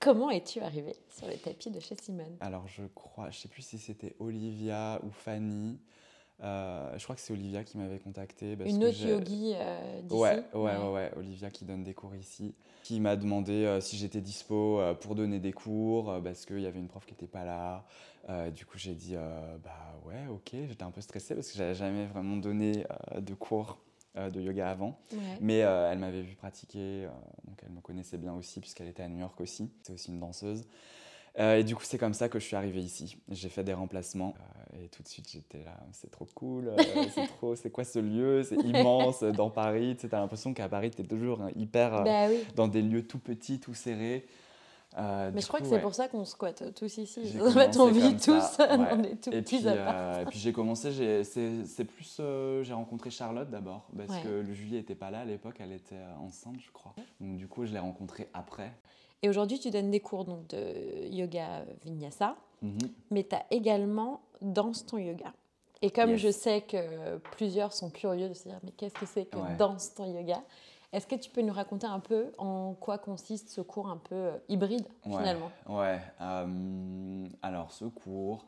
Comment 0.00 0.28
es-tu 0.30 0.60
arrivée 0.60 0.96
sur 1.08 1.28
le 1.28 1.36
tapis 1.36 1.70
de 1.70 1.78
chez 1.78 1.94
Simone? 1.94 2.36
Alors 2.40 2.66
je 2.66 2.82
crois, 2.94 3.30
je 3.30 3.38
sais 3.38 3.48
plus 3.48 3.62
si 3.62 3.78
c'était 3.78 4.16
Olivia 4.18 5.00
ou 5.04 5.10
Fanny. 5.10 5.78
Euh, 6.42 6.92
je 6.98 7.04
crois 7.04 7.16
que 7.16 7.22
c'est 7.22 7.32
Olivia 7.32 7.64
qui 7.64 7.78
m'avait 7.78 7.98
contacté. 7.98 8.56
parce 8.56 8.68
Une 8.68 8.84
autre 8.84 9.06
yogi 9.06 9.52
euh, 9.54 10.02
d'ici? 10.02 10.14
Ouais, 10.14 10.44
ouais, 10.52 10.76
ouais, 10.76 10.92
ouais, 10.92 11.12
Olivia 11.16 11.50
qui 11.50 11.64
donne 11.64 11.82
des 11.82 11.94
cours 11.94 12.14
ici, 12.14 12.54
qui 12.82 13.00
m'a 13.00 13.16
demandé 13.16 13.64
euh, 13.64 13.80
si 13.80 13.96
j'étais 13.96 14.20
dispo 14.20 14.80
pour 15.00 15.14
donner 15.14 15.38
des 15.38 15.52
cours 15.52 16.20
parce 16.22 16.44
qu'il 16.44 16.60
y 16.60 16.66
avait 16.66 16.78
une 16.78 16.88
prof 16.88 17.06
qui 17.06 17.12
n'était 17.12 17.26
pas 17.26 17.44
là. 17.44 17.86
Euh, 18.28 18.50
du 18.50 18.66
coup, 18.66 18.78
j'ai 18.78 18.94
dit 18.94 19.14
euh, 19.14 19.56
bah 19.62 19.98
ouais, 20.04 20.26
ok. 20.30 20.50
J'étais 20.68 20.82
un 20.82 20.90
peu 20.90 21.00
stressée 21.00 21.34
parce 21.34 21.50
que 21.50 21.58
j'avais 21.58 21.74
jamais 21.74 22.06
vraiment 22.06 22.36
donné 22.36 22.84
euh, 23.14 23.20
de 23.20 23.34
cours 23.34 23.78
de 24.16 24.40
yoga 24.40 24.70
avant. 24.70 24.98
Ouais. 25.12 25.18
Mais 25.42 25.58
elle 25.58 25.98
m'avait 25.98 26.22
vu 26.22 26.36
pratiquer, 26.36 27.06
donc 27.46 27.60
elle 27.62 27.72
me 27.72 27.82
connaissait 27.82 28.16
bien 28.16 28.32
aussi, 28.32 28.60
puisqu'elle 28.60 28.88
était 28.88 29.02
à 29.02 29.08
New 29.08 29.18
York 29.18 29.38
aussi. 29.42 29.70
C'est 29.82 29.92
aussi 29.92 30.10
une 30.10 30.20
danseuse. 30.20 30.64
Et 31.38 31.62
du 31.64 31.76
coup, 31.76 31.84
c'est 31.84 31.98
comme 31.98 32.14
ça 32.14 32.30
que 32.30 32.38
je 32.38 32.46
suis 32.46 32.56
arrivée 32.56 32.80
ici. 32.80 33.18
J'ai 33.28 33.50
fait 33.50 33.62
des 33.62 33.74
remplacements 33.74 34.32
et 34.82 34.88
tout 34.88 35.02
de 35.02 35.08
suite, 35.08 35.28
j'étais 35.30 35.62
là, 35.64 35.78
c'est 35.92 36.10
trop 36.10 36.26
cool, 36.34 36.72
c'est 37.14 37.26
trop, 37.26 37.56
c'est 37.56 37.68
quoi 37.68 37.84
ce 37.84 37.98
lieu? 37.98 38.42
C'est 38.42 38.56
immense 38.56 39.22
dans 39.22 39.50
Paris. 39.50 39.98
Tu 40.00 40.06
as 40.10 40.18
l'impression 40.18 40.54
qu'à 40.54 40.70
Paris, 40.70 40.90
tu 40.90 41.02
es 41.02 41.04
toujours 41.04 41.42
hein, 41.42 41.50
hyper 41.54 42.02
Bah 42.02 42.28
oui. 42.30 42.38
dans 42.54 42.68
des 42.68 42.80
lieux 42.80 43.06
tout 43.06 43.18
petits, 43.18 43.60
tout 43.60 43.74
serrés. 43.74 44.24
Euh, 44.98 45.30
Mais 45.34 45.40
je 45.42 45.46
crois 45.46 45.58
coup, 45.58 45.64
que 45.64 45.68
c'est 45.68 45.76
ouais. 45.76 45.82
pour 45.82 45.94
ça 45.94 46.08
qu'on 46.08 46.24
squatte 46.24 46.74
tous 46.74 46.96
ici. 46.98 47.20
J'ai 47.24 47.40
En 47.42 47.50
fait, 47.50 47.76
on 47.78 47.88
vit 47.90 48.16
tous 48.16 48.30
ouais. 48.58 48.76
dans 48.78 48.96
des 48.96 49.16
tout 49.16 49.30
Et 49.30 49.42
petits 49.42 49.58
puis, 49.58 49.66
euh, 49.66 50.22
et 50.22 50.24
puis 50.24 50.38
j'ai 50.38 50.52
commencé, 50.52 50.90
j'ai- 50.92 51.22
c'est 51.24 51.64
c'est 51.66 51.84
plus, 51.84 52.16
euh, 52.20 52.62
j'ai 52.62 52.72
rencontré 52.72 53.10
Charlotte 53.10 53.50
d'abord, 53.50 53.86
parce 53.96 54.10
Ouais. 54.10 54.22
que 54.22 54.28
le 54.28 54.52
Julie 54.54 54.76
était 54.78 54.94
pas 54.94 55.10
là 55.10 55.20
à 55.20 55.24
l'époque, 55.24 55.56
elle 55.60 55.72
était 55.72 56.00
enceinte, 56.20 56.56
je 56.60 56.70
crois. 56.72 56.94
Donc 57.20 57.36
du 57.36 57.46
coup, 57.46 57.66
je 57.66 57.72
l'ai 57.72 57.78
rencontrée 57.78 58.28
après. 58.32 58.72
Et 59.22 59.28
aujourd'hui, 59.28 59.58
tu 59.58 59.70
donnes 59.70 59.90
des 59.90 60.00
cours 60.00 60.24
donc, 60.24 60.46
de 60.48 61.08
yoga 61.10 61.64
vinyasa, 61.84 62.36
Mhm. 62.62 62.78
mais 63.10 63.24
tu 63.24 63.34
as 63.34 63.44
également 63.50 64.20
danse 64.40 64.86
ton 64.86 64.96
yoga. 64.98 65.32
Et 65.82 65.90
comme 65.90 66.10
Yes. 66.12 66.20
je 66.20 66.30
sais 66.30 66.62
que 66.62 67.18
plusieurs 67.32 67.74
sont 67.74 67.90
curieux 67.90 68.30
de 68.30 68.34
se 68.34 68.44
dire 68.48 68.58
mais 68.64 68.70
qu'est-ce 68.72 68.94
que 68.94 69.04
c'est 69.04 69.26
que 69.26 69.36
danse 69.58 69.92
ton 69.94 70.06
yoga? 70.06 70.42
Est-ce 70.92 71.06
que 71.06 71.14
tu 71.16 71.30
peux 71.30 71.42
nous 71.42 71.52
raconter 71.52 71.86
un 71.86 72.00
peu 72.00 72.32
en 72.38 72.74
quoi 72.74 72.98
consiste 72.98 73.48
ce 73.48 73.60
cours 73.60 73.88
un 73.88 73.96
peu 73.96 74.14
euh, 74.14 74.38
hybride 74.48 74.86
Ouais. 75.04 75.16
finalement? 75.18 75.50
Ouais. 75.68 76.00
euh, 76.20 77.26
alors, 77.42 77.72
ce 77.72 77.84
cours, 77.86 78.46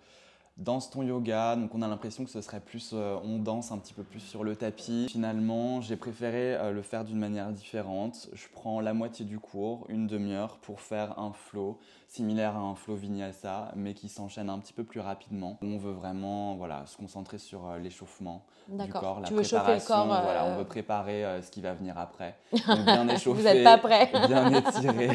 danse 0.58 0.90
ton 0.90 1.02
yoga. 1.02 1.56
Donc, 1.56 1.74
on 1.74 1.82
a 1.82 1.88
l'impression 1.88 2.24
que 2.24 2.30
ce 2.30 2.40
serait 2.40 2.60
plus, 2.60 2.90
euh, 2.92 3.16
on 3.24 3.38
danse 3.38 3.72
un 3.72 3.78
petit 3.78 3.94
peu 3.94 4.02
plus 4.02 4.20
sur 4.20 4.44
le 4.44 4.56
tapis. 4.56 5.06
Finalement, 5.08 5.80
j'ai 5.80 5.96
préféré 5.96 6.54
euh, 6.56 6.72
le 6.72 6.82
faire 6.82 7.04
d'une 7.04 7.18
manière 7.18 7.50
différente. 7.52 8.28
Je 8.32 8.46
prends 8.52 8.80
la 8.80 8.92
moitié 8.92 9.24
du 9.24 9.38
cours, 9.38 9.86
une 9.88 10.06
demi-heure, 10.06 10.58
pour 10.58 10.80
faire 10.80 11.18
un 11.18 11.32
flow 11.32 11.78
similaire 12.08 12.56
à 12.56 12.60
un 12.60 12.74
flow 12.74 12.96
vinyasa, 12.96 13.70
mais 13.76 13.94
qui 13.94 14.08
s'enchaîne 14.08 14.48
un 14.50 14.58
petit 14.58 14.72
peu 14.72 14.82
plus 14.82 15.00
rapidement. 15.00 15.58
On 15.62 15.76
veut 15.76 15.92
vraiment, 15.92 16.56
voilà, 16.56 16.84
se 16.86 16.96
concentrer 16.96 17.38
sur 17.38 17.68
euh, 17.68 17.78
l'échauffement 17.78 18.44
du 18.68 18.88
corps, 18.90 19.20
la 19.20 19.28
Tu 19.28 19.34
veux 19.34 19.42
chauffer 19.42 19.74
le 19.74 19.78
préparation. 19.78 19.94
corps 19.94 20.22
Voilà, 20.22 20.44
on 20.46 20.56
veut 20.56 20.64
préparer 20.64 21.24
ce 21.42 21.50
qui 21.50 21.60
va 21.60 21.72
venir 21.72 21.96
après. 21.96 22.36
Donc, 22.52 22.84
bien 22.84 23.08
échauffer. 23.08 23.40
Vous 23.40 23.46
n'êtes 23.46 23.64
pas 23.64 23.78
prêts 23.78 24.10
bien 24.26 24.52
étiré. 24.52 25.08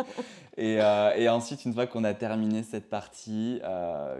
et, 0.56 0.78
et 1.16 1.28
ensuite, 1.28 1.64
une 1.64 1.74
fois 1.74 1.86
qu'on 1.86 2.02
a 2.02 2.14
terminé 2.14 2.64
cette 2.64 2.90
partie, 2.90 3.60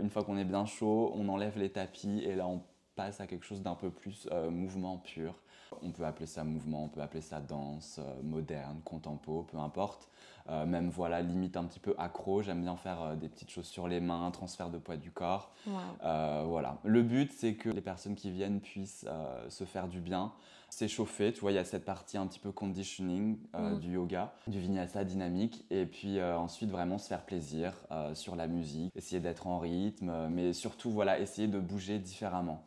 une 0.00 0.10
fois 0.10 0.22
qu'on 0.22 0.36
est 0.36 0.44
bien 0.44 0.57
chaud, 0.66 1.12
on 1.14 1.28
enlève 1.28 1.58
les 1.58 1.70
tapis 1.70 2.20
et 2.24 2.34
là, 2.34 2.46
on 2.46 2.62
passe 2.98 3.20
à 3.20 3.28
quelque 3.28 3.44
chose 3.44 3.62
d'un 3.62 3.76
peu 3.76 3.90
plus 3.90 4.28
euh, 4.32 4.50
mouvement 4.50 4.98
pur. 4.98 5.34
On 5.82 5.92
peut 5.92 6.04
appeler 6.04 6.26
ça 6.26 6.42
mouvement, 6.42 6.84
on 6.84 6.88
peut 6.88 7.00
appeler 7.00 7.20
ça 7.20 7.40
danse, 7.40 8.00
euh, 8.02 8.22
moderne, 8.22 8.80
contempo, 8.84 9.46
peu 9.50 9.58
importe. 9.58 10.08
Euh, 10.48 10.66
même 10.66 10.88
voilà, 10.88 11.20
limite 11.20 11.56
un 11.56 11.64
petit 11.64 11.78
peu 11.78 11.94
accro. 11.96 12.42
J'aime 12.42 12.62
bien 12.62 12.76
faire 12.76 13.16
des 13.16 13.28
petites 13.28 13.50
choses 13.50 13.66
sur 13.66 13.86
les 13.86 14.00
mains, 14.00 14.30
transfert 14.32 14.70
de 14.70 14.78
poids 14.78 14.96
du 14.96 15.12
corps. 15.12 15.52
Wow. 15.66 16.48
Voilà. 16.48 16.78
Le 16.82 17.02
but, 17.02 17.30
c'est 17.32 17.54
que 17.54 17.68
les 17.68 17.82
personnes 17.82 18.16
qui 18.16 18.30
viennent 18.30 18.60
puissent 18.60 19.06
se 19.48 19.64
faire 19.64 19.86
du 19.86 20.00
bien, 20.00 20.32
s'échauffer. 20.68 21.32
Tu 21.32 21.40
vois, 21.40 21.52
il 21.52 21.54
y 21.54 21.58
a 21.58 21.64
cette 21.64 21.84
partie 21.84 22.18
un 22.18 22.26
petit 22.26 22.38
peu 22.38 22.52
conditioning 22.52 23.38
euh, 23.54 23.74
Mm. 23.74 23.78
du 23.80 23.92
yoga, 23.92 24.32
du 24.46 24.60
vinyasa 24.60 25.04
dynamique, 25.04 25.64
et 25.70 25.86
puis 25.86 26.18
euh, 26.18 26.36
ensuite 26.38 26.70
vraiment 26.70 26.98
se 26.98 27.08
faire 27.08 27.24
plaisir 27.24 27.72
euh, 27.90 28.14
sur 28.14 28.36
la 28.36 28.46
musique, 28.46 28.92
essayer 28.96 29.20
d'être 29.20 29.46
en 29.46 29.58
rythme, 29.58 30.28
mais 30.28 30.52
surtout 30.52 30.90
voilà, 30.90 31.18
essayer 31.18 31.48
de 31.48 31.58
bouger 31.58 31.98
différemment. 31.98 32.62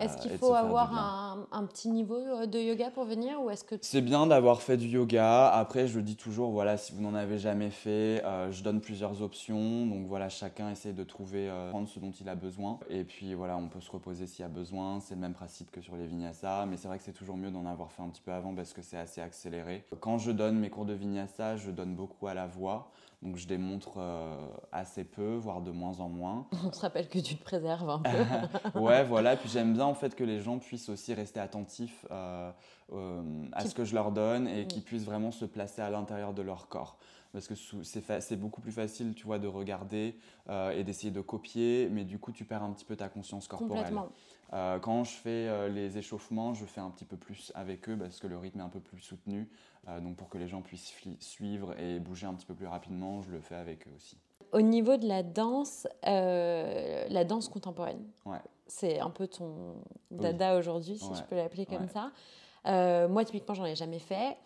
Est-ce 0.00 0.16
qu'il 0.18 0.36
faut 0.38 0.54
avoir 0.54 0.92
un, 0.92 1.46
un 1.52 1.64
petit 1.64 1.88
niveau 1.88 2.16
euh, 2.16 2.46
de 2.46 2.58
yoga 2.58 2.90
pour 2.90 3.04
venir 3.04 3.40
ou 3.42 3.50
est-ce 3.50 3.64
que 3.64 3.76
C'est 3.80 4.00
bien 4.00 4.26
d'avoir 4.26 4.62
fait 4.62 4.76
du 4.76 4.88
yoga. 4.88 5.48
Après, 5.48 5.86
je 5.86 6.00
dis 6.00 6.16
toujours, 6.16 6.50
voilà, 6.50 6.76
si 6.76 6.92
vous 6.92 7.02
n'en 7.02 7.14
avez 7.14 7.38
jamais 7.38 7.70
fait, 7.70 8.22
euh, 8.24 8.50
je 8.50 8.62
donne 8.62 8.80
plusieurs 8.80 9.22
options. 9.22 9.86
Donc 9.86 10.06
voilà, 10.06 10.28
chacun 10.28 10.70
essaie 10.70 10.92
de 10.92 11.04
trouver, 11.04 11.48
euh, 11.48 11.70
prendre 11.70 11.88
ce 11.88 11.98
dont 12.00 12.10
il 12.10 12.28
a 12.28 12.34
besoin. 12.34 12.78
Et 12.88 13.04
puis 13.04 13.34
voilà, 13.34 13.56
on 13.56 13.68
peut 13.68 13.80
se 13.80 13.90
reposer 13.90 14.26
s'il 14.26 14.42
y 14.42 14.46
a 14.46 14.48
besoin. 14.48 15.00
C'est 15.00 15.14
le 15.14 15.20
même 15.20 15.34
principe 15.34 15.70
que 15.70 15.80
sur 15.80 15.96
les 15.96 16.06
vinyasa. 16.06 16.66
Mais 16.66 16.76
c'est 16.76 16.88
vrai 16.88 16.98
que 16.98 17.04
c'est 17.04 17.12
toujours 17.12 17.36
mieux 17.36 17.50
d'en 17.50 17.66
avoir 17.66 17.92
fait 17.92 18.02
un 18.02 18.08
petit 18.08 18.22
peu 18.22 18.32
avant 18.32 18.54
parce 18.54 18.72
que 18.72 18.82
c'est 18.82 18.98
assez 18.98 19.20
accéléré. 19.20 19.84
Quand 20.00 20.18
je 20.18 20.30
donne 20.30 20.58
mes 20.58 20.70
cours 20.70 20.84
de 20.84 20.94
vinyasa, 20.94 21.56
je 21.56 21.70
donne 21.70 21.94
beaucoup 21.94 22.26
à 22.26 22.34
la 22.34 22.46
voix. 22.46 22.90
Donc 23.24 23.38
je 23.38 23.46
démontre 23.46 23.94
euh, 23.96 24.36
assez 24.70 25.02
peu, 25.02 25.36
voire 25.36 25.62
de 25.62 25.70
moins 25.70 25.98
en 25.98 26.10
moins. 26.10 26.46
on 26.64 26.72
se 26.72 26.80
rappelle 26.80 27.08
que 27.08 27.18
tu 27.18 27.36
te 27.36 27.42
préserves 27.42 27.88
un 27.88 28.00
peu 28.00 28.78
ouais, 28.78 29.02
voilà. 29.04 29.34
Puis 29.36 29.48
j'aime 29.48 29.72
bien 29.72 29.83
en 29.86 29.94
fait 29.94 30.14
que 30.14 30.24
les 30.24 30.40
gens 30.40 30.58
puissent 30.58 30.88
aussi 30.88 31.14
rester 31.14 31.40
attentifs 31.40 32.06
euh, 32.10 32.50
euh, 32.92 33.22
à 33.52 33.64
ce 33.64 33.74
que 33.74 33.84
je 33.84 33.94
leur 33.94 34.12
donne 34.12 34.46
et 34.48 34.64
Mm. 34.64 34.68
qu'ils 34.68 34.82
puissent 34.82 35.04
vraiment 35.04 35.30
se 35.30 35.44
placer 35.44 35.82
à 35.82 35.90
l'intérieur 35.90 36.32
de 36.34 36.42
leur 36.42 36.68
corps. 36.68 36.98
Parce 37.32 37.48
que 37.48 37.54
c'est 37.82 38.36
beaucoup 38.36 38.60
plus 38.60 38.70
facile, 38.72 39.12
tu 39.14 39.26
vois, 39.26 39.40
de 39.40 39.48
regarder 39.48 40.16
euh, 40.48 40.70
et 40.70 40.84
d'essayer 40.84 41.10
de 41.10 41.20
copier, 41.20 41.88
mais 41.90 42.04
du 42.04 42.18
coup, 42.18 42.30
tu 42.30 42.44
perds 42.44 42.62
un 42.62 42.72
petit 42.72 42.84
peu 42.84 42.94
ta 42.94 43.08
conscience 43.08 43.48
corporelle. 43.48 43.84
complètement 43.84 44.08
quand 44.82 45.02
je 45.02 45.10
fais 45.10 45.68
les 45.68 45.98
échauffements, 45.98 46.54
je 46.54 46.64
fais 46.64 46.80
un 46.80 46.90
petit 46.90 47.04
peu 47.04 47.16
plus 47.16 47.50
avec 47.56 47.88
eux 47.88 47.96
parce 47.98 48.20
que 48.20 48.28
le 48.28 48.38
rythme 48.38 48.60
est 48.60 48.62
un 48.62 48.68
peu 48.68 48.78
plus 48.78 49.00
soutenu. 49.00 49.48
Donc 50.00 50.14
pour 50.14 50.28
que 50.28 50.38
les 50.38 50.46
gens 50.46 50.62
puissent 50.62 50.94
suivre 51.18 51.74
et 51.80 51.98
bouger 51.98 52.26
un 52.28 52.34
petit 52.34 52.46
peu 52.46 52.54
plus 52.54 52.68
rapidement, 52.68 53.20
je 53.22 53.32
le 53.32 53.40
fais 53.40 53.56
avec 53.56 53.88
eux 53.88 53.90
aussi. 53.96 54.16
Au 54.52 54.60
niveau 54.60 54.96
de 54.96 55.08
la 55.08 55.24
danse, 55.24 55.88
euh, 56.06 57.04
la 57.08 57.24
danse 57.24 57.48
contemporaine, 57.48 58.04
Ouais. 58.24 58.38
C'est 58.66 59.00
un 59.00 59.10
peu 59.10 59.26
ton 59.26 59.76
dada 60.10 60.56
aujourd'hui, 60.58 60.98
si 60.98 61.08
Ouais. 61.10 61.16
je 61.16 61.22
peux 61.24 61.36
l'appeler 61.36 61.66
comme 61.66 61.82
Ouais. 61.82 61.88
ça. 61.92 62.10
Euh, 62.66 63.08
moi, 63.08 63.24
typiquement, 63.24 63.54
j'en 63.54 63.66
ai 63.66 63.76
jamais 63.76 63.98
fait. 63.98 64.36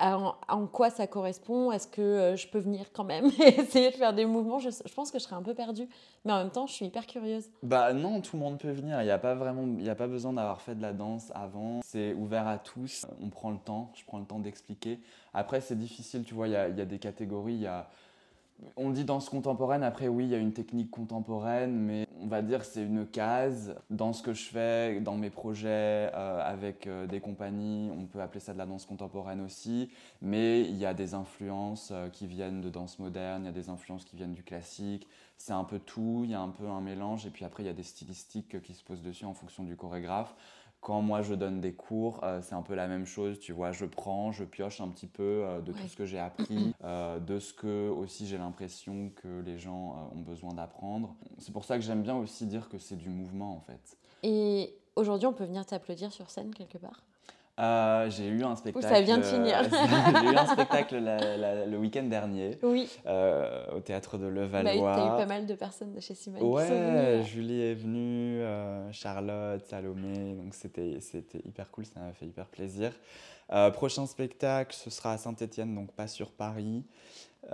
En, 0.00 0.34
en 0.48 0.66
quoi 0.66 0.90
ça 0.90 1.06
correspond? 1.06 1.70
Est-ce 1.70 1.86
que 1.86 2.02
euh, 2.02 2.36
je 2.36 2.48
peux 2.48 2.58
venir 2.58 2.86
quand 2.92 3.04
même 3.04 3.26
et 3.40 3.60
essayer 3.60 3.90
de 3.90 3.94
faire 3.94 4.12
des 4.12 4.26
mouvements? 4.26 4.58
Je, 4.58 4.70
je 4.70 4.92
pense 4.94 5.12
que 5.12 5.18
je 5.20 5.24
serais 5.24 5.36
un 5.36 5.42
peu 5.44 5.54
perdue, 5.54 5.88
mais 6.24 6.32
en 6.32 6.38
même 6.38 6.50
temps, 6.50 6.66
je 6.66 6.72
suis 6.72 6.86
hyper 6.86 7.06
curieuse. 7.06 7.48
Bah 7.62 7.92
non, 7.92 8.20
tout 8.20 8.36
le 8.36 8.42
monde 8.42 8.58
peut 8.58 8.72
venir. 8.72 9.00
Il 9.00 9.04
n'y 9.04 9.10
a 9.12 9.18
pas 9.18 9.36
vraiment, 9.36 9.62
il 9.78 9.84
y 9.84 9.88
a 9.90 9.94
pas 9.94 10.08
besoin 10.08 10.32
d'avoir 10.32 10.60
fait 10.60 10.74
de 10.74 10.82
la 10.82 10.92
danse 10.92 11.30
avant. 11.36 11.82
C'est 11.84 12.14
ouvert 12.14 12.48
à 12.48 12.58
tous. 12.58 13.06
On 13.22 13.28
prend 13.28 13.50
le 13.52 13.58
temps. 13.58 13.92
Je 13.94 14.04
prends 14.04 14.18
le 14.18 14.24
temps 14.26 14.40
d'expliquer. 14.40 14.98
Après, 15.32 15.60
c'est 15.60 15.78
difficile. 15.78 16.24
Tu 16.24 16.34
vois, 16.34 16.48
il 16.48 16.54
y 16.54 16.56
a, 16.56 16.68
il 16.68 16.76
y 16.76 16.80
a 16.80 16.84
des 16.86 16.98
catégories. 16.98 17.54
Il 17.54 17.60
y 17.62 17.66
a, 17.68 17.88
on 18.76 18.90
dit 18.90 19.04
danse 19.04 19.28
contemporaine. 19.28 19.82
Après, 19.82 20.08
oui, 20.08 20.24
il 20.24 20.30
y 20.30 20.34
a 20.34 20.38
une 20.38 20.52
technique 20.52 20.90
contemporaine, 20.90 21.78
mais 21.78 22.06
on 22.20 22.26
va 22.26 22.42
dire 22.42 22.64
c'est 22.64 22.82
une 22.82 23.06
case 23.06 23.74
dans 23.90 24.12
ce 24.12 24.22
que 24.22 24.32
je 24.32 24.44
fais, 24.44 25.00
dans 25.00 25.16
mes 25.16 25.30
projets 25.30 26.10
euh, 26.14 26.40
avec 26.42 26.86
euh, 26.86 27.06
des 27.06 27.20
compagnies. 27.20 27.90
On 27.96 28.06
peut 28.06 28.20
appeler 28.20 28.40
ça 28.40 28.52
de 28.52 28.58
la 28.58 28.66
danse 28.66 28.86
contemporaine 28.86 29.40
aussi. 29.40 29.90
Mais 30.22 30.62
il 30.62 30.76
y 30.76 30.86
a 30.86 30.94
des 30.94 31.14
influences 31.14 31.90
euh, 31.92 32.08
qui 32.08 32.26
viennent 32.26 32.60
de 32.60 32.70
danse 32.70 32.98
moderne. 32.98 33.42
Il 33.42 33.46
y 33.46 33.50
a 33.50 33.52
des 33.52 33.68
influences 33.68 34.04
qui 34.04 34.16
viennent 34.16 34.34
du 34.34 34.42
classique 34.42 35.06
c'est 35.38 35.52
un 35.52 35.64
peu 35.64 35.78
tout, 35.78 36.22
il 36.24 36.30
y 36.30 36.34
a 36.34 36.40
un 36.40 36.48
peu 36.48 36.66
un 36.66 36.80
mélange, 36.80 37.26
et 37.26 37.30
puis 37.30 37.44
après 37.44 37.62
il 37.62 37.66
y 37.66 37.70
a 37.70 37.74
des 37.74 37.82
stylistiques 37.82 38.60
qui 38.62 38.74
se 38.74 38.82
posent 38.82 39.02
dessus 39.02 39.24
en 39.24 39.34
fonction 39.34 39.64
du 39.64 39.76
chorégraphe. 39.76 40.34
Quand 40.86 41.02
moi 41.02 41.20
je 41.20 41.34
donne 41.34 41.60
des 41.60 41.72
cours, 41.74 42.20
euh, 42.22 42.40
c'est 42.42 42.54
un 42.54 42.62
peu 42.62 42.76
la 42.76 42.86
même 42.86 43.06
chose, 43.06 43.40
tu 43.40 43.50
vois, 43.50 43.72
je 43.72 43.84
prends, 43.86 44.30
je 44.30 44.44
pioche 44.44 44.80
un 44.80 44.86
petit 44.86 45.08
peu 45.08 45.42
euh, 45.42 45.60
de 45.60 45.72
Ouais. 45.72 45.80
tout 45.80 45.88
ce 45.88 45.96
que 45.96 46.04
j'ai 46.04 46.20
appris, 46.20 46.72
euh, 46.84 47.18
de 47.18 47.40
ce 47.40 47.52
que 47.52 47.88
aussi 47.88 48.24
j'ai 48.28 48.38
l'impression 48.38 49.10
que 49.16 49.40
les 49.40 49.58
gens 49.58 50.12
ont 50.14 50.20
besoin 50.20 50.54
d'apprendre. 50.54 51.16
C'est 51.38 51.50
pour 51.52 51.64
ça 51.64 51.74
que 51.76 51.82
j'aime 51.82 52.04
bien 52.04 52.14
aussi 52.14 52.46
dire 52.46 52.68
que 52.68 52.78
c'est 52.78 52.94
du 52.94 53.08
mouvement 53.08 53.56
en 53.56 53.60
fait. 53.62 53.98
Et 54.22 54.76
aujourd'hui, 54.94 55.26
on 55.26 55.32
peut 55.32 55.42
venir 55.42 55.66
t'applaudir 55.66 56.12
sur 56.12 56.30
scène 56.30 56.54
quelque 56.54 56.78
part? 56.78 57.02
Euh, 57.58 58.10
j'ai 58.10 58.26
eu 58.28 58.44
un 58.44 58.54
spectacle. 58.54 58.86
ça 58.86 59.00
vient 59.00 59.16
de 59.16 59.22
finir. 59.22 59.58
euh, 59.60 59.62
j'ai 60.22 60.26
eu 60.30 60.36
un 60.36 60.46
spectacle 60.52 60.98
la- 60.98 61.36
la- 61.38 61.64
le 61.66 61.78
week-end 61.78 62.02
dernier 62.02 62.58
Oui, 62.62 62.86
euh, 63.06 63.64
au 63.74 63.80
théâtre 63.80 64.18
de 64.18 64.24
bah, 64.24 64.30
Levallois. 64.42 64.94
tu 64.94 65.00
as 65.00 65.04
eu 65.06 65.16
pas 65.16 65.26
mal 65.26 65.46
de 65.46 65.54
personnes 65.54 65.94
de 65.94 66.00
chez 66.00 66.14
Simone 66.14 66.40
qui 66.40 66.44
sont 66.46 66.52
Ouais, 66.52 67.16
venues. 67.16 67.24
Julie 67.24 67.62
est 67.62 67.74
venue, 67.74 68.40
euh, 68.42 68.92
Charlotte, 68.92 69.64
Salomé, 69.64 70.34
donc 70.34 70.54
c'était 70.54 70.98
c'était 71.00 71.40
hyper 71.46 71.70
cool, 71.70 71.86
ça 71.86 71.98
m'a 72.00 72.12
fait 72.12 72.26
hyper 72.26 72.46
plaisir. 72.46 72.92
Prochain 73.74 74.06
spectacle, 74.06 74.74
ce 74.74 74.90
sera 74.90 75.12
à 75.12 75.18
Saint-Étienne, 75.18 75.74
donc 75.74 75.92
pas 75.92 76.08
sur 76.08 76.32
Paris. 76.32 76.82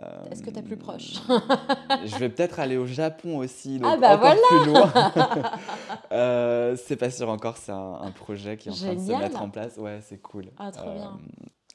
Euh, 0.00 0.24
Est-ce 0.30 0.42
que 0.42 0.48
tu 0.50 0.58
es 0.58 0.62
plus 0.62 0.76
proche 0.78 1.14
Je 2.06 2.16
vais 2.16 2.30
peut-être 2.30 2.58
aller 2.60 2.78
au 2.78 2.86
Japon 2.86 3.38
aussi, 3.38 3.78
donc 3.78 3.92
Ah 3.92 3.96
bah 3.98 4.14
encore 4.16 4.36
plus 4.48 4.66
loin. 4.72 4.92
Euh, 6.12 6.76
c'est 6.76 6.96
pas 6.96 7.10
sûr 7.10 7.28
encore, 7.28 7.56
c'est 7.56 7.72
un, 7.72 7.94
un 8.00 8.10
projet 8.10 8.56
qui 8.56 8.68
est 8.68 8.72
en 8.72 8.74
train 8.74 8.94
de 8.94 9.00
se 9.00 9.12
mettre 9.12 9.40
en 9.40 9.48
place. 9.50 9.76
Ouais, 9.76 10.00
c'est 10.02 10.18
cool. 10.20 10.50
Ah, 10.58 10.70
trop 10.70 10.90
bien. 10.92 11.18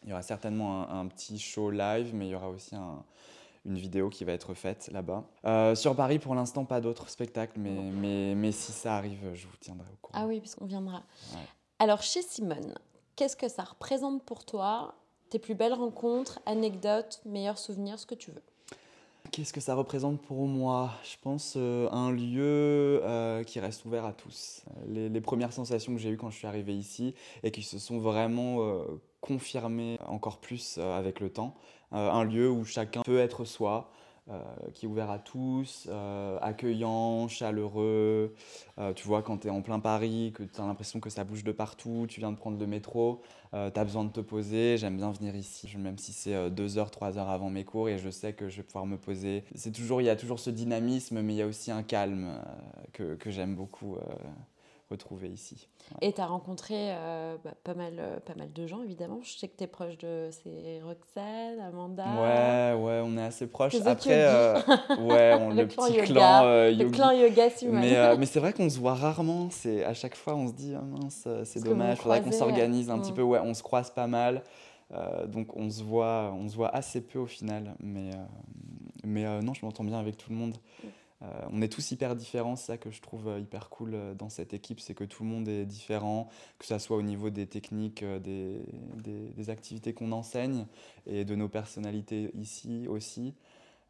Il 0.03 0.10
y 0.10 0.13
aura 0.13 0.21
certainement 0.21 0.89
un, 0.89 0.99
un 1.01 1.08
petit 1.08 1.39
show 1.39 1.69
live, 1.71 2.12
mais 2.13 2.27
il 2.27 2.32
y 2.32 2.36
aura 2.36 2.49
aussi 2.49 2.75
un- 2.75 3.03
une 3.65 3.75
vidéo 3.77 4.10
qui 4.10 4.23
va 4.23 4.31
être 4.33 4.54
faite 4.54 4.89
là-bas. 4.94 5.23
Euh, 5.46 5.75
sur 5.75 5.96
Paris, 5.96 6.19
pour 6.19 6.35
l'instant, 6.35 6.63
pas 6.65 6.79
d'autres 6.81 7.10
spectacles, 7.10 7.60
mais, 7.60 7.71
mais, 7.91 8.33
mais 8.35 8.52
si 8.52 8.71
ça 8.71 8.96
arrive, 8.96 9.19
je 9.33 9.48
vous 9.48 9.58
tiendrai 9.60 9.87
au 9.91 9.98
courant. 10.02 10.19
Ah 10.23 10.25
oui, 10.27 10.39
puisqu'on 10.39 10.65
viendra. 10.65 10.98
Ouais. 11.33 11.41
Alors, 11.79 12.02
chez 12.02 12.21
Simone, 12.21 12.73
qu'est-ce 13.15 13.35
que 13.35 13.50
ça 13.50 13.63
représente 13.63 14.23
pour 14.23 14.46
toi 14.46 14.96
Tes 15.30 15.40
plus 15.40 15.56
belles 15.56 15.73
rencontres, 15.73 16.40
anecdotes, 16.46 17.21
meilleurs 17.25 17.58
souvenirs, 17.58 18.00
ce 18.00 18.06
que 18.06 18.15
tu 18.15 18.32
veux 18.32 18.42
Qu'est-ce 19.32 19.52
que 19.52 19.60
ça 19.60 19.75
représente 19.75 20.21
pour 20.21 20.48
moi? 20.48 20.92
Je 21.04 21.17
pense 21.21 21.56
euh, 21.58 21.90
un 21.92 22.12
lieu 22.12 23.02
euh, 23.04 23.44
qui 23.44 23.60
reste 23.60 23.84
ouvert 23.84 24.06
à 24.06 24.13
tous. 24.13 24.63
Les, 24.88 25.10
les 25.10 25.21
premières 25.21 25.52
sensations 25.52 25.94
que 25.94 26.00
j'ai 26.00 26.10
eues 26.10 26.17
quand 26.17 26.30
je 26.30 26.38
suis 26.38 26.48
arrivé 26.48 26.73
ici 26.73 27.13
et 27.44 27.52
qui 27.52 27.62
se 27.62 27.78
sont 27.78 28.00
vraiment 28.00 28.62
euh, 28.62 28.84
confirmées 29.19 29.98
encore 30.08 30.38
plus 30.38 30.78
euh, 30.78 30.98
avec 30.98 31.19
le 31.19 31.30
temps. 31.30 31.56
Euh, 31.94 32.10
un 32.10 32.23
lieu 32.23 32.50
où 32.50 32.63
chacun 32.65 33.02
peut 33.02 33.19
être 33.19 33.46
soi, 33.46 33.90
euh, 33.92 33.96
qui 34.73 34.86
est 34.86 34.90
ouvert 34.90 35.10
à 35.10 35.19
tous, 35.19 35.88
euh, 35.90 36.38
accueillant, 36.42 37.28
chaleureux. 37.28 38.34
Euh, 38.80 38.94
tu 38.94 39.08
vois, 39.08 39.21
quand 39.21 39.40
tu 39.40 39.48
es 39.48 39.50
en 39.50 39.62
plein 39.62 39.80
Paris, 39.80 40.32
que 40.36 40.44
tu 40.44 40.62
as 40.62 40.65
l'impression 40.65 41.00
que 41.00 41.10
ça 41.10 41.23
bouge 41.23 41.44
de 41.44 41.52
partout, 41.52 42.06
tu 42.08 42.19
viens 42.19 42.32
de 42.32 42.38
prendre 42.38 42.60
le 42.60 42.67
métro, 42.67 43.21
tu 43.52 43.58
as 43.58 43.84
besoin 43.84 44.04
de 44.04 44.12
te 44.12 44.19
poser, 44.19 44.78
j'aime 44.78 44.98
bien 44.98 45.12
venir 45.12 45.36
ici, 45.36 45.67
même 45.78 45.98
si 45.98 46.13
c'est 46.13 46.36
euh, 46.36 46.50
deux 46.50 46.78
heures, 46.78 46.92
trois 46.92 47.17
heures 47.17 47.30
avant 47.30 47.50
mes 47.50 47.63
cours 47.63 47.90
et 47.90 47.98
je 47.98 48.10
sais 48.10 48.34
que 48.34 48.50
je 48.50 48.58
vais 48.58 48.63
pouvoir 48.63 48.86
me 48.86 48.98
poser. 48.98 49.44
C'est 49.56 49.71
toujours, 49.71 50.02
il 50.02 50.06
y 50.06 50.10
a 50.10 50.15
toujours 50.15 50.40
ce 50.40 50.50
dynamisme, 50.50 51.21
mais 51.21 51.34
il 51.34 51.38
y 51.38 51.42
a 51.42 51.48
aussi 51.48 51.71
un 51.71 51.84
calme 51.84 52.25
euh, 52.25 52.84
que, 52.94 53.15
que 53.15 53.32
j'aime 53.32 53.56
beaucoup 53.56 53.96
euh, 53.96 54.00
retrouver 54.90 55.30
ici. 55.30 55.67
Et 56.02 56.13
tu 56.13 56.21
as 56.21 56.25
rencontré 56.25 56.75
euh, 56.75 57.38
bah, 57.44 57.54
pas, 57.63 57.73
mal, 57.73 57.94
euh, 57.98 58.19
pas 58.19 58.36
mal 58.36 58.52
de 58.52 58.67
gens, 58.67 58.84
évidemment. 58.84 59.19
Je 59.21 59.38
sais 59.38 59.48
que 59.48 59.58
tu 59.58 59.63
es 59.63 59.67
proche 59.67 59.98
de 59.98 60.30
c'est 60.32 60.82
Roxane, 60.84 61.60
Amanda. 61.60 62.04
Ouais, 62.04 62.84
ouais, 62.84 62.96
assez 63.28 63.48
proches. 63.48 63.73
Tes 63.73 63.88
Après, 63.88 64.25
euh, 64.25 64.60
ouais, 65.00 65.36
on, 65.40 65.50
Le 65.54 65.67
petit 65.67 65.94
yoga, 65.94 66.06
clan 66.06 66.42
euh, 66.46 66.71
Le 66.71 66.90
clan 66.90 67.12
yoga 67.12 67.50
Simone. 67.50 67.80
Mais, 67.80 67.96
euh, 67.96 68.15
mais 68.19 68.25
c'est 68.25 68.40
vrai 68.40 68.54
qu'on 68.54 68.69
se 68.69 68.80
voit 68.80 68.96
rarement. 68.96 69.50
C'est 69.52 69.84
à 69.84 69.94
chaque 69.94 70.15
fois 70.15 70.36
on 70.36 70.48
se 70.48 70.54
dit 70.54 70.73
ah 70.75 70.82
mince, 70.82 71.23
euh, 71.28 71.44
c'est 71.46 71.63
dommage. 71.63 71.98
vous 71.98 72.04
Faudrait 72.04 72.21
qu'on 72.21 72.32
s'organise 72.32 72.90
un 72.90 72.98
mm. 72.98 73.02
petit 73.02 73.13
peu. 73.13 73.21
Ouais, 73.21 73.40
on 73.44 73.54
se 73.54 73.63
croise 73.63 73.92
pas 73.92 74.08
mal. 74.08 74.44
Euh, 74.94 75.28
donc 75.28 75.56
on 75.58 75.69
se 75.69 75.84
voit, 75.84 76.34
on 76.34 76.48
se 76.48 76.56
voit 76.56 76.73
assez 76.73 77.02
peu 77.02 77.19
au 77.19 77.25
final. 77.25 77.75
Mais 77.80 78.10
euh, 78.13 78.17
mais 79.06 79.25
euh, 79.25 79.42
non, 79.42 79.54
je 79.54 79.65
m'entends 79.65 79.84
bien 79.84 80.00
avec 80.00 80.17
tout 80.17 80.30
le 80.30 80.36
monde. 80.36 80.56
Euh, 81.23 81.25
on 81.51 81.61
est 81.61 81.69
tous 81.69 81.91
hyper 81.91 82.15
différents, 82.15 82.55
c'est 82.55 82.67
ça 82.67 82.77
que 82.77 82.91
je 82.91 83.01
trouve 83.01 83.27
euh, 83.27 83.39
hyper 83.39 83.69
cool 83.69 83.95
euh, 83.95 84.13
dans 84.13 84.29
cette 84.29 84.53
équipe, 84.53 84.79
c'est 84.79 84.93
que 84.93 85.03
tout 85.03 85.23
le 85.23 85.29
monde 85.29 85.47
est 85.47 85.65
différent, 85.65 86.29
que 86.59 86.65
ça 86.65 86.77
soit 86.77 86.97
au 86.97 87.01
niveau 87.01 87.31
des 87.31 87.47
techniques, 87.47 88.03
des, 88.03 88.61
des- 89.03 89.49
activités 89.49 89.93
qu'on 89.93 90.11
enseigne 90.11 90.65
et 91.05 91.23
de 91.23 91.33
nos 91.33 91.47
personnalités 91.47 92.31
ici 92.35 92.85
aussi. 92.87 93.33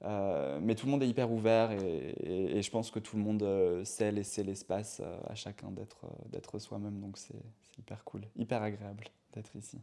Mais 0.03 0.75
tout 0.75 0.85
le 0.85 0.91
monde 0.91 1.01
est 1.01 1.09
hyper 1.09 1.31
ouvert 1.31 1.71
et, 1.71 2.61
je 2.61 2.69
pense 2.69 2.91
que 2.91 2.99
tout 2.99 3.17
le 3.17 3.23
monde 3.23 3.83
sait 3.83 4.11
laisser 4.11 4.43
l'espace 4.43 5.01
à 5.27 5.33
chacun 5.33 5.71
d'être 5.71 6.59
soi-même, 6.59 6.99
donc 6.99 7.17
c'est 7.17 7.41
hyper 7.79 8.03
cool, 8.03 8.21
hyper 8.35 8.61
agréable 8.61 9.05
d'être 9.33 9.55
ici. 9.55 9.79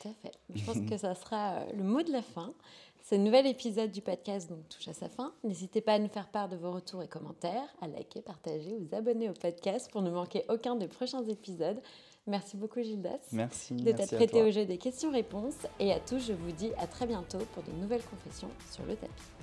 Tout 0.00 0.08
à 0.08 0.12
fait. 0.12 0.32
Je 0.54 0.64
pense 0.64 0.78
que 0.88 0.96
ça 0.96 1.16
sera 1.16 1.64
le 1.76 1.82
mot 1.82 2.02
de 2.02 2.12
la 2.12 2.22
fin. 2.22 2.54
Ce 3.06 3.14
nouvel 3.14 3.46
épisode 3.46 3.90
du 3.90 4.00
podcast 4.00 4.48
donc, 4.48 4.66
touche 4.70 4.88
à 4.88 4.94
sa 4.94 5.10
fin. 5.10 5.34
N'hésitez 5.44 5.82
pas 5.82 5.92
à 5.92 5.98
nous 5.98 6.08
faire 6.08 6.26
part 6.28 6.48
de 6.48 6.56
vos 6.56 6.72
retours 6.72 7.02
et 7.02 7.06
commentaires, 7.06 7.68
à 7.82 7.86
liker, 7.86 8.22
partager, 8.22 8.78
vous 8.78 8.96
abonner 8.96 9.28
au 9.28 9.34
podcast 9.34 9.90
pour 9.92 10.00
ne 10.00 10.10
manquer 10.10 10.46
aucun 10.48 10.74
des 10.74 10.88
prochains 10.88 11.22
épisodes. 11.24 11.82
Merci 12.26 12.56
beaucoup 12.56 12.80
Gildas 12.80 13.20
Merci. 13.32 13.74
de 13.74 13.92
t'être 13.92 14.16
prêté 14.16 14.42
au 14.42 14.50
jeu 14.50 14.64
des 14.64 14.78
questions-réponses. 14.78 15.66
Et 15.80 15.92
à 15.92 16.00
tous, 16.00 16.18
je 16.18 16.32
vous 16.32 16.52
dis 16.52 16.70
à 16.78 16.86
très 16.86 17.06
bientôt 17.06 17.40
pour 17.52 17.62
de 17.62 17.72
nouvelles 17.72 18.04
confessions 18.04 18.48
sur 18.72 18.86
le 18.86 18.96
tapis. 18.96 19.33